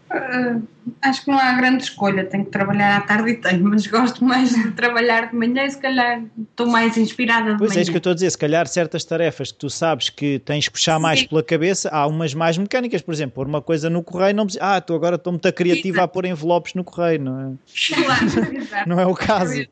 Uh, 0.09 0.65
acho 1.01 1.25
que 1.25 1.29
não 1.29 1.37
há 1.37 1.51
grande 1.53 1.83
escolha, 1.83 2.23
tenho 2.23 2.45
que 2.45 2.51
trabalhar 2.51 2.97
à 2.97 3.01
tarde 3.01 3.31
e 3.31 3.35
tenho, 3.35 3.63
mas 3.65 3.85
gosto 3.87 4.23
mais 4.23 4.51
de 4.51 4.71
trabalhar 4.71 5.29
de 5.29 5.35
manhã 5.35 5.65
e 5.65 5.71
se 5.71 5.77
calhar 5.77 6.23
estou 6.49 6.65
mais 6.65 6.95
inspirada 6.95 7.51
de 7.51 7.57
pois 7.57 7.59
manhã. 7.59 7.67
Pois 7.67 7.77
é, 7.77 7.81
isso 7.81 7.91
que 7.91 7.97
eu 7.97 7.99
estou 7.99 8.11
a 8.11 8.15
dizer, 8.15 8.29
se 8.29 8.37
calhar 8.37 8.67
certas 8.67 9.03
tarefas 9.03 9.51
que 9.51 9.57
tu 9.57 9.69
sabes 9.69 10.09
que 10.09 10.39
tens 10.39 10.67
que 10.67 10.71
puxar 10.71 10.95
Sim. 10.95 11.01
mais 11.01 11.23
pela 11.23 11.43
cabeça, 11.43 11.89
há 11.89 12.07
umas 12.07 12.33
mais 12.33 12.57
mecânicas, 12.57 13.01
por 13.01 13.13
exemplo, 13.13 13.35
pôr 13.35 13.47
uma 13.47 13.61
coisa 13.61 13.89
no 13.89 14.01
correio, 14.01 14.33
não 14.33 14.45
precisa, 14.45 14.63
ah, 14.63 14.79
tu 14.79 14.93
agora 14.93 15.17
estou 15.17 15.33
muito 15.33 15.51
criativa 15.51 15.97
Exato. 15.97 16.05
a 16.05 16.07
pôr 16.07 16.25
envelopes 16.25 16.73
no 16.73 16.85
correio, 16.85 17.21
não 17.21 17.39
é? 17.41 17.53
Claro, 17.93 18.87
não 18.87 18.99
é 18.99 19.05
o 19.05 19.13
caso. 19.13 19.65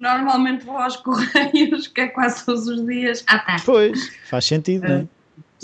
Normalmente 0.00 0.64
vou 0.64 0.76
aos 0.76 0.96
correios, 0.98 1.86
que 1.86 2.00
é 2.00 2.08
quase 2.08 2.44
todos 2.44 2.66
os 2.66 2.84
dias 2.84 3.22
à 3.28 3.38
tarde. 3.38 3.62
Pois, 3.64 4.10
faz 4.28 4.44
sentido, 4.46 4.88
não 4.88 4.96
é? 4.96 5.06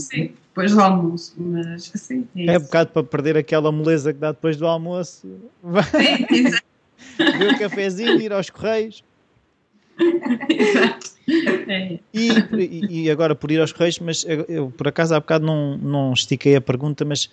Sim, 0.00 0.32
depois 0.48 0.72
do 0.72 0.80
almoço, 0.80 1.34
mas 1.38 1.90
assim. 1.94 2.26
É, 2.36 2.54
é 2.54 2.58
um 2.58 2.62
bocado 2.62 2.90
para 2.90 3.04
perder 3.04 3.36
aquela 3.36 3.70
moleza 3.70 4.12
que 4.12 4.18
dá 4.18 4.32
depois 4.32 4.56
do 4.56 4.66
almoço. 4.66 5.26
Sim, 5.90 6.26
exato. 6.34 6.64
Beber 7.18 7.54
um 7.54 7.58
cafezinho, 7.58 8.20
ir 8.20 8.32
aos 8.32 8.50
correios. 8.50 9.02
Exato. 10.48 11.10
É. 11.68 11.98
E, 12.12 13.04
e, 13.04 13.10
agora 13.10 13.34
por 13.34 13.50
ir 13.50 13.60
aos 13.60 13.72
correios, 13.72 13.98
mas 14.00 14.26
eu 14.48 14.70
por 14.70 14.88
acaso 14.88 15.14
há 15.14 15.20
bocado 15.20 15.44
não, 15.46 15.76
não 15.78 16.12
estiquei 16.12 16.56
a 16.56 16.60
pergunta, 16.60 17.04
mas 17.04 17.30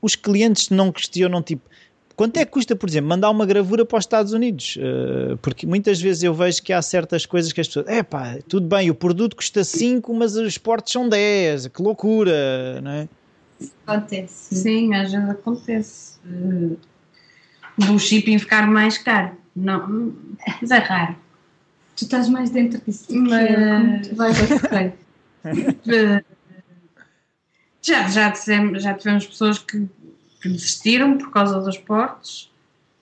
os 0.00 0.14
clientes 0.14 0.70
não 0.70 0.92
questionam 0.92 1.42
tipo 1.42 1.68
Quanto 2.16 2.38
é 2.38 2.46
que 2.46 2.50
custa, 2.50 2.74
por 2.74 2.88
exemplo, 2.88 3.10
mandar 3.10 3.28
uma 3.28 3.44
gravura 3.44 3.84
para 3.84 3.98
os 3.98 4.04
Estados 4.04 4.32
Unidos? 4.32 4.76
Uh, 4.76 5.36
porque 5.36 5.66
muitas 5.66 6.00
vezes 6.00 6.22
eu 6.22 6.32
vejo 6.32 6.62
que 6.62 6.72
há 6.72 6.80
certas 6.80 7.26
coisas 7.26 7.52
que 7.52 7.60
as 7.60 7.66
pessoas. 7.66 7.86
É 7.88 8.02
pá, 8.02 8.38
tudo 8.48 8.66
bem, 8.66 8.90
o 8.90 8.94
produto 8.94 9.36
custa 9.36 9.62
5, 9.62 10.14
mas 10.14 10.34
os 10.34 10.56
portos 10.56 10.92
são 10.92 11.06
10. 11.06 11.68
Que 11.68 11.82
loucura, 11.82 12.80
não 12.80 12.90
é? 12.90 13.08
Acontece. 13.86 14.54
Sim, 14.54 14.94
às 14.94 15.12
vezes 15.12 15.28
acontece. 15.28 16.18
Uh, 16.24 16.78
do 17.76 17.98
shipping 17.98 18.38
ficar 18.38 18.66
mais 18.66 18.96
caro. 18.96 19.32
Não, 19.54 20.14
mas 20.62 20.70
é 20.70 20.78
raro. 20.78 21.16
Tu 21.96 22.04
estás 22.04 22.30
mais 22.30 22.48
dentro 22.48 22.80
disso. 22.86 23.06
Mas... 23.10 24.08
Tu 24.08 24.14
vais 24.16 24.36
a 24.40 26.22
já, 27.82 28.08
já, 28.08 28.32
tivemos, 28.32 28.82
já 28.82 28.94
tivemos 28.94 29.26
pessoas 29.26 29.58
que 29.58 29.86
que 30.40 30.48
desistiram 30.48 31.18
por 31.18 31.30
causa 31.30 31.60
dos 31.60 31.78
portos, 31.78 32.50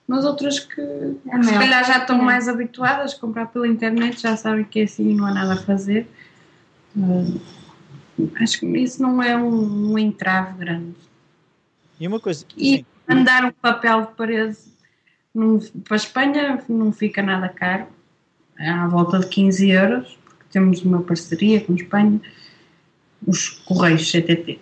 mas 0.07 0.23
outras 0.23 0.59
que, 0.59 0.81
é 0.81 1.43
se 1.43 1.53
calhar 1.53 1.83
já 1.85 1.97
estão 1.97 2.19
é. 2.19 2.21
mais 2.21 2.47
habituadas 2.47 3.13
a 3.13 3.19
comprar 3.19 3.47
pela 3.47 3.67
internet, 3.67 4.21
já 4.21 4.37
sabem 4.37 4.63
que 4.63 4.79
é 4.79 4.83
assim 4.83 5.15
não 5.15 5.25
há 5.25 5.33
nada 5.33 5.53
a 5.53 5.57
fazer. 5.57 6.07
Uh, 6.95 7.41
acho 8.39 8.59
que 8.59 8.65
isso 8.77 9.01
não 9.01 9.21
é 9.21 9.35
um, 9.35 9.93
um 9.93 9.97
entrave 9.97 10.57
grande. 10.57 10.95
E 11.99 12.07
uma 12.07 12.19
coisa. 12.19 12.45
E 12.57 12.77
sim. 12.77 12.85
mandar 13.07 13.45
um 13.45 13.51
papel 13.51 14.05
de 14.05 14.13
parede 14.13 14.57
num, 15.33 15.59
para 15.59 15.95
a 15.95 15.97
Espanha 15.97 16.63
não 16.69 16.91
fica 16.93 17.21
nada 17.21 17.49
caro, 17.49 17.87
é 18.57 18.69
à 18.69 18.87
volta 18.87 19.19
de 19.19 19.27
15 19.27 19.69
euros, 19.69 20.17
porque 20.23 20.45
temos 20.49 20.81
uma 20.83 21.01
parceria 21.01 21.59
com 21.59 21.73
a 21.73 21.75
Espanha, 21.75 22.21
os 23.27 23.49
Correios 23.49 24.09
CTT. 24.09 24.59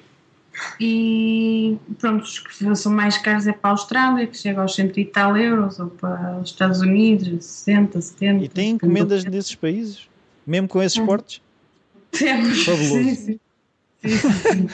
E 0.80 1.78
pronto, 1.98 2.24
os 2.24 2.40
que 2.40 2.76
são 2.76 2.92
mais 2.92 3.18
caros 3.18 3.48
é 3.48 3.52
para 3.52 3.72
a 3.72 3.74
Austrália, 3.74 4.28
que 4.28 4.38
chega 4.38 4.62
aos 4.62 4.76
100 4.76 4.92
e 4.98 5.06
tal 5.06 5.38
euros, 5.38 5.80
ou 5.80 5.88
para 5.88 6.40
os 6.40 6.50
Estados 6.50 6.82
Unidos, 6.82 7.46
60, 7.46 8.02
70. 8.02 8.44
E 8.44 8.50
tem 8.50 8.72
encomendas 8.72 9.24
nesses 9.26 9.56
países? 9.56 10.08
Mesmo 10.46 10.68
com 10.68 10.82
esses 10.82 11.00
portos? 11.00 11.42
Temos. 12.12 12.64
Fabuloso. 12.64 12.94
Sim, 12.94 13.16
sim. 13.16 13.40
sim, 14.06 14.70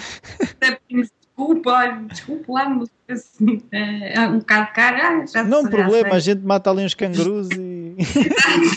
sim. 0.89 1.05
desculpa, 1.39 1.71
olha, 1.71 2.01
desculpa 2.09 2.53
lá, 2.53 2.69
mas 2.69 2.89
assim, 3.09 3.61
é 3.71 4.19
um 4.27 4.39
bocado 4.39 4.73
caro. 4.73 4.97
Ah, 4.97 5.25
já 5.25 5.43
não 5.43 5.65
problema, 5.69 6.15
a 6.15 6.19
gente 6.19 6.41
mata 6.41 6.69
ali 6.69 6.83
uns 6.83 6.93
cangurus 6.93 7.49
e. 7.51 7.95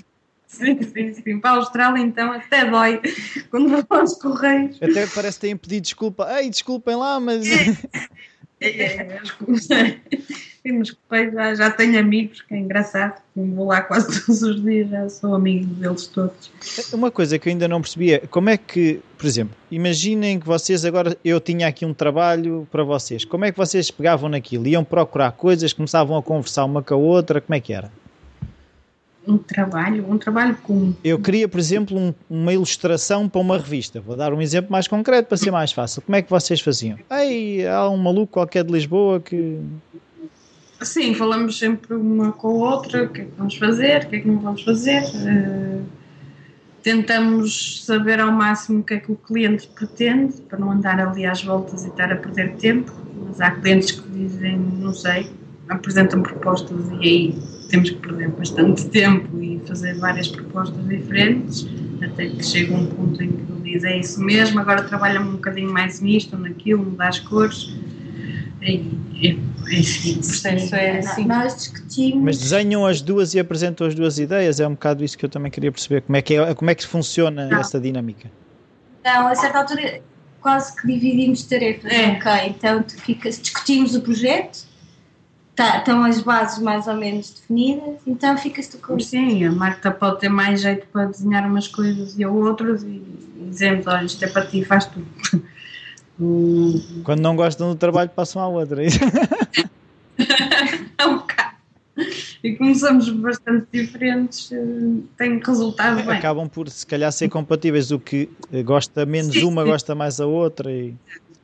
Sim, 0.52 0.82
sim, 0.82 1.14
sim. 1.14 1.40
Para 1.40 1.52
a 1.52 1.54
Austrália, 1.54 2.02
então, 2.02 2.30
até 2.30 2.66
dói 2.66 3.00
quando 3.50 3.70
vou 3.70 3.84
aos 3.88 4.14
correios. 4.14 4.76
Até 4.82 5.06
parece 5.06 5.38
que 5.38 5.46
têm 5.46 5.56
pedido 5.56 5.82
desculpa. 5.82 6.28
Ei, 6.38 6.50
desculpem 6.50 6.94
lá, 6.94 7.18
mas. 7.18 7.46
É, 8.60 8.68
é, 8.68 9.18
é, 10.64 10.72
nos 10.72 10.92
correios 10.92 11.34
já, 11.34 11.54
já 11.54 11.70
tenho 11.70 11.98
amigos, 11.98 12.42
que 12.42 12.54
é 12.54 12.58
engraçado. 12.58 13.20
Vou 13.34 13.66
lá 13.66 13.80
quase 13.80 14.24
todos 14.26 14.42
os 14.42 14.62
dias, 14.62 14.90
já 14.90 15.08
sou 15.08 15.34
amigo 15.34 15.64
deles 15.74 16.06
todos. 16.06 16.52
Uma 16.92 17.10
coisa 17.10 17.38
que 17.38 17.48
eu 17.48 17.50
ainda 17.50 17.66
não 17.66 17.80
percebi 17.80 18.12
é 18.12 18.18
como 18.18 18.50
é 18.50 18.58
que, 18.58 19.00
por 19.16 19.26
exemplo, 19.26 19.56
imaginem 19.70 20.38
que 20.38 20.46
vocês 20.46 20.84
agora, 20.84 21.16
eu 21.24 21.40
tinha 21.40 21.66
aqui 21.66 21.86
um 21.86 21.94
trabalho 21.94 22.68
para 22.70 22.84
vocês. 22.84 23.24
Como 23.24 23.46
é 23.46 23.50
que 23.50 23.58
vocês 23.58 23.90
pegavam 23.90 24.28
naquilo? 24.28 24.68
Iam 24.68 24.84
procurar 24.84 25.32
coisas, 25.32 25.72
começavam 25.72 26.16
a 26.16 26.22
conversar 26.22 26.66
uma 26.66 26.82
com 26.82 26.94
a 26.94 26.98
outra, 26.98 27.40
como 27.40 27.54
é 27.56 27.60
que 27.60 27.72
era? 27.72 27.90
Um 29.26 29.38
trabalho, 29.38 30.04
um 30.08 30.18
trabalho 30.18 30.56
com. 30.62 30.94
Eu 31.04 31.18
queria, 31.18 31.48
por 31.48 31.60
exemplo, 31.60 31.96
um, 31.98 32.14
uma 32.28 32.52
ilustração 32.52 33.28
para 33.28 33.40
uma 33.40 33.56
revista. 33.56 34.00
Vou 34.00 34.16
dar 34.16 34.32
um 34.32 34.40
exemplo 34.40 34.72
mais 34.72 34.88
concreto 34.88 35.28
para 35.28 35.36
ser 35.36 35.50
mais 35.50 35.72
fácil. 35.72 36.02
Como 36.02 36.16
é 36.16 36.22
que 36.22 36.30
vocês 36.30 36.60
faziam? 36.60 36.98
Ei, 37.10 37.66
há 37.66 37.88
um 37.88 37.96
maluco 37.96 38.32
qualquer 38.32 38.64
de 38.64 38.72
Lisboa 38.72 39.20
que. 39.20 39.58
Sim, 40.80 41.14
falamos 41.14 41.58
sempre 41.58 41.94
uma 41.94 42.32
com 42.32 42.48
a 42.48 42.74
outra, 42.74 43.04
o 43.04 43.08
que 43.08 43.20
é 43.20 43.24
que 43.24 43.30
vamos 43.38 43.56
fazer, 43.56 44.04
o 44.04 44.08
que 44.08 44.16
é 44.16 44.20
que 44.20 44.28
não 44.28 44.38
vamos 44.40 44.62
fazer. 44.62 45.04
Uh, 45.04 45.84
tentamos 46.82 47.84
saber 47.84 48.18
ao 48.18 48.32
máximo 48.32 48.80
o 48.80 48.82
que 48.82 48.94
é 48.94 48.98
que 48.98 49.12
o 49.12 49.14
cliente 49.14 49.68
pretende, 49.68 50.40
para 50.42 50.58
não 50.58 50.72
andar 50.72 50.98
ali 50.98 51.24
às 51.24 51.42
voltas 51.44 51.84
e 51.84 51.88
estar 51.88 52.10
a 52.10 52.16
perder 52.16 52.56
tempo. 52.56 52.92
Mas 53.24 53.40
há 53.40 53.52
clientes 53.52 53.92
que 53.92 54.08
dizem, 54.10 54.58
não 54.58 54.92
sei, 54.92 55.30
apresentam 55.68 56.20
propostas 56.20 56.76
e 57.00 57.06
aí 57.06 57.61
temos 57.72 57.88
que 57.88 57.96
perder 57.96 58.28
bastante 58.28 58.84
tempo 58.90 59.42
e 59.42 59.58
fazer 59.66 59.94
várias 59.94 60.28
propostas 60.28 60.86
diferentes, 60.86 61.66
até 62.02 62.26
que 62.26 62.44
chega 62.44 62.74
um 62.74 62.86
ponto 62.86 63.22
em 63.22 63.32
que 63.32 63.50
ele 63.50 63.72
diz 63.72 63.82
é 63.82 63.98
isso 63.98 64.20
mesmo, 64.20 64.60
agora 64.60 64.82
trabalha 64.82 65.18
um 65.18 65.32
bocadinho 65.32 65.72
mais 65.72 65.98
nisto 65.98 66.36
ou 66.36 66.42
naquilo, 66.42 66.84
mudar 66.84 67.08
as 67.08 67.18
cores. 67.18 67.74
E, 68.60 69.40
enfim, 69.70 70.20
portanto 70.20 70.74
é 70.74 70.98
assim. 70.98 71.24
Nós 71.24 71.56
discutimos. 71.56 72.22
Mas 72.22 72.38
desenham 72.38 72.84
as 72.84 73.00
duas 73.00 73.32
e 73.34 73.40
apresentam 73.40 73.86
as 73.86 73.94
duas 73.94 74.18
ideias, 74.18 74.60
é 74.60 74.68
um 74.68 74.72
bocado 74.72 75.02
isso 75.02 75.16
que 75.16 75.24
eu 75.24 75.30
também 75.30 75.50
queria 75.50 75.72
perceber. 75.72 76.02
Como 76.02 76.16
é 76.16 76.20
que, 76.20 76.34
é, 76.34 76.54
como 76.54 76.70
é 76.70 76.74
que 76.74 76.86
funciona 76.86 77.48
Não. 77.48 77.58
essa 77.58 77.80
dinâmica? 77.80 78.30
Não, 79.02 79.28
a 79.28 79.34
certa 79.34 79.60
altura 79.60 80.02
quase 80.42 80.76
que 80.76 80.86
dividimos 80.86 81.44
tarefas. 81.44 81.90
É. 81.90 82.10
Ok, 82.10 82.32
então 82.48 82.82
tu 82.82 83.00
ficas, 83.00 83.40
discutimos 83.40 83.94
o 83.94 84.02
projeto 84.02 84.70
tá, 85.54 85.78
estão 85.78 86.04
as 86.04 86.20
bases 86.20 86.62
mais 86.62 86.86
ou 86.86 86.94
menos 86.94 87.30
definidas, 87.30 88.00
então 88.06 88.36
ficas 88.36 88.68
tu 88.68 88.78
com 88.78 88.98
Sim, 88.98 89.44
a 89.44 89.52
Marta 89.52 89.90
pode 89.90 90.20
ter 90.20 90.28
mais 90.28 90.60
jeito 90.60 90.86
para 90.88 91.06
desenhar 91.06 91.46
umas 91.46 91.68
coisas 91.68 92.18
e 92.18 92.24
a 92.24 92.30
outras 92.30 92.82
e 92.82 93.02
dizemos, 93.48 93.86
olha, 93.86 94.04
isto 94.04 94.24
é 94.24 94.28
para 94.28 94.46
ti, 94.46 94.64
faz 94.64 94.86
tudo. 94.86 95.06
Quando 97.04 97.20
não 97.20 97.34
gostam 97.34 97.70
do 97.70 97.74
trabalho 97.74 98.10
passam 98.10 98.40
à 98.42 98.48
outra. 98.48 98.82
é 100.98 101.06
um 101.06 101.18
bocado. 101.18 101.56
E 102.44 102.52
como 102.56 102.74
somos 102.74 103.08
bastante 103.10 103.66
diferentes, 103.72 104.50
eh, 104.52 105.00
tem 105.16 105.38
resultado 105.38 106.04
bem. 106.04 106.16
Acabam 106.16 106.48
por 106.48 106.68
se 106.68 106.86
calhar 106.86 107.10
ser 107.12 107.28
compatíveis, 107.28 107.90
o 107.90 107.98
que 107.98 108.28
gosta 108.64 109.04
menos 109.06 109.34
sim, 109.34 109.44
uma, 109.44 109.62
sim. 109.62 109.70
gosta 109.70 109.94
mais 109.94 110.20
a 110.20 110.26
outra 110.26 110.70
e... 110.70 110.94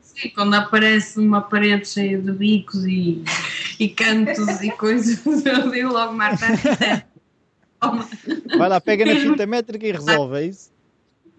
Sim, 0.03 0.31
quando 0.31 0.55
aparece 0.55 1.19
uma 1.19 1.41
parede 1.41 1.89
cheia 1.89 2.19
de 2.19 2.33
bicos 2.33 2.85
e, 2.85 3.23
e 3.79 3.89
cantos 3.89 4.61
e 4.63 4.71
coisas, 4.73 5.25
eu 5.27 5.71
digo 5.71 5.93
logo, 5.93 6.13
Marta, 6.13 6.47
Vai 8.59 8.69
lá, 8.69 8.81
pega 8.81 9.05
na 9.05 9.15
fita 9.15 9.47
métrica 9.47 9.87
e 9.87 9.93
resolve, 9.93 10.37
é 10.37 10.45
isso? 10.47 10.71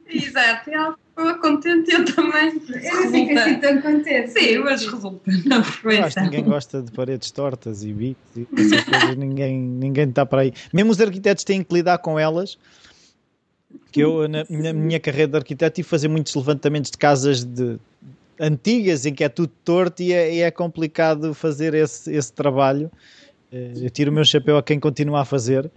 Exato, 0.07 0.71
ela 0.71 0.97
ficou 1.09 1.35
contente, 1.35 1.91
eu 1.93 2.03
também. 2.05 2.47
Eu 2.47 3.03
não 3.03 3.11
fico 3.11 3.39
assim 3.39 3.59
tão 3.59 3.81
contente. 3.81 4.31
Sim, 4.31 4.57
mas 4.59 4.85
resulta 4.85 5.31
na 5.45 5.61
perfeição. 5.61 6.23
ninguém 6.23 6.43
gosta 6.43 6.81
de 6.81 6.91
paredes 6.91 7.29
tortas 7.29 7.83
e 7.83 7.93
bicos 7.93 8.35
e 8.35 8.47
essas 8.57 8.83
coisas, 8.85 9.15
ninguém, 9.15 9.59
ninguém 9.59 10.09
está 10.09 10.25
para 10.25 10.41
aí. 10.41 10.53
Mesmo 10.73 10.91
os 10.91 10.99
arquitetos 10.99 11.43
têm 11.43 11.63
que 11.63 11.73
lidar 11.73 11.99
com 11.99 12.17
elas. 12.17 12.57
Que 13.91 14.01
eu, 14.01 14.27
na, 14.27 14.45
na 14.49 14.73
minha 14.73 14.99
carreira 14.99 15.27
de 15.27 15.37
arquiteto, 15.37 15.75
tive 15.75 15.85
que 15.85 15.89
fazer 15.89 16.07
muitos 16.07 16.33
levantamentos 16.33 16.89
de 16.89 16.97
casas 16.97 17.43
de, 17.43 17.77
antigas 18.39 19.05
em 19.05 19.13
que 19.13 19.23
é 19.23 19.29
tudo 19.29 19.51
torto 19.63 20.01
e 20.01 20.13
é, 20.13 20.39
é 20.39 20.51
complicado 20.51 21.33
fazer 21.33 21.73
esse, 21.73 22.13
esse 22.13 22.31
trabalho. 22.31 22.89
Eh, 23.51 23.73
eu 23.81 23.89
tiro 23.89 24.11
o 24.11 24.13
meu 24.13 24.23
chapéu 24.23 24.57
a 24.57 24.63
quem 24.63 24.79
continua 24.79 25.21
a 25.21 25.25
fazer. 25.25 25.69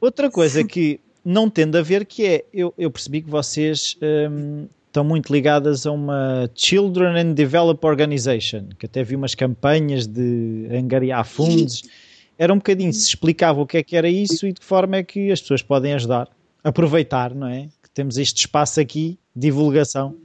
Outra 0.00 0.30
coisa 0.30 0.62
que 0.64 1.00
não 1.24 1.50
tendo 1.50 1.76
a 1.76 1.82
ver 1.82 2.06
que 2.06 2.26
é, 2.26 2.44
eu, 2.52 2.72
eu 2.78 2.90
percebi 2.90 3.22
que 3.22 3.30
vocês 3.30 3.96
um, 4.30 4.66
estão 4.86 5.04
muito 5.04 5.32
ligadas 5.32 5.86
a 5.86 5.92
uma 5.92 6.50
Children 6.54 7.18
and 7.18 7.32
Develop 7.34 7.84
Organization, 7.84 8.68
que 8.78 8.86
até 8.86 9.02
vi 9.04 9.16
umas 9.16 9.34
campanhas 9.34 10.06
de 10.06 10.68
angariar 10.70 11.24
fundos. 11.24 11.82
Era 12.38 12.54
um 12.54 12.56
bocadinho, 12.56 12.92
se 12.92 13.06
explicava 13.06 13.60
o 13.60 13.66
que 13.66 13.76
é 13.76 13.82
que 13.82 13.94
era 13.94 14.08
isso 14.08 14.46
e 14.46 14.52
de 14.54 14.60
que 14.60 14.64
forma 14.64 14.96
é 14.96 15.02
que 15.02 15.30
as 15.30 15.42
pessoas 15.42 15.60
podem 15.60 15.92
ajudar, 15.92 16.26
aproveitar, 16.64 17.34
não 17.34 17.46
é? 17.46 17.68
Que 17.82 17.90
temos 17.92 18.16
este 18.16 18.38
espaço 18.38 18.80
aqui, 18.80 19.18
divulgação. 19.36 20.16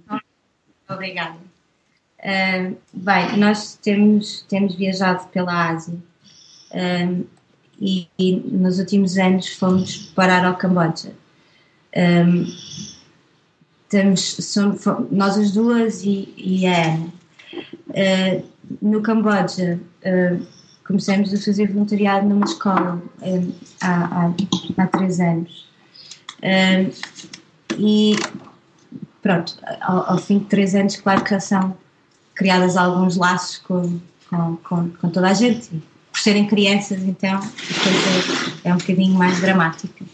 Obrigada. 0.89 1.44
Uh, 2.25 2.75
bem, 2.91 3.37
nós 3.37 3.75
temos, 3.75 4.43
temos 4.49 4.73
viajado 4.73 5.27
pela 5.27 5.69
Ásia 5.69 5.93
uh, 5.93 7.27
e, 7.79 8.07
e, 8.17 8.35
nos 8.37 8.79
últimos 8.79 9.15
anos 9.15 9.49
fomos 9.49 10.11
parar 10.15 10.43
ao 10.43 10.55
Camboja. 10.55 11.13
Um, 11.95 12.47
temos, 13.89 14.21
somos, 14.21 14.81
nós 15.11 15.37
as 15.37 15.51
duas 15.51 16.03
e, 16.03 16.33
e 16.35 16.65
a 16.65 16.95
Ana. 16.95 17.13
Uh, 17.89 18.45
no 18.81 19.03
Camboja 19.03 19.79
uh, 20.03 20.47
começamos 20.83 21.31
a 21.31 21.37
fazer 21.37 21.71
voluntariado 21.71 22.27
numa 22.27 22.45
escola 22.45 23.03
há, 23.81 24.25
há, 24.25 24.33
há 24.77 24.87
três 24.87 25.19
anos. 25.19 25.69
e 27.77 28.15
pronto, 29.21 29.59
ao, 29.81 30.13
ao, 30.13 30.17
fim 30.17 30.39
de 30.39 30.45
três 30.45 30.73
anos, 30.73 30.95
claro 30.95 31.23
que 31.23 31.39
são 31.39 31.84
criadas 32.35 32.77
alguns 32.77 33.15
laços 33.15 33.57
com, 33.59 33.99
com, 34.29 34.57
com, 34.57 34.89
com 34.89 35.09
toda 35.09 35.29
a 35.29 35.33
gente. 35.33 35.69
Por 36.11 36.19
serem 36.19 36.47
crianças, 36.47 37.01
então, 37.03 37.37
a 37.37 37.39
coisa 37.39 38.59
é 38.63 38.73
um 38.73 38.77
bocadinho 38.77 39.13
mais 39.15 39.41
dramática. 39.41 40.05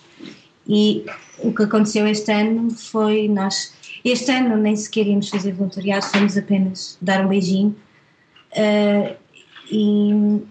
E 0.68 1.06
o 1.40 1.54
que 1.54 1.64
aconteceu 1.64 2.08
este 2.08 2.32
ano 2.32 2.72
foi 2.72 3.28
nós. 3.28 3.74
Este 4.04 4.32
ano 4.32 4.58
nem 4.58 4.76
sequer 4.76 5.06
íamos 5.06 5.30
fazer 5.30 5.54
voluntariado, 5.54 6.06
fomos 6.06 6.38
apenas 6.38 6.98
dar 7.02 7.24
um 7.24 7.30
beijinho. 7.30 7.76
Uh, 8.54 9.16
e 9.70 10.42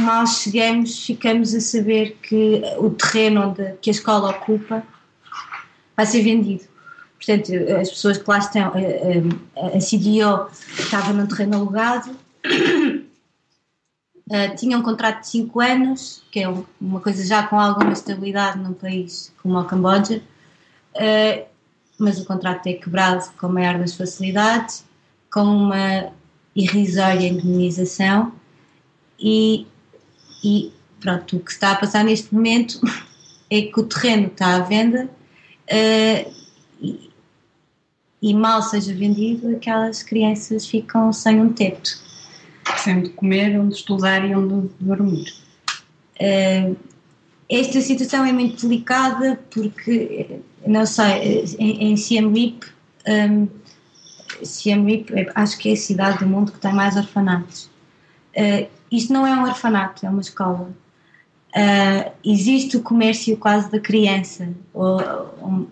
nós 0.00 0.42
chegamos, 0.42 1.04
ficamos 1.04 1.54
a 1.54 1.60
saber 1.60 2.18
que 2.22 2.62
o 2.78 2.90
terreno 2.90 3.48
onde, 3.48 3.74
que 3.80 3.90
a 3.90 3.92
escola 3.92 4.30
ocupa 4.30 4.82
vai 5.96 6.06
ser 6.06 6.22
vendido. 6.22 6.64
Portanto, 7.16 7.52
as 7.80 7.90
pessoas 7.90 8.18
que 8.18 8.28
lá 8.28 8.38
estão, 8.38 8.72
a, 8.72 9.66
a 9.68 9.78
CDO 9.78 10.50
estava 10.78 11.12
num 11.12 11.26
terreno 11.26 11.56
alugado, 11.56 12.10
uh, 12.10 13.04
tinha 14.56 14.76
um 14.76 14.82
contrato 14.82 15.20
de 15.20 15.28
5 15.28 15.60
anos, 15.60 16.22
que 16.30 16.40
é 16.40 16.48
uma 16.80 17.00
coisa 17.00 17.24
já 17.24 17.46
com 17.46 17.58
alguma 17.58 17.92
estabilidade 17.92 18.58
num 18.58 18.74
país 18.74 19.32
como 19.42 19.58
o 19.58 19.64
Camboja, 19.64 20.22
mas 21.98 22.20
o 22.20 22.24
contrato 22.24 22.66
é 22.66 22.74
quebrado 22.74 23.30
com 23.38 23.46
a 23.46 23.48
maior 23.48 23.78
das 23.78 23.94
facilidades, 23.94 24.84
com 25.32 25.42
uma 25.42 26.12
irrisória 26.54 27.28
indemnização. 27.28 28.32
E, 29.18 29.66
e 30.42 30.72
pronto, 31.00 31.36
o 31.36 31.40
que 31.40 31.50
está 31.50 31.72
a 31.72 31.76
passar 31.76 32.04
neste 32.04 32.34
momento 32.34 32.80
é 33.50 33.62
que 33.62 33.80
o 33.80 33.84
terreno 33.84 34.26
está 34.26 34.56
à 34.56 34.60
venda 34.60 35.08
e, 36.80 37.10
e 38.22 38.34
mal 38.34 38.62
seja 38.62 38.94
vendido, 38.94 39.56
aquelas 39.56 40.02
crianças 40.02 40.66
ficam 40.66 41.12
sem 41.12 41.40
um 41.40 41.52
teto. 41.52 42.02
Sem 42.78 42.98
onde 42.98 43.10
comer, 43.10 43.58
onde 43.60 43.74
estudar 43.74 44.24
e 44.24 44.34
onde 44.34 44.70
dormir. 44.80 45.34
Uh, 46.16 46.76
esta 47.48 47.80
situação 47.80 48.24
é 48.24 48.32
muito 48.32 48.66
delicada 48.66 49.38
porque, 49.50 50.40
não 50.66 50.86
sei, 50.86 51.44
em, 51.58 51.92
em 51.92 51.96
Siem 51.96 52.32
Reap, 52.32 52.64
um, 53.06 53.48
Siem 54.42 54.84
Reap 54.86 55.30
acho 55.34 55.58
que 55.58 55.68
é 55.68 55.72
a 55.72 55.76
cidade 55.76 56.18
do 56.20 56.26
mundo 56.26 56.52
que 56.52 56.58
tem 56.58 56.72
mais 56.72 56.96
orfanatos. 56.96 57.70
Uh, 58.36 58.66
isto 58.90 59.12
não 59.12 59.26
é 59.26 59.34
um 59.34 59.44
orfanato, 59.44 60.06
é 60.06 60.08
uma 60.08 60.20
escola. 60.20 60.70
Uh, 61.54 62.10
existe 62.24 62.76
o 62.76 62.82
comércio 62.82 63.36
quase 63.36 63.70
da 63.70 63.78
criança, 63.78 64.48
ou, 64.72 64.98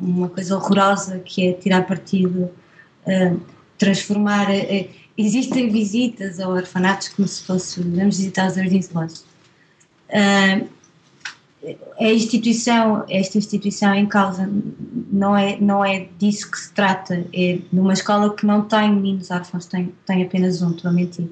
uma 0.01 0.29
coisa 0.29 0.57
horrorosa 0.57 1.19
que 1.19 1.49
é 1.49 1.53
tirar 1.55 1.85
partido, 1.89 2.49
uh, 3.05 3.41
transformar. 3.77 4.49
Uh, 4.49 4.89
existem 5.19 5.71
visitas 5.71 6.39
a 6.39 6.49
orfanatos 6.49 7.09
como 7.09 7.27
se 7.27 7.43
fosse. 7.43 7.83
Vamos 7.83 8.17
visitar 8.17 8.47
os 8.47 8.55
jardins 8.55 8.89
de 8.89 8.95
loja. 8.95 9.17
a 11.99 12.13
instituição, 12.13 13.05
esta 13.11 13.39
instituição 13.39 13.93
em 13.93 14.07
causa 14.07 14.49
não 15.11 15.37
é, 15.37 15.57
não 15.61 15.85
é 15.85 16.07
disso 16.17 16.49
que 16.49 16.61
se 16.61 16.73
trata, 16.73 17.27
é 17.33 17.59
de 17.73 17.81
uma 17.81 17.93
escola 17.93 18.33
que 18.37 18.47
não 18.47 18.63
tem 18.63 18.89
meninos 18.93 19.33
órfãos, 19.33 19.67
tem, 19.67 19.93
tem 20.07 20.23
apenas 20.23 20.63
um, 20.63 20.71
estou 20.71 20.93
a 20.93 20.95
mentir. 20.95 21.29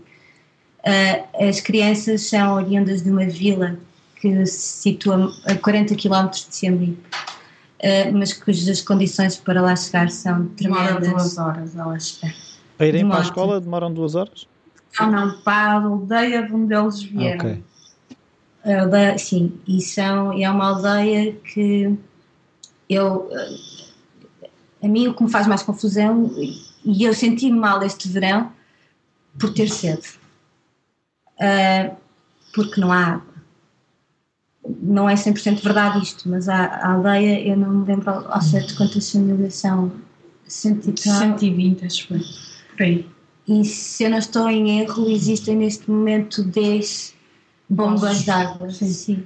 as 1.38 1.60
crianças 1.60 2.22
são 2.22 2.54
oriundas 2.54 3.02
de 3.02 3.10
uma 3.10 3.26
vila 3.26 3.78
que 4.20 4.46
se 4.46 4.82
situa 4.82 5.32
a 5.46 5.54
40 5.54 5.94
km 5.96 6.28
de 6.30 6.54
Siem 6.54 6.76
Reap, 6.76 8.12
uh, 8.12 8.18
mas 8.18 8.32
cujas 8.34 8.82
condições 8.82 9.36
para 9.36 9.62
lá 9.62 9.74
chegar 9.74 10.10
são 10.10 10.46
tremendas. 10.48 11.00
Demoram 11.00 11.16
duas 11.16 11.38
horas 11.38 11.76
ela 11.76 11.96
espera. 11.96 12.34
Para 12.76 12.86
irem 12.86 13.08
para 13.08 13.18
a 13.18 13.22
escola 13.22 13.60
demoram 13.60 13.92
duas 13.92 14.14
horas? 14.14 14.46
Não, 14.98 15.10
não, 15.10 15.40
para 15.40 15.72
a 15.72 15.82
aldeia 15.82 16.42
de 16.46 16.52
onde 16.52 16.74
eles 16.74 17.02
vieram. 17.02 17.40
Okay. 17.40 17.64
Aldeia, 18.62 19.16
sim, 19.16 19.58
e 19.66 19.80
são, 19.80 20.32
é 20.38 20.50
uma 20.50 20.68
aldeia 20.68 21.32
que 21.32 21.96
eu. 22.88 23.30
A 24.82 24.88
mim 24.88 25.08
o 25.08 25.14
que 25.14 25.22
me 25.22 25.30
faz 25.30 25.46
mais 25.46 25.62
confusão, 25.62 26.30
e 26.84 27.04
eu 27.04 27.14
senti-me 27.14 27.58
mal 27.58 27.82
este 27.82 28.08
verão 28.08 28.52
por 29.38 29.52
ter 29.52 29.68
sede. 29.68 30.08
Uh, 31.38 31.96
porque 32.52 32.80
não 32.80 32.92
há 32.92 33.22
não 34.66 35.08
é 35.08 35.14
100% 35.14 35.62
verdade 35.62 36.02
isto, 36.02 36.28
mas 36.28 36.48
a, 36.48 36.64
a, 36.64 36.92
aldeia, 36.92 37.40
eu 37.46 37.56
não 37.56 37.70
me 37.70 37.86
lembro 37.86 38.10
ao 38.10 38.40
certo 38.40 38.76
quantas 38.76 39.10
famílias 39.10 39.54
são. 39.54 39.92
120, 40.46 41.84
acho 41.86 42.08
que 42.08 42.18
foi. 42.76 43.06
E 43.46 43.64
se 43.64 44.04
eu 44.04 44.10
não 44.10 44.18
estou 44.18 44.48
em 44.50 44.80
erro, 44.80 45.08
existem 45.08 45.56
neste 45.56 45.90
momento 45.90 46.42
10 46.42 47.14
bombas 47.68 48.24
de 48.24 48.30
água 48.30 48.70
sim, 48.70 49.24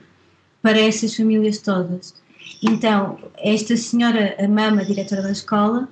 para 0.62 0.78
essas 0.78 1.16
famílias 1.16 1.58
todas. 1.58 2.14
Então, 2.62 3.18
esta 3.38 3.76
senhora, 3.76 4.36
a 4.38 4.46
mama, 4.46 4.84
diretora 4.84 5.22
da 5.22 5.32
escola, 5.32 5.88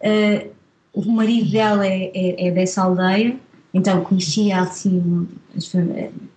uh, 0.00 0.50
o 0.92 1.10
marido 1.10 1.50
dela 1.50 1.86
é, 1.86 2.10
é, 2.14 2.48
é, 2.48 2.50
dessa 2.50 2.82
aldeia, 2.82 3.38
então 3.72 4.02
conhecia 4.02 4.60
assim 4.60 5.28
as, 5.56 5.72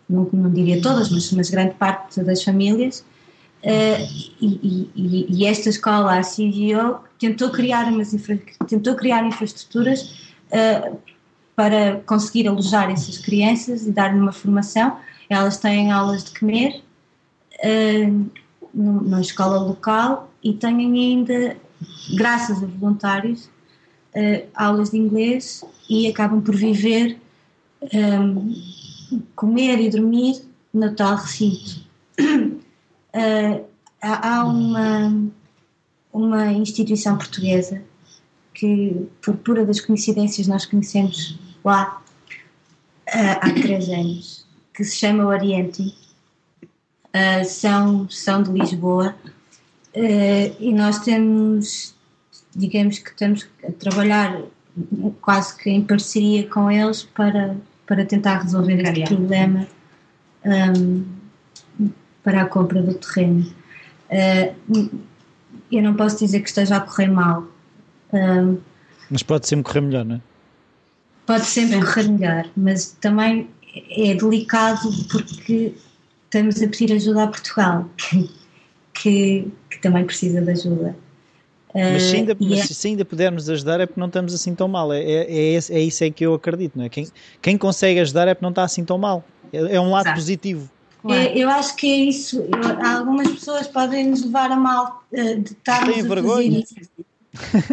não, 0.09 0.29
não 0.31 0.51
diria 0.51 0.81
todas, 0.81 1.09
mas, 1.09 1.31
mas 1.31 1.49
grande 1.49 1.73
parte 1.75 2.21
das 2.21 2.43
famílias. 2.43 3.03
Uh, 3.63 4.29
e, 4.41 4.89
e, 4.93 5.25
e, 5.29 5.45
esta 5.45 5.69
escola, 5.69 6.17
a 6.17 6.21
CDO, 6.21 6.99
tentou 7.17 7.49
criar, 7.49 7.86
umas 7.86 8.13
infra, 8.13 8.38
tentou 8.67 8.93
criar 8.93 9.25
infraestruturas 9.25 10.34
uh, 10.51 10.97
para 11.55 12.01
conseguir 12.05 12.45
alojar 12.47 12.91
essas 12.91 13.17
crianças 13.17 13.88
e 13.88 13.91
dar-lhe 13.91 14.19
uma 14.19 14.34
formação. 14.34 14.97
Elas 15.29 15.57
têm 15.57 15.91
aulas 15.91 16.25
de 16.25 16.38
comer 16.38 16.84
uh, 17.63 18.29
na 18.73 19.21
escola 19.21 19.59
local 19.59 20.29
e 20.43 20.53
têm 20.53 20.81
ainda, 20.81 21.55
graças 22.15 22.61
a 22.61 22.65
voluntários, 22.65 23.49
aulas 24.53 24.91
de 24.91 24.97
inglês 24.97 25.63
e 25.89 26.07
acabam 26.07 26.41
por 26.41 26.55
viver, 26.55 27.17
um, 27.93 29.21
comer 29.36 29.79
e 29.79 29.89
dormir 29.89 30.41
no 30.73 30.93
tal 30.95 31.15
recinto. 31.15 31.84
Uh, 33.15 33.63
há 34.01 34.43
uma, 34.43 35.29
uma 36.11 36.51
instituição 36.51 37.15
portuguesa 37.15 37.79
que, 38.53 39.07
por 39.21 39.38
pura 39.38 39.65
das 39.65 39.79
coincidências, 39.79 40.47
nós 40.47 40.65
conhecemos 40.65 41.38
lá 41.63 42.01
uh, 43.07 43.38
há 43.41 43.53
três 43.53 43.89
anos, 43.89 44.45
que 44.73 44.84
se 44.84 44.97
chama 44.97 45.25
Oriente. 45.25 45.95
Uh, 47.15 47.45
são, 47.45 48.09
são 48.09 48.41
de 48.41 48.51
Lisboa 48.51 49.15
uh, 49.95 50.55
e 50.59 50.73
nós 50.73 50.99
temos, 50.99 51.93
digamos 52.55 52.97
que 52.97 53.11
estamos 53.11 53.47
a 53.63 53.71
trabalhar 53.71 54.41
quase 55.21 55.55
que 55.55 55.69
em 55.69 55.84
parceria 55.84 56.47
com 56.49 56.71
eles 56.71 57.03
para, 57.03 57.55
para 57.93 58.05
tentar 58.05 58.41
resolver 58.41 58.81
este 58.81 59.15
problema 59.15 59.67
um, 60.43 61.05
para 62.23 62.41
a 62.41 62.45
compra 62.45 62.81
do 62.81 62.95
terreno. 62.95 63.53
Uh, 64.09 64.99
eu 65.71 65.83
não 65.83 65.93
posso 65.93 66.17
dizer 66.17 66.39
que 66.39 66.49
esteja 66.49 66.77
a 66.77 66.81
correr 66.81 67.07
mal. 67.07 67.45
Um, 68.11 68.57
mas 69.11 69.21
pode 69.21 69.47
sempre 69.47 69.65
correr 69.65 69.81
melhor, 69.81 70.05
não 70.05 70.15
é? 70.15 70.21
Pode 71.27 71.45
sempre 71.45 71.79
correr 71.81 72.09
melhor, 72.09 72.49
mas 72.57 72.97
também 72.99 73.47
é 73.91 74.15
delicado 74.15 74.89
porque 75.11 75.75
estamos 76.23 76.63
a 76.63 76.67
pedir 76.67 76.93
ajuda 76.93 77.25
a 77.25 77.27
Portugal, 77.27 77.87
que, 77.95 78.31
que, 78.95 79.51
que 79.69 79.79
também 79.81 80.03
precisa 80.03 80.41
de 80.41 80.49
ajuda. 80.49 80.95
Mas 81.74 82.03
se 82.03 82.15
ainda, 82.15 82.34
uh, 82.39 82.55
se 82.55 82.88
ainda 82.88 83.03
pudermos 83.03 83.49
ajudar 83.49 83.80
é 83.80 83.86
porque 83.86 83.99
não 83.99 84.07
estamos 84.07 84.34
assim 84.34 84.53
tão 84.53 84.67
mal. 84.67 84.93
É, 84.93 84.99
é, 85.01 85.55
é, 85.55 85.55
é 85.55 85.80
isso 85.80 86.03
é 86.03 86.09
que 86.09 86.24
eu 86.26 86.34
acredito, 86.34 86.78
não 86.78 86.86
é? 86.86 86.89
Quem, 86.89 87.07
quem 87.41 87.57
consegue 87.57 87.99
ajudar 87.99 88.28
é 88.28 88.34
porque 88.34 88.45
não 88.45 88.51
está 88.51 88.63
assim 88.63 88.86
tão 88.86 88.97
mal. 88.97 89.24
É, 89.51 89.76
é 89.76 89.82
um 89.82 89.89
lado 89.89 90.05
Exato. 90.05 90.19
positivo. 90.19 90.69
É, 91.09 91.38
eu 91.38 91.49
acho 91.49 91.76
que 91.76 91.91
é 91.91 91.95
isso. 91.95 92.39
Eu, 92.41 92.88
algumas 92.88 93.28
pessoas 93.28 93.67
podem 93.67 94.07
nos 94.07 94.24
levar 94.24 94.51
a 94.51 94.55
mal 94.55 95.03
uh, 95.11 95.41
de 95.41 95.51
estarmos 95.51 95.95
Tem 95.95 96.03
vergonha. 96.03 96.63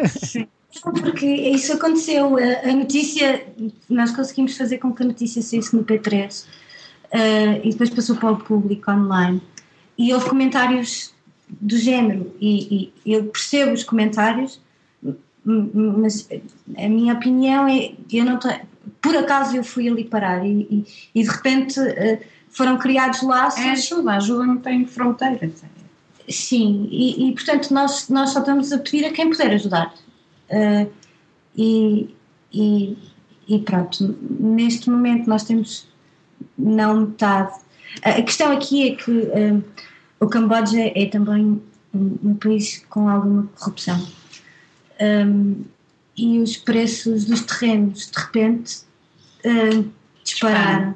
Sim. 0.09 0.49
Porque 0.83 1.27
isso 1.27 1.73
aconteceu. 1.73 2.39
A, 2.39 2.71
a, 2.71 2.73
notícia, 2.73 3.47
nós 3.89 4.11
conseguimos 4.13 4.57
fazer 4.57 4.79
com 4.79 4.93
que 4.93 5.03
a 5.03 5.07
notícia 5.07 5.43
saísse 5.43 5.77
no 5.77 5.85
P3 5.85 6.43
uh, 6.43 6.47
eh, 7.11 7.61
e 7.65 7.71
depois 7.71 7.91
passou 7.91 8.17
para 8.17 8.33
o 8.33 8.37
público 8.37 8.91
online. 8.91 9.43
E 9.99 10.15
houve 10.15 10.29
comentários 10.29 11.13
do 11.61 11.77
género, 11.77 12.35
e, 12.41 12.93
e 13.05 13.13
eu 13.13 13.25
percebo 13.25 13.73
os 13.73 13.83
comentários, 13.83 14.61
mas 15.45 16.29
a 16.77 16.89
minha 16.89 17.15
opinião 17.15 17.67
é 17.67 17.93
eu 18.13 18.25
não 18.25 18.39
tenho, 18.39 18.61
por 19.01 19.17
acaso 19.17 19.57
eu 19.57 19.65
fui 19.65 19.89
ali 19.89 20.05
parar 20.05 20.45
e, 20.47 20.67
e, 20.71 20.85
e 21.15 21.23
de 21.23 21.29
repente 21.29 21.81
uh, 21.81 22.21
foram 22.51 22.79
criados 22.79 23.23
laços. 23.23 23.61
É 23.61 23.71
ajuda, 23.71 24.13
ajuda 24.13 24.47
não 24.47 24.59
tem 24.59 24.85
fronteiras. 24.85 25.65
Sim, 26.29 26.89
e, 26.91 27.29
e, 27.29 27.33
portanto 27.33 27.73
nós, 27.73 28.09
nós 28.09 28.31
só 28.31 28.41
estamos 28.41 28.73
a 28.73 28.79
pedir 28.79 29.05
a 29.07 29.13
quem 29.13 29.31
puder 29.31 29.53
ajudar. 29.53 29.95
Uh, 30.51 30.91
e, 31.57 32.15
e, 32.53 32.97
e, 33.49 33.59
pronto, 33.61 34.17
neste 34.39 34.91
momento 34.91 35.29
nós 35.29 35.45
temos 35.45 35.89
não 36.57 37.01
metade. 37.01 37.53
A 38.03 38.23
questão 38.23 38.53
aqui 38.53 38.91
é 38.91 38.95
que 38.95 39.11
uh, 39.11 39.65
o 40.21 40.27
Camboja 40.27 40.93
é 40.95 41.07
também 41.07 41.61
um, 41.95 42.19
um 42.23 42.35
país 42.35 42.85
com 42.91 43.09
alguma 43.09 43.49
corrupção. 43.59 44.07
Um, 45.01 45.65
e 46.17 46.39
os 46.39 46.59
preços 46.59 47.25
dos 47.25 47.41
terrenos 47.41 48.11
de 48.11 48.19
repente 48.21 48.81
uh, 49.47 49.91
dispararam. 50.23 50.95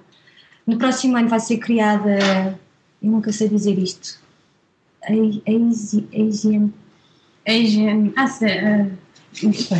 No 0.66 0.76
próximo 0.76 1.16
ano 1.16 1.28
vai 1.28 1.40
ser 1.40 1.56
criada, 1.56 2.58
eu 3.02 3.10
nunca 3.10 3.32
sei 3.32 3.48
dizer 3.48 3.78
isto, 3.78 4.20
a 5.02 5.10
Asian. 5.10 6.70
Asian. 7.46 8.12
Ah, 8.16 8.26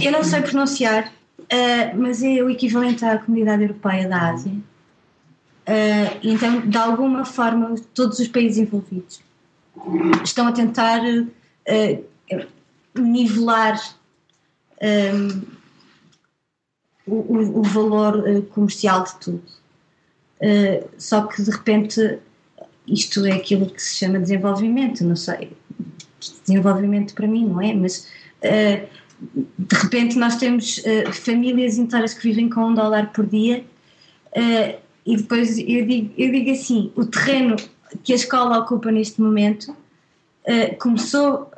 eu 0.03 0.11
não 0.11 0.25
sei 0.25 0.41
pronunciar, 0.41 1.13
uh, 1.39 1.97
mas 1.97 2.23
é 2.23 2.43
o 2.43 2.49
equivalente 2.49 3.05
à 3.05 3.19
comunidade 3.19 3.63
europeia 3.63 4.09
da 4.09 4.31
Ásia. 4.31 4.53
Uh, 4.53 6.19
então, 6.23 6.61
de 6.63 6.77
alguma 6.77 7.27
forma, 7.27 7.75
todos 7.95 8.19
os 8.19 8.29
países 8.29 8.59
envolvidos 8.59 9.23
estão 10.23 10.47
a 10.47 10.53
tentar 10.53 11.01
uh, 11.05 12.47
nivelar 12.95 13.81
um, 14.81 15.43
o, 17.07 17.61
o, 17.61 17.63
valor 17.63 18.43
comercial 18.47 19.05
de 19.05 19.15
tudo. 19.17 19.43
só 20.99 21.27
que 21.27 21.43
de 21.43 21.51
repente 21.51 22.19
isto 22.87 23.25
é 23.27 23.33
aquilo 23.33 23.67
que 23.67 23.83
se 23.83 23.97
chama 23.97 24.19
desenvolvimento, 24.19 25.05
não 25.05 25.17
sei, 25.17 25.53
desenvolvimento 26.45 27.15
para 27.15 27.27
mim 27.27 27.47
não 27.47 27.61
é, 27.61 27.73
mas 27.73 28.09
uh, 28.43 28.89
de 29.59 29.77
repente 29.77 30.19
nós 30.19 30.37
temos 30.37 30.79
uh, 30.79 31.13
famílias 31.13 31.79
inteiras 31.79 32.15
que 32.15 32.23
vivem 32.23 32.49
com 32.49 32.67
um 32.67 32.75
dólar 32.75 33.13
por 33.13 33.27
dia 33.27 33.65
uh, 34.37 34.79
e 35.07 35.17
depois 35.17 35.59
eu 35.59 35.87
digo, 35.87 36.15
eu 36.17 36.31
digo 36.31 36.51
assim, 36.51 36.93
o 36.97 37.05
terreno 37.05 37.57
que 38.03 38.13
a 38.13 38.17
escola 38.17 38.59
ocupa 38.59 38.91
neste 38.91 39.21
momento 39.21 39.71
uh, 39.71 40.77
começou 40.79 41.51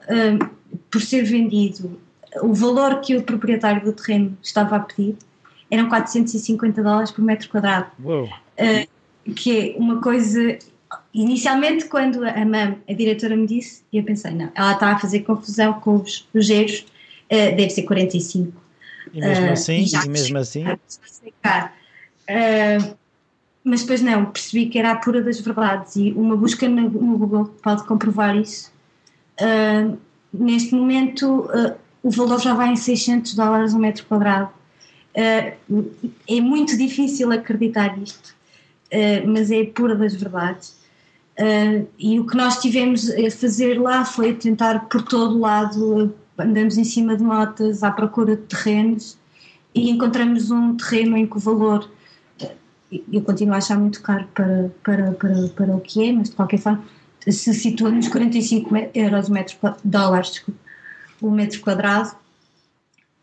por 0.91 1.01
ser 1.01 1.25
vendido, 1.25 1.99
o 2.43 2.55
valor 2.55 3.01
que 3.01 3.17
o 3.17 3.23
proprietário 3.23 3.85
do 3.85 3.93
terreno 3.93 4.39
estava 4.41 4.77
a 4.77 4.81
pedir 4.81 5.17
eram 5.69 5.89
450 5.89 6.83
dólares 6.83 7.11
por 7.11 7.25
metro 7.25 7.49
quadrado. 7.49 7.91
que 9.35 9.75
é 9.75 9.79
uma 9.79 10.01
coisa 10.01 10.59
inicialmente 11.13 11.87
quando 11.87 12.25
a 12.25 12.45
MAM, 12.45 12.77
a 12.89 12.93
diretora 12.93 13.37
me 13.37 13.47
disse, 13.47 13.83
eu 13.93 14.03
pensei, 14.05 14.33
não, 14.33 14.51
ela 14.55 14.73
está 14.73 14.93
a 14.93 14.99
fazer 14.99 15.21
confusão 15.21 15.75
com 15.81 15.97
os 15.97 16.29
logeiros 16.35 16.87
uh, 17.31 17.57
deve 17.57 17.71
ser 17.71 17.83
45. 17.83 18.53
E 19.13 19.21
mesmo 19.21 19.47
uh, 19.47 19.53
assim? 19.53 19.85
E 19.85 20.09
mesmo 20.09 20.39
assim? 20.39 20.65
Mas 23.67 23.81
depois 23.81 24.01
não, 24.01 24.27
percebi 24.27 24.67
que 24.67 24.79
era 24.79 24.93
a 24.93 24.97
pura 24.97 25.21
das 25.21 25.41
verdades 25.41 25.97
e 25.97 26.13
uma 26.13 26.37
busca 26.37 26.69
no, 26.69 26.89
Google 26.89 27.47
pode 27.61 27.85
comprovar 27.85 28.37
isso. 28.37 28.71
Uh, 29.41 29.99
neste 30.33 30.73
momento 30.73 31.41
uh, 31.47 31.75
o 32.01 32.09
valor 32.09 32.41
já 32.41 32.55
vai 32.55 32.69
em 32.69 32.77
600 32.77 33.35
dólares 33.35 33.75
um 33.75 33.81
metro 33.81 34.07
quadrado. 34.07 34.51
Uh, 35.17 35.91
é 36.29 36.41
muito 36.41 36.79
difícil 36.79 37.33
acreditar 37.33 37.99
isto, 38.01 38.37
mas 39.27 39.51
é 39.51 39.65
pura 39.65 39.97
das 39.97 40.15
verdades. 40.15 40.77
e 41.99 42.21
o 42.21 42.25
que 42.25 42.37
nós 42.37 42.59
tivemos 42.59 43.11
a 43.11 43.31
fazer 43.33 43.81
lá 43.81 44.05
foi 44.05 44.33
tentar 44.33 44.87
por 44.89 45.03
todo 45.03 45.41
lado 45.41 46.15
andamos 46.39 46.79
em 46.79 46.85
cima 46.85 47.17
de 47.17 47.25
motas 47.25 47.83
à 47.83 47.91
procura 47.91 48.37
de 48.37 48.43
terrenos 48.43 49.19
e 49.75 49.91
encontramos 49.91 50.53
um 50.53 50.77
terreno 50.77 51.17
em 51.17 51.27
que 51.27 51.37
o 51.37 51.41
valor 51.41 51.91
eu 52.91 53.23
continuo 53.23 53.55
a 53.55 53.59
achar 53.59 53.79
muito 53.79 54.01
caro 54.03 54.27
para, 54.35 54.71
para, 54.83 55.13
para, 55.13 55.49
para 55.49 55.77
o 55.77 55.81
que 55.81 56.09
é, 56.09 56.13
mas 56.13 56.31
de 56.31 56.37
qualquer 56.37 56.59
forma 56.59 56.85
se 57.29 57.53
situa 57.55 57.91
nos 57.91 58.09
45 58.09 58.71
euros 58.95 59.29
o 59.29 59.33
metro, 59.33 59.57
dólares 59.85 60.45
o 61.21 61.31
metro 61.31 61.61
quadrado 61.61 62.15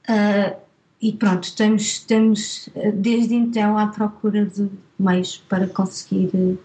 uh, 0.09 0.55
e 1.01 1.13
pronto, 1.13 1.43
estamos, 1.43 1.83
estamos 1.83 2.69
desde 2.93 3.35
então 3.35 3.77
à 3.77 3.87
procura 3.87 4.45
de 4.45 4.69
meios 4.97 5.37
para 5.49 5.67
conseguir 5.67 6.57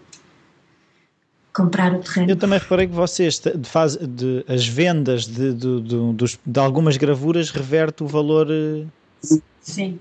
comprar 1.53 1.93
o 1.93 1.99
terreno. 1.99 2.31
Eu 2.31 2.37
também 2.37 2.57
reparei 2.57 2.87
que 2.87 2.93
vocês 2.93 3.39
de, 3.39 3.67
faz, 3.67 3.97
de 3.97 4.45
as 4.47 4.65
vendas 4.65 5.25
de, 5.25 5.53
de, 5.53 5.81
de, 5.81 6.39
de 6.45 6.59
algumas 6.59 6.95
gravuras 6.95 7.51
reverte 7.51 8.01
o 8.03 8.07
valor. 8.07 8.47
Eh, 8.49 8.85
sim, 9.21 9.41
sim, 9.61 9.99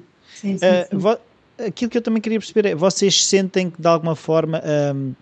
sim, 0.57 0.57
uh, 0.57 1.19
Aquilo 1.67 1.91
que 1.91 1.99
eu 1.99 2.03
também 2.03 2.21
queria 2.21 2.39
perceber 2.39 2.69
é: 2.69 2.75
vocês 2.75 3.25
sentem 3.25 3.71
que 3.71 3.81
de 3.81 3.89
alguma 3.89 4.15
forma 4.15 4.63
um, 4.95 5.15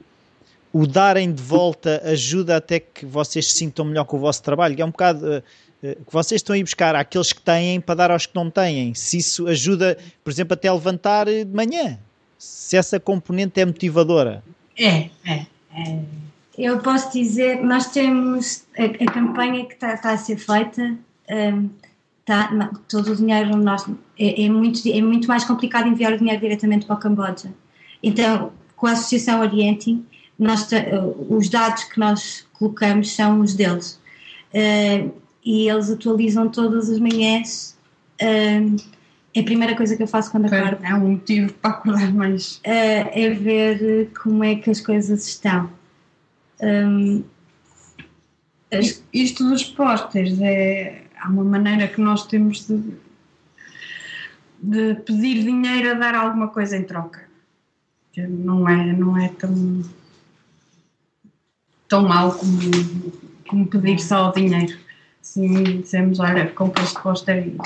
o 0.72 0.86
darem 0.86 1.32
de 1.32 1.42
volta 1.42 2.02
ajuda 2.04 2.56
até 2.56 2.80
que 2.80 3.06
vocês 3.06 3.50
se 3.50 3.58
sintam 3.58 3.84
melhor 3.84 4.04
com 4.04 4.16
o 4.16 4.20
vosso 4.20 4.42
trabalho? 4.42 4.74
Que 4.76 4.82
é 4.82 4.84
um 4.84 4.90
bocado. 4.90 5.26
Uh, 5.26 5.42
que 5.82 6.12
vocês 6.12 6.40
estão 6.40 6.54
a 6.54 6.58
ir 6.58 6.64
buscar 6.64 6.96
àqueles 6.96 7.32
que 7.32 7.40
têm 7.40 7.80
para 7.80 7.94
dar 7.94 8.10
aos 8.10 8.26
que 8.26 8.34
não 8.34 8.50
têm. 8.50 8.94
Se 8.94 9.18
isso 9.18 9.46
ajuda, 9.46 9.96
por 10.24 10.30
exemplo, 10.30 10.54
até 10.54 10.68
a 10.68 10.72
levantar 10.72 11.26
de 11.26 11.44
manhã. 11.44 11.98
Se 12.38 12.76
essa 12.76 12.98
componente 12.98 13.60
é 13.60 13.64
motivadora. 13.64 14.42
É, 14.78 15.10
é. 15.24 15.46
é. 15.74 15.98
Eu 16.58 16.78
posso 16.78 17.12
dizer, 17.12 17.62
nós 17.62 17.92
temos 17.92 18.64
a, 18.78 18.84
a 18.84 19.12
campanha 19.12 19.66
que 19.66 19.74
está, 19.74 19.94
está, 19.94 20.12
a 20.12 20.16
ser 20.18 20.38
feita, 20.38 20.96
um, 21.30 21.68
tá, 22.26 22.70
todo 22.88 23.12
o 23.12 23.16
dinheiro 23.16 23.56
nós, 23.56 23.88
é, 24.18 24.44
é, 24.44 24.48
muito, 24.50 24.80
é 24.86 25.00
muito 25.00 25.28
mais 25.28 25.44
complicado 25.44 25.88
enviar 25.88 26.12
o 26.12 26.18
dinheiro 26.18 26.40
diretamente 26.40 26.84
para 26.84 26.96
o 26.96 26.98
Camboja. 26.98 27.54
Então, 28.02 28.52
com 28.74 28.86
a 28.86 28.92
Associação 28.92 29.40
Oriente, 29.40 30.02
nós, 30.38 30.68
os 31.30 31.48
dados 31.48 31.84
que 31.84 31.98
nós 31.98 32.46
colocamos 32.52 33.14
são 33.14 33.40
os 33.40 33.54
deles. 33.54 34.00
Uh, 34.52 35.12
e 35.44 35.68
eles 35.68 35.90
atualizam 35.90 36.48
todas 36.48 36.90
as 36.90 36.98
manhãs. 36.98 37.78
Uh, 38.20 38.76
é 39.34 39.40
a 39.40 39.44
primeira 39.44 39.76
coisa 39.76 39.96
que 39.96 40.02
eu 40.02 40.08
faço 40.08 40.30
quando 40.30 40.46
acordo. 40.46 40.84
É 40.84 40.94
um 40.94 41.10
motivo 41.10 41.52
para 41.54 41.70
acordar 41.70 42.12
mais. 42.12 42.56
Uh, 42.56 43.08
é 43.12 43.30
ver 43.30 44.10
como 44.20 44.42
é 44.42 44.56
que 44.56 44.68
as 44.68 44.80
coisas 44.80 45.26
estão. 45.26 45.70
Um, 46.60 47.22
as... 48.72 49.02
Isto 49.12 49.48
dos 49.48 49.64
pósteres 49.64 50.40
é 50.40 51.05
há 51.26 51.28
uma 51.28 51.44
maneira 51.44 51.88
que 51.88 52.00
nós 52.00 52.24
temos 52.26 52.66
de, 52.66 52.80
de 54.62 54.94
pedir 55.02 55.42
dinheiro 55.42 55.90
a 55.90 55.94
dar 55.94 56.14
alguma 56.14 56.48
coisa 56.48 56.76
em 56.76 56.84
troca. 56.84 57.26
Não 58.16 58.66
é, 58.68 58.92
não 58.92 59.18
é 59.18 59.28
tão, 59.28 59.82
tão 61.88 62.08
mal 62.08 62.32
como, 62.32 62.58
como 63.46 63.66
pedir 63.66 63.98
só 63.98 64.30
o 64.30 64.32
dinheiro. 64.32 64.78
Sim, 65.20 65.80
dizemos, 65.80 66.20
olha, 66.20 66.46
compra 66.52 66.84
este 66.84 67.02
póster 67.02 67.48
e 67.48 67.58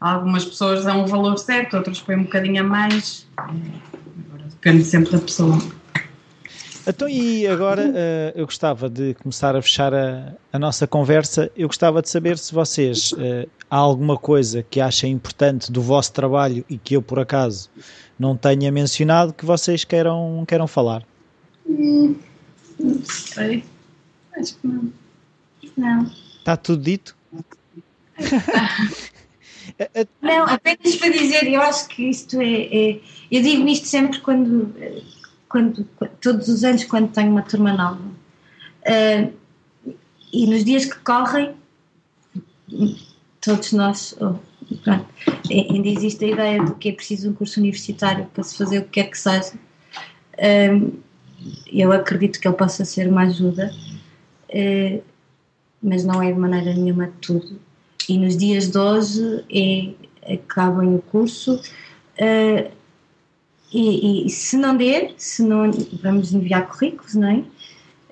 algumas 0.00 0.44
pessoas 0.44 0.84
dão 0.84 1.04
o 1.04 1.06
valor 1.06 1.38
certo, 1.38 1.76
outras 1.76 2.00
põem 2.00 2.16
um 2.16 2.22
bocadinho 2.24 2.62
a 2.62 2.66
mais. 2.66 3.28
Agora 3.36 4.44
depende 4.48 4.82
sempre 4.84 5.12
da 5.12 5.18
pessoa. 5.18 5.58
Então, 6.86 7.08
e 7.08 7.46
agora 7.46 7.86
uh, 7.86 8.32
eu 8.38 8.44
gostava 8.44 8.90
de 8.90 9.14
começar 9.14 9.56
a 9.56 9.62
fechar 9.62 9.94
a, 9.94 10.34
a, 10.52 10.58
nossa 10.58 10.86
conversa. 10.86 11.50
Eu 11.56 11.66
gostava 11.66 12.02
de 12.02 12.10
saber 12.10 12.36
se 12.36 12.52
vocês 12.52 13.12
uh, 13.12 13.48
há 13.70 13.76
alguma 13.76 14.18
coisa 14.18 14.62
que 14.62 14.80
achem 14.80 15.12
importante 15.12 15.72
do 15.72 15.80
vosso 15.80 16.12
trabalho 16.12 16.64
e 16.68 16.76
que 16.76 16.94
eu, 16.94 17.02
por 17.02 17.18
acaso, 17.18 17.70
não 18.18 18.36
tenha 18.36 18.70
mencionado 18.70 19.32
que 19.32 19.46
vocês 19.46 19.84
queiram, 19.84 20.44
queiram 20.46 20.66
falar. 20.66 21.02
Hum, 21.66 22.16
não 22.78 23.02
sei. 23.04 23.64
Acho 24.36 24.56
que 24.56 24.66
não. 24.66 24.92
Não. 25.76 26.12
Está 26.38 26.56
tudo 26.56 26.82
dito? 26.82 27.16
não, 30.20 30.46
apenas 30.46 30.96
para 30.96 31.08
dizer, 31.08 31.48
eu 31.48 31.62
acho 31.62 31.88
que 31.88 32.10
isto 32.10 32.40
é, 32.40 32.62
é. 32.62 33.00
eu 33.30 33.42
digo 33.42 33.66
isto 33.66 33.88
sempre 33.88 34.20
quando 34.20 34.72
quando, 35.54 35.84
todos 36.20 36.48
os 36.48 36.64
anos 36.64 36.82
quando 36.82 37.12
tenho 37.12 37.30
uma 37.30 37.42
turma 37.42 37.72
nova. 37.72 38.02
Uh, 38.82 39.32
e 40.32 40.48
nos 40.48 40.64
dias 40.64 40.84
que 40.84 40.98
correm, 40.98 41.54
todos 43.40 43.72
nós, 43.72 44.16
oh, 44.20 44.34
pronto, 44.82 45.06
ainda 45.48 45.86
existe 45.86 46.24
a 46.24 46.28
ideia 46.28 46.64
de 46.64 46.74
que 46.74 46.88
é 46.88 46.92
preciso 46.92 47.30
um 47.30 47.34
curso 47.34 47.60
universitário 47.60 48.26
para 48.34 48.42
se 48.42 48.58
fazer 48.58 48.80
o 48.80 48.82
que 48.82 48.90
quer 49.00 49.10
que 49.10 49.16
seja. 49.16 49.52
Uh, 50.34 50.92
eu 51.72 51.92
acredito 51.92 52.40
que 52.40 52.48
ele 52.48 52.56
possa 52.56 52.84
ser 52.84 53.06
uma 53.06 53.22
ajuda, 53.22 53.72
uh, 54.50 55.02
mas 55.80 56.04
não 56.04 56.20
é 56.20 56.32
de 56.32 56.38
maneira 56.38 56.74
nenhuma 56.74 57.12
tudo. 57.20 57.60
E 58.08 58.18
nos 58.18 58.36
dias 58.36 58.68
de 58.72 58.76
hoje 58.76 59.44
é, 59.54 60.34
acabam 60.34 60.96
o 60.96 60.98
curso. 61.00 61.62
Uh, 62.18 62.72
e, 63.74 64.26
e, 64.26 64.30
se 64.30 64.56
não 64.56 64.76
der, 64.76 65.12
se 65.16 65.42
não, 65.42 65.68
vamos 66.00 66.32
enviar 66.32 66.68
currículos, 66.68 67.14
não 67.16 67.28
é? 67.28 67.44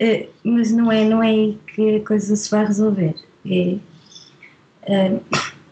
Uh, 0.03 0.29
mas 0.43 0.73
não 0.73 0.91
é, 0.91 1.05
não 1.05 1.23
é 1.23 1.29
aí 1.29 1.59
que 1.73 1.97
a 1.97 2.01
coisa 2.05 2.35
se 2.35 2.51
vai 2.51 2.67
resolver. 2.67 3.15
É, 3.47 3.77
uh, 4.89 5.23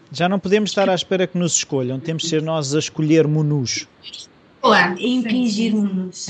Já 0.09 0.29
não 0.29 0.39
podemos 0.39 0.69
estar 0.69 0.89
à 0.89 0.95
espera 0.95 1.27
que 1.27 1.37
nos 1.37 1.55
escolham, 1.57 1.99
temos 1.99 2.23
de 2.23 2.29
ser 2.29 2.41
nós 2.41 2.73
a 2.73 2.79
escolher 2.79 3.27
menus. 3.27 3.85
Claro, 4.61 4.95
impingir-nos. 4.97 6.27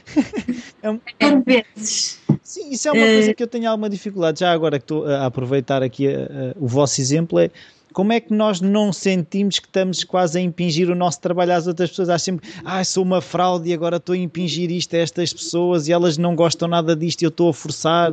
é 0.82 0.90
um... 0.90 0.98
Por 0.98 1.42
vezes. 1.44 2.20
Sim, 2.42 2.70
isso 2.70 2.88
é 2.88 2.92
uma 2.92 3.00
coisa 3.00 3.32
que 3.32 3.42
eu 3.42 3.46
tenho 3.46 3.70
alguma 3.70 3.88
dificuldade. 3.88 4.40
Já 4.40 4.52
agora 4.52 4.78
que 4.78 4.84
estou 4.84 5.06
a 5.06 5.24
aproveitar 5.24 5.82
aqui 5.82 6.08
a, 6.08 6.18
a, 6.18 6.54
o 6.58 6.66
vosso 6.66 7.00
exemplo, 7.00 7.38
é 7.38 7.48
como 7.94 8.12
é 8.12 8.20
que 8.20 8.34
nós 8.34 8.60
não 8.60 8.92
sentimos 8.92 9.60
que 9.60 9.68
estamos 9.68 10.02
quase 10.02 10.36
a 10.36 10.42
impingir 10.42 10.90
o 10.90 10.96
nosso 10.96 11.20
trabalho 11.20 11.52
às 11.52 11.68
outras 11.68 11.90
pessoas? 11.90 12.08
Há 12.08 12.18
sempre, 12.18 12.50
ah, 12.64 12.82
sou 12.82 13.04
uma 13.04 13.22
fraude 13.22 13.70
e 13.70 13.72
agora 13.72 13.98
estou 13.98 14.14
a 14.14 14.18
impingir 14.18 14.72
isto 14.72 14.96
a 14.96 14.98
estas 14.98 15.32
pessoas 15.32 15.86
e 15.86 15.92
elas 15.92 16.18
não 16.18 16.34
gostam 16.34 16.66
nada 16.66 16.96
disto 16.96 17.22
e 17.22 17.24
eu 17.24 17.28
estou 17.28 17.48
a 17.48 17.54
forçar. 17.54 18.10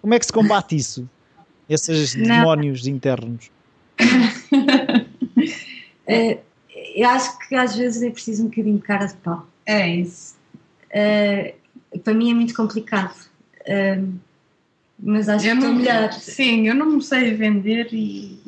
Como 0.00 0.14
é 0.14 0.20
que 0.20 0.26
se 0.26 0.32
combate 0.32 0.76
isso? 0.76 1.10
Esses 1.68 2.14
não. 2.14 2.36
demónios 2.36 2.86
internos? 2.86 3.50
uh, 4.00 5.04
eu 6.94 7.08
acho 7.08 7.36
que 7.40 7.56
às 7.56 7.74
vezes 7.74 8.04
é 8.04 8.10
preciso 8.10 8.44
um 8.44 8.46
bocadinho 8.46 8.76
de 8.76 8.82
cara 8.82 9.06
de 9.06 9.16
pau. 9.16 9.44
É 9.66 9.88
isso. 9.88 10.36
Uh, 10.92 11.52
para 11.98 12.14
mim 12.14 12.30
é 12.30 12.34
muito 12.34 12.54
complicado. 12.54 13.16
Uh, 13.62 14.14
mas 15.00 15.28
acho 15.28 15.44
eu 15.44 15.56
que 15.56 15.62
estou 15.62 15.74
melhor. 15.74 16.12
Sim, 16.12 16.68
eu 16.68 16.76
não 16.76 16.86
me 16.86 17.02
sei 17.02 17.34
vender 17.34 17.88
e 17.92 18.45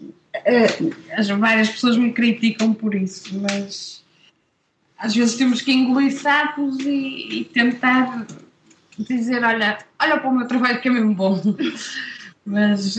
as 1.12 1.28
várias 1.28 1.70
pessoas 1.70 1.97
me 1.97 2.12
criticam 2.12 2.72
por 2.72 2.95
isso, 2.95 3.39
mas 3.41 4.03
às 4.99 5.14
vezes 5.14 5.36
temos 5.36 5.62
que 5.62 5.72
engolir 5.72 6.12
sapos 6.12 6.78
e, 6.80 7.41
e 7.41 7.45
tentar 7.45 8.26
dizer, 8.99 9.45
olha, 9.45 9.78
olha 10.01 10.18
para 10.18 10.28
o 10.28 10.36
meu 10.36 10.47
trabalho 10.47 10.80
que 10.80 10.89
é 10.89 10.91
mesmo 10.91 11.14
bom. 11.14 11.41
mas 12.45 12.97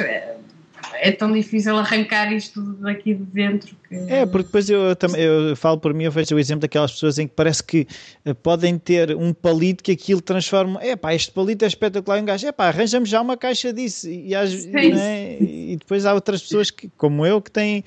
é, 0.93 1.09
é 1.09 1.11
tão 1.11 1.31
difícil 1.31 1.77
arrancar 1.77 2.31
isto 2.33 2.61
daqui 2.73 3.13
de 3.13 3.23
dentro 3.23 3.75
que... 3.87 3.95
É, 3.95 4.25
porque 4.25 4.45
depois 4.45 4.69
eu, 4.69 4.95
também 4.95 5.21
eu 5.21 5.55
falo 5.55 5.79
por 5.79 5.93
mim, 5.93 6.05
eu 6.05 6.11
vejo 6.11 6.35
o 6.35 6.39
exemplo 6.39 6.61
daquelas 6.61 6.91
pessoas 6.91 7.17
em 7.19 7.27
que 7.27 7.33
parece 7.33 7.63
que 7.63 7.87
uh, 8.25 8.35
podem 8.35 8.77
ter 8.77 9.15
um 9.15 9.33
palito 9.33 9.83
que 9.83 9.91
aquilo 9.91 10.21
transforma, 10.21 10.79
é 10.81 10.95
pá, 10.95 11.13
este 11.13 11.31
palito 11.31 11.65
é 11.65 11.67
espetacular, 11.67 12.21
um 12.21 12.25
gajo, 12.25 12.47
é 12.47 12.51
pá, 12.51 12.67
arranjamos 12.67 13.09
já 13.09 13.21
uma 13.21 13.37
caixa 13.37 13.73
disso, 13.73 14.09
e, 14.09 14.33
e, 14.33 14.93
né? 14.93 15.37
e 15.39 15.77
depois 15.77 16.05
há 16.05 16.13
outras 16.13 16.41
pessoas 16.41 16.71
que, 16.71 16.89
como 16.97 17.25
eu 17.25 17.41
que 17.41 17.51
têm 17.51 17.83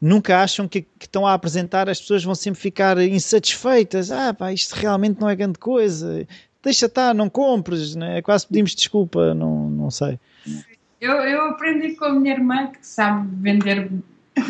nunca 0.00 0.42
acham 0.42 0.66
que, 0.66 0.82
que, 0.82 1.06
estão 1.06 1.26
a 1.26 1.34
apresentar, 1.34 1.88
as 1.88 2.00
pessoas 2.00 2.24
vão 2.24 2.34
sempre 2.34 2.58
ficar 2.58 2.98
insatisfeitas. 2.98 4.10
Ah, 4.10 4.32
pá, 4.32 4.52
isto 4.52 4.72
realmente 4.72 5.20
não 5.20 5.28
é 5.28 5.36
grande 5.36 5.58
coisa. 5.58 6.26
Deixa 6.62 6.86
estar, 6.86 7.14
não 7.14 7.28
compres, 7.28 7.94
né? 7.94 8.22
quase 8.22 8.46
pedimos 8.46 8.74
desculpa, 8.74 9.34
não, 9.34 9.70
não 9.70 9.90
sei. 9.90 10.18
Eu, 11.00 11.12
eu 11.12 11.48
aprendi 11.48 11.94
com 11.94 12.04
a 12.04 12.12
minha 12.12 12.34
irmã 12.34 12.66
que 12.66 12.86
sabe 12.86 13.28
vender 13.36 13.90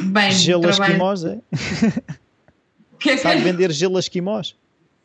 bem. 0.06 0.32
Gelo 0.32 0.68
esquimós, 0.68 1.24
é? 1.24 1.38
Que 2.98 3.16
sabe 3.16 3.40
vender 3.40 3.70
gelo 3.70 3.98
esquimós? 3.98 4.56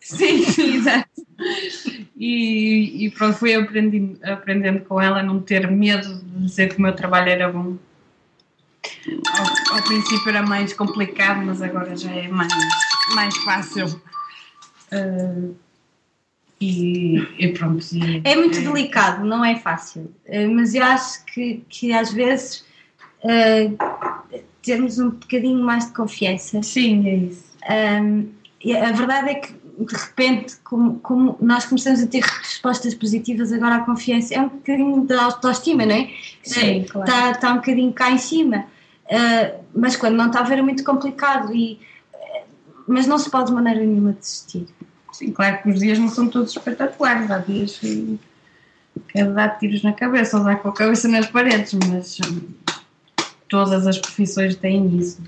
Sim, 0.01 0.43
sim, 0.43 0.75
exato. 0.75 1.09
E, 2.15 3.05
e 3.05 3.11
pronto, 3.11 3.37
fui 3.37 3.53
aprendendo, 3.53 4.19
aprendendo 4.23 4.81
com 4.81 5.01
ela 5.01 5.19
a 5.19 5.23
não 5.23 5.39
ter 5.41 5.69
medo 5.69 6.15
de 6.15 6.45
dizer 6.45 6.69
que 6.69 6.77
o 6.77 6.81
meu 6.81 6.93
trabalho 6.93 7.29
era 7.29 7.51
bom. 7.51 7.77
Ao, 9.31 9.75
ao, 9.77 9.83
princípio 9.83 10.29
era 10.29 10.43
mais 10.43 10.73
complicado, 10.73 11.43
mas 11.43 11.61
agora 11.61 11.95
já 11.95 12.11
é 12.11 12.27
mais, 12.27 12.53
mais 13.15 13.35
fácil. 13.37 13.87
Uh, 14.91 15.55
e, 16.65 17.45
e 17.45 17.53
pronto. 17.53 17.85
E, 17.93 18.21
é 18.23 18.35
muito 18.35 18.57
é... 18.57 18.61
delicado, 18.61 19.25
não 19.25 19.43
é 19.43 19.55
fácil, 19.55 20.11
eh, 20.25 20.47
mas 20.47 20.73
eu 20.73 20.83
acho 20.83 21.23
que, 21.25 21.63
que 21.69 21.93
às 21.93 22.11
vezes 22.11 22.65
uh, 23.23 24.37
termos 24.61 24.99
um 24.99 25.11
bocadinho 25.11 25.63
mais 25.63 25.87
de 25.87 25.93
confiança. 25.93 26.61
Sim, 26.63 27.07
é 27.07 27.15
isso. 27.15 27.45
Um, 27.69 28.29
a 28.83 28.91
verdade 28.91 29.29
é 29.29 29.35
que 29.35 29.53
de 29.77 29.93
repente, 29.93 30.55
como, 30.63 30.99
como, 30.99 31.37
nós 31.41 31.65
começamos 31.65 32.01
a 32.01 32.07
ter 32.07 32.23
respostas 32.23 32.95
positivas, 32.95 33.51
agora 33.51 33.75
a 33.75 33.79
confiança 33.81 34.33
é 34.33 34.39
um 34.39 34.47
bocadinho 34.47 35.03
da 35.03 35.23
autoestima, 35.23 35.85
não 35.85 35.95
é? 35.95 36.09
Sim, 36.41 36.85
claro. 36.89 37.09
Está, 37.09 37.31
está 37.31 37.51
um 37.51 37.55
bocadinho 37.57 37.91
cá 37.91 38.09
em 38.09 38.17
cima. 38.17 38.65
Uh, 39.05 39.63
mas 39.75 39.95
quando 39.95 40.15
não 40.15 40.27
estava 40.27 40.53
era 40.53 40.63
muito 40.63 40.83
complicado. 40.83 41.53
E, 41.53 41.77
mas 42.87 43.07
não 43.07 43.17
se 43.17 43.29
pode 43.29 43.47
de 43.47 43.53
maneira 43.53 43.79
nenhuma 43.79 44.13
desistir. 44.13 44.67
Sim, 45.17 45.31
claro 45.31 45.63
que 45.63 45.69
os 45.69 45.79
dias 45.79 45.97
não 45.97 46.09
são 46.09 46.27
todos 46.27 46.51
espetaculares, 46.51 47.31
há 47.31 47.37
dias 47.37 47.77
que 47.77 48.19
quero 49.07 49.33
dar 49.33 49.57
tiros 49.57 49.81
na 49.81 49.93
cabeça 49.93 50.37
ou 50.37 50.43
dar 50.43 50.57
com 50.57 50.67
a 50.67 50.73
cabeça 50.73 51.07
nas 51.07 51.25
paredes, 51.27 51.73
mas 51.73 52.17
hum, 52.19 52.41
todas 53.47 53.87
as 53.87 53.97
profissões 53.97 54.57
têm 54.57 54.97
isso. 54.97 55.21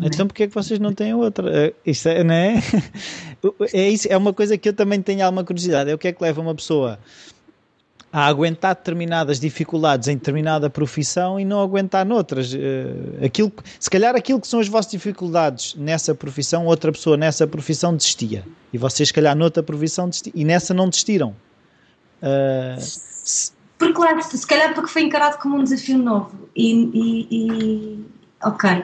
É? 0.00 0.06
Então 0.06 0.28
porquê 0.28 0.44
é 0.44 0.46
que 0.46 0.54
vocês 0.54 0.78
não 0.78 0.92
têm 0.92 1.12
outra? 1.12 1.44
Uh, 1.50 1.74
isto 1.84 2.08
é, 2.08 2.22
não 2.22 2.34
é? 2.34 2.62
é, 3.74 3.88
isso, 3.88 4.06
é 4.08 4.16
uma 4.16 4.32
coisa 4.32 4.56
que 4.56 4.68
eu 4.68 4.72
também 4.72 5.02
tenho 5.02 5.24
alguma 5.24 5.42
curiosidade. 5.42 5.90
É 5.90 5.94
o 5.94 5.98
que 5.98 6.06
é 6.06 6.12
que 6.12 6.22
leva 6.22 6.40
uma 6.40 6.54
pessoa 6.54 6.96
a 8.16 8.28
aguentar 8.28 8.74
determinadas 8.74 9.38
dificuldades 9.38 10.08
em 10.08 10.16
determinada 10.16 10.70
profissão 10.70 11.38
e 11.38 11.44
não 11.44 11.60
aguentar 11.60 12.06
noutras. 12.06 12.50
Uh, 12.50 13.22
aquilo, 13.22 13.52
se 13.78 13.90
calhar 13.90 14.16
aquilo 14.16 14.40
que 14.40 14.48
são 14.48 14.58
as 14.58 14.68
vossas 14.68 14.90
dificuldades 14.90 15.74
nessa 15.74 16.14
profissão, 16.14 16.64
outra 16.64 16.90
pessoa 16.90 17.18
nessa 17.18 17.46
profissão 17.46 17.94
desistia. 17.94 18.42
E 18.72 18.78
vocês, 18.78 19.08
se 19.08 19.12
calhar, 19.12 19.36
noutra 19.36 19.62
profissão. 19.62 20.08
E 20.34 20.46
nessa 20.46 20.72
não 20.72 20.88
desistiram. 20.88 21.36
Uh, 22.22 22.80
se... 22.80 23.52
Porque, 23.76 23.92
claro, 23.92 24.22
se 24.22 24.46
calhar 24.46 24.72
porque 24.72 24.90
foi 24.90 25.02
encarado 25.02 25.36
como 25.36 25.58
um 25.58 25.62
desafio 25.62 25.98
novo. 25.98 26.48
E, 26.56 26.72
e, 26.72 27.28
e, 27.30 28.04
ok, 28.42 28.82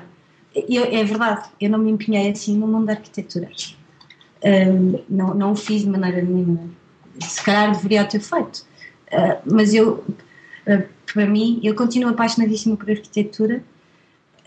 eu, 0.68 0.84
é 0.84 1.04
verdade, 1.04 1.48
eu 1.58 1.70
não 1.70 1.78
me 1.78 1.90
empenhei 1.90 2.30
assim 2.30 2.58
no 2.58 2.66
mundo 2.66 2.84
da 2.84 2.92
arquitetura. 2.92 3.48
Um, 4.44 5.02
não, 5.08 5.32
não 5.32 5.52
o 5.52 5.56
fiz 5.56 5.80
de 5.80 5.88
maneira 5.88 6.20
nenhuma. 6.20 6.68
Se 7.18 7.42
calhar 7.42 7.72
deveria 7.72 8.04
ter 8.04 8.20
feito. 8.20 8.70
Uh, 9.12 9.54
mas 9.54 9.74
eu, 9.74 10.04
uh, 10.66 10.88
para 11.12 11.26
mim, 11.26 11.60
eu 11.62 11.74
continuo 11.74 12.10
apaixonadíssima 12.10 12.76
por 12.76 12.90
arquitetura, 12.90 13.62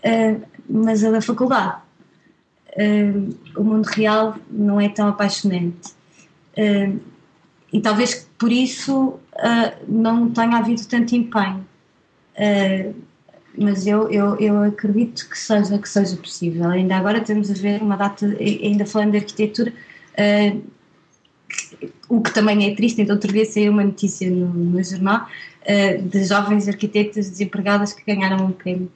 uh, 0.04 0.42
mas 0.68 1.04
a 1.04 1.10
da 1.10 1.20
faculdade. 1.20 1.80
o 3.56 3.64
mundo 3.64 3.86
real 3.86 4.36
não 4.50 4.80
é 4.80 4.88
tão 4.88 5.08
apaixonante. 5.08 5.94
e 7.72 7.80
talvez 7.80 8.28
por 8.38 8.50
isso 8.52 9.18
não 9.88 10.30
tenha 10.30 10.58
havido 10.58 10.84
tanto 10.86 11.14
empenho. 11.14 11.64
mas 13.56 13.86
eu, 13.86 14.10
eu, 14.10 14.36
eu 14.38 14.62
acredito 14.64 15.28
que 15.30 15.38
seja, 15.38 15.78
que 15.78 15.88
seja 15.88 16.16
possível. 16.16 16.68
Ainda 16.68 16.96
agora 16.96 17.20
temos 17.20 17.50
a 17.50 17.54
ver 17.54 17.80
uma 17.80 17.96
data, 17.96 18.26
ainda 18.40 18.84
falando 18.84 19.12
de 19.12 19.18
arquitetura, 19.18 19.72
Uh, 20.16 20.62
o 22.08 22.20
que 22.20 22.32
também 22.32 22.70
é 22.70 22.74
triste, 22.74 23.02
então 23.02 23.14
outro 23.14 23.32
dia 23.32 23.44
saiu 23.44 23.72
uma 23.72 23.84
notícia 23.84 24.30
no, 24.30 24.48
no 24.48 24.82
jornal 24.82 25.26
uh, 25.62 26.02
de 26.02 26.24
jovens 26.24 26.68
arquitetas 26.68 27.30
desempregadas 27.30 27.92
que 27.92 28.04
ganharam 28.04 28.46
um 28.46 28.52
prémio. 28.52 28.90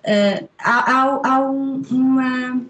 Uh, 0.00 0.48
há, 0.58 0.92
há, 0.92 1.20
há 1.24 1.50
um, 1.50 1.82
uma. 1.90 2.62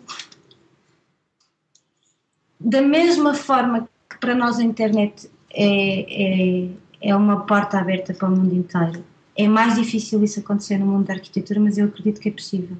Da 2.59 2.81
mesma 2.81 3.35
forma 3.35 3.89
que 4.09 4.19
para 4.19 4.35
nós 4.35 4.59
a 4.59 4.63
internet 4.63 5.31
é, 5.53 6.65
é, 6.65 6.69
é 7.03 7.17
uma 7.17 7.41
porta 7.41 7.79
aberta 7.79 8.15
para 8.15 8.29
o 8.29 8.31
mundo 8.31 8.55
inteiro, 8.55 9.05
é 9.37 9.47
mais 9.47 9.75
difícil 9.75 10.25
isso 10.25 10.41
acontecer 10.41 10.79
no 10.79 10.87
mundo 10.87 11.07
da 11.07 11.15
arquitetura, 11.15 11.61
mas 11.61 11.77
eu 11.77 11.87
acredito 11.87 12.21
que 12.21 12.29
é 12.29 12.33
possível. 12.33 12.77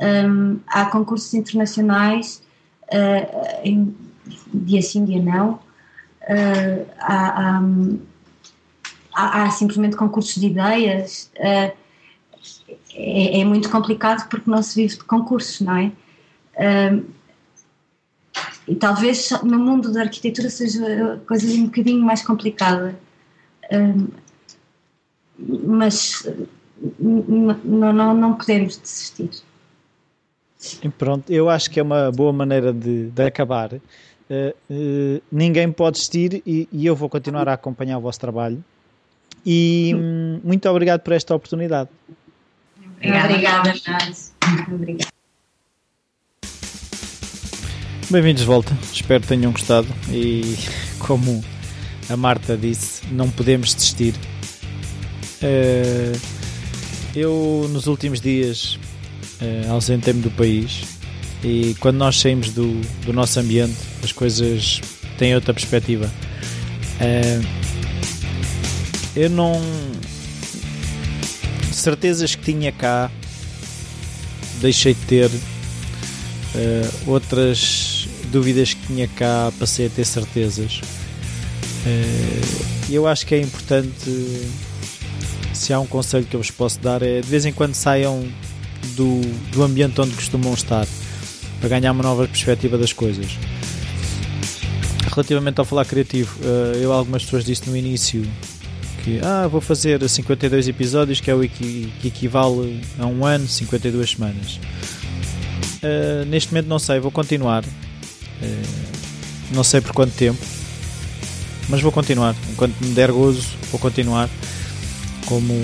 Um, 0.00 0.60
há 0.66 0.86
concursos 0.86 1.32
internacionais 1.34 2.42
uh, 2.84 3.60
em, 3.64 3.94
dia 4.52 4.82
sim, 4.82 5.04
dia 5.04 5.22
não. 5.22 5.54
Uh, 6.22 6.86
há, 6.98 7.58
há, 7.58 7.62
há, 9.14 9.42
há, 9.44 9.50
simplesmente 9.50 9.96
concursos 9.96 10.34
de 10.36 10.46
ideias. 10.46 11.30
Uh, 11.36 11.72
é, 12.94 13.40
é, 13.40 13.44
muito 13.44 13.70
complicado 13.70 14.28
porque 14.28 14.50
não 14.50 14.62
se 14.62 14.74
vive 14.74 14.96
de 14.96 15.04
concursos, 15.04 15.60
não 15.60 15.76
é? 15.76 15.92
Uh, 16.56 17.04
e 18.66 18.74
talvez 18.74 19.30
no 19.42 19.58
mundo 19.58 19.92
da 19.92 20.02
arquitetura 20.02 20.50
seja 20.50 21.22
coisa 21.26 21.46
um 21.46 21.66
bocadinho 21.66 22.04
mais 22.04 22.22
complicada. 22.22 22.98
mas 25.38 26.26
não, 26.98 27.92
não, 27.92 28.14
não 28.14 28.34
podemos 28.34 28.76
desistir. 28.76 29.30
Pronto, 30.98 31.30
eu 31.30 31.48
acho 31.48 31.70
que 31.70 31.78
é 31.78 31.82
uma 31.82 32.10
boa 32.10 32.32
maneira 32.32 32.72
de, 32.72 33.10
de 33.10 33.22
acabar. 33.22 33.70
Uh, 34.28 34.52
uh, 34.68 35.22
ninguém 35.30 35.70
pode 35.70 35.94
desistir 35.94 36.42
e, 36.44 36.68
e, 36.72 36.84
eu 36.84 36.96
vou 36.96 37.08
continuar 37.08 37.48
a 37.48 37.52
acompanhar 37.52 37.98
o 37.98 38.00
vosso 38.00 38.18
trabalho. 38.18 38.62
E 39.44 39.92
um, 39.94 40.40
muito 40.42 40.68
obrigado 40.68 41.00
por 41.00 41.12
esta 41.12 41.34
oportunidade. 41.34 41.88
Obrigada, 42.96 43.34
Obrigada. 44.72 45.06
Bem-vindos 48.10 48.42
de 48.42 48.46
volta, 48.46 48.76
espero 48.92 49.20
que 49.20 49.28
tenham 49.28 49.52
gostado. 49.52 49.86
E 50.10 50.56
como 50.98 51.44
a 52.08 52.16
Marta 52.16 52.56
disse, 52.56 53.06
não 53.12 53.30
podemos 53.30 53.74
desistir. 53.74 54.14
Uh, 55.40 56.18
eu, 57.14 57.68
nos 57.70 57.86
últimos 57.86 58.20
dias, 58.20 58.78
uh, 59.40 59.70
ausentei-me 59.72 60.20
do 60.20 60.30
país 60.32 60.98
e 61.44 61.76
quando 61.78 61.96
nós 61.96 62.18
saímos 62.18 62.50
do, 62.52 62.80
do 63.04 63.12
nosso 63.12 63.38
ambiente 63.38 63.76
as 64.06 64.12
coisas 64.12 64.80
têm 65.18 65.34
outra 65.34 65.52
perspectiva. 65.52 66.10
Uh, 67.00 67.46
eu 69.14 69.28
não. 69.28 69.60
Certezas 71.72 72.34
que 72.34 72.42
tinha 72.42 72.72
cá 72.72 73.10
deixei 74.60 74.94
de 74.94 75.00
ter, 75.02 75.26
uh, 75.26 77.10
outras 77.10 78.08
dúvidas 78.32 78.74
que 78.74 78.86
tinha 78.86 79.08
cá 79.08 79.52
passei 79.58 79.86
a 79.86 79.90
ter 79.90 80.04
certezas. 80.04 80.80
E 82.88 82.94
eu 82.94 83.06
acho 83.06 83.24
que 83.24 83.34
é 83.34 83.40
importante 83.40 84.10
se 85.52 85.72
há 85.72 85.78
um 85.78 85.86
conselho 85.86 86.24
que 86.24 86.34
eu 86.34 86.40
vos 86.40 86.50
posso 86.50 86.80
dar 86.80 87.00
é 87.00 87.20
de 87.20 87.28
vez 87.28 87.46
em 87.46 87.52
quando 87.52 87.74
saiam 87.74 88.26
do, 88.96 89.20
do 89.52 89.62
ambiente 89.62 90.00
onde 90.00 90.12
costumam 90.14 90.52
estar 90.52 90.84
para 91.60 91.68
ganhar 91.68 91.92
uma 91.92 92.02
nova 92.02 92.26
perspectiva 92.26 92.76
das 92.76 92.92
coisas. 92.92 93.38
Relativamente 95.16 95.58
ao 95.58 95.64
falar 95.64 95.86
criativo, 95.86 96.38
eh, 96.44 96.84
eu 96.84 96.92
algumas 96.92 97.24
pessoas 97.24 97.42
disse 97.42 97.66
no 97.70 97.74
início 97.74 98.22
que 99.02 99.18
ah, 99.24 99.48
vou 99.48 99.62
fazer 99.62 100.06
52 100.06 100.68
episódios, 100.68 101.22
que 101.22 101.30
é 101.30 101.34
o 101.34 101.40
que, 101.48 101.90
equivale 102.04 102.82
a 102.98 103.06
um 103.06 103.24
ano, 103.24 103.48
52 103.48 104.10
semanas. 104.10 104.60
Uh, 105.76 106.26
neste 106.26 106.52
momento 106.52 106.66
não 106.66 106.78
sei, 106.78 107.00
vou 107.00 107.10
continuar. 107.10 107.64
Uh, 107.64 109.54
não 109.54 109.64
sei 109.64 109.80
por 109.80 109.92
quanto 109.92 110.12
tempo, 110.12 110.44
mas 111.70 111.80
vou 111.80 111.90
continuar. 111.90 112.36
Enquanto 112.50 112.74
me 112.84 112.92
der 112.92 113.10
gozo, 113.10 113.46
vou 113.70 113.80
continuar. 113.80 114.28
Como 115.24 115.54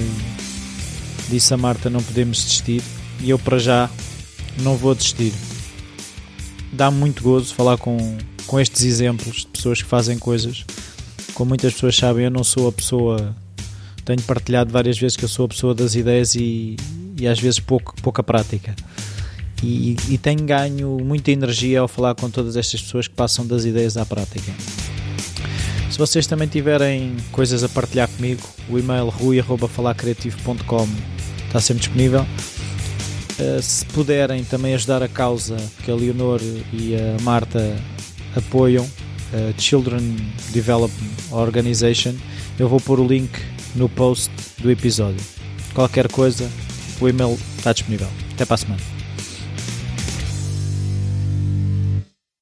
disse 1.29 1.53
a 1.53 1.59
Marta, 1.59 1.91
não 1.91 2.03
podemos 2.03 2.39
desistir 2.39 2.83
e 3.21 3.29
eu 3.29 3.39
para 3.39 3.59
já 3.59 3.91
não 4.61 4.77
vou 4.77 4.95
desistir. 4.95 5.35
Dá-me 6.73 6.97
muito 6.97 7.23
gozo 7.23 7.55
falar 7.55 7.77
com, 7.77 8.17
com 8.53 8.61
estes 8.61 8.83
exemplos 8.83 9.37
de 9.39 9.47
pessoas 9.47 9.81
que 9.81 9.89
fazem 9.89 10.19
coisas. 10.19 10.67
Como 11.33 11.49
muitas 11.49 11.73
pessoas 11.73 11.97
sabem, 11.97 12.27
eu 12.27 12.31
não 12.31 12.45
sou 12.45 12.69
a 12.69 12.73
pessoa. 12.73 13.35
Tenho 14.05 14.21
partilhado 14.25 14.71
várias 14.71 14.99
vezes 14.99 15.17
que 15.17 15.25
eu 15.25 15.29
sou 15.29 15.47
a 15.47 15.49
pessoa 15.49 15.75
das 15.75 15.95
ideias 15.95 16.35
e, 16.35 16.77
e 17.19 17.27
às 17.27 17.41
vezes 17.41 17.59
pouco, 17.61 17.95
pouca 18.03 18.23
prática. 18.23 18.77
E, 19.63 19.97
e 20.07 20.19
tenho 20.19 20.45
ganho 20.45 20.99
muita 21.03 21.31
energia 21.31 21.81
ao 21.81 21.89
falar 21.89 22.15
com 22.15 22.29
todas 22.29 22.55
estas 22.55 22.83
pessoas 22.83 23.09
que 23.09 23.15
passam 23.15 23.47
das 23.47 23.65
ideias 23.65 23.97
à 23.97 24.05
prática. 24.05 24.53
Se 25.91 25.97
vocês 25.97 26.27
também 26.27 26.47
tiverem 26.47 27.17
coisas 27.31 27.65
a 27.65 27.71
partilhar 27.71 28.07
comigo, 28.07 28.43
o 28.69 28.79
e-mail 28.79 29.09
rui.falacreativo.com 29.09 30.89
está 31.47 31.59
sempre 31.59 31.81
disponível. 31.81 32.27
Eh, 33.39 33.63
se 33.63 33.87
puderem 33.87 34.45
também 34.45 34.75
ajudar 34.75 35.03
a 35.03 35.09
causa 35.09 35.57
que 35.83 35.91
a 35.91 35.95
Leonor 35.95 36.43
e 36.71 36.95
a 36.95 37.23
Marta 37.23 37.75
apoiam, 38.37 38.89
a 39.33 39.61
Children 39.61 40.17
Development 40.53 41.11
Organization, 41.31 42.15
eu 42.59 42.69
vou 42.69 42.81
pôr 42.81 43.01
o 43.01 43.07
link 43.07 43.31
no 43.75 43.89
post 43.89 44.31
do 44.59 44.71
episódio. 44.71 45.25
Qualquer 45.75 46.09
coisa, 46.09 46.51
o 47.01 47.09
e-mail 47.09 47.39
está 47.57 47.73
disponível. 47.73 48.09
Até 48.35 48.45
para 48.45 48.55
a 48.55 48.59
semana. 48.59 48.92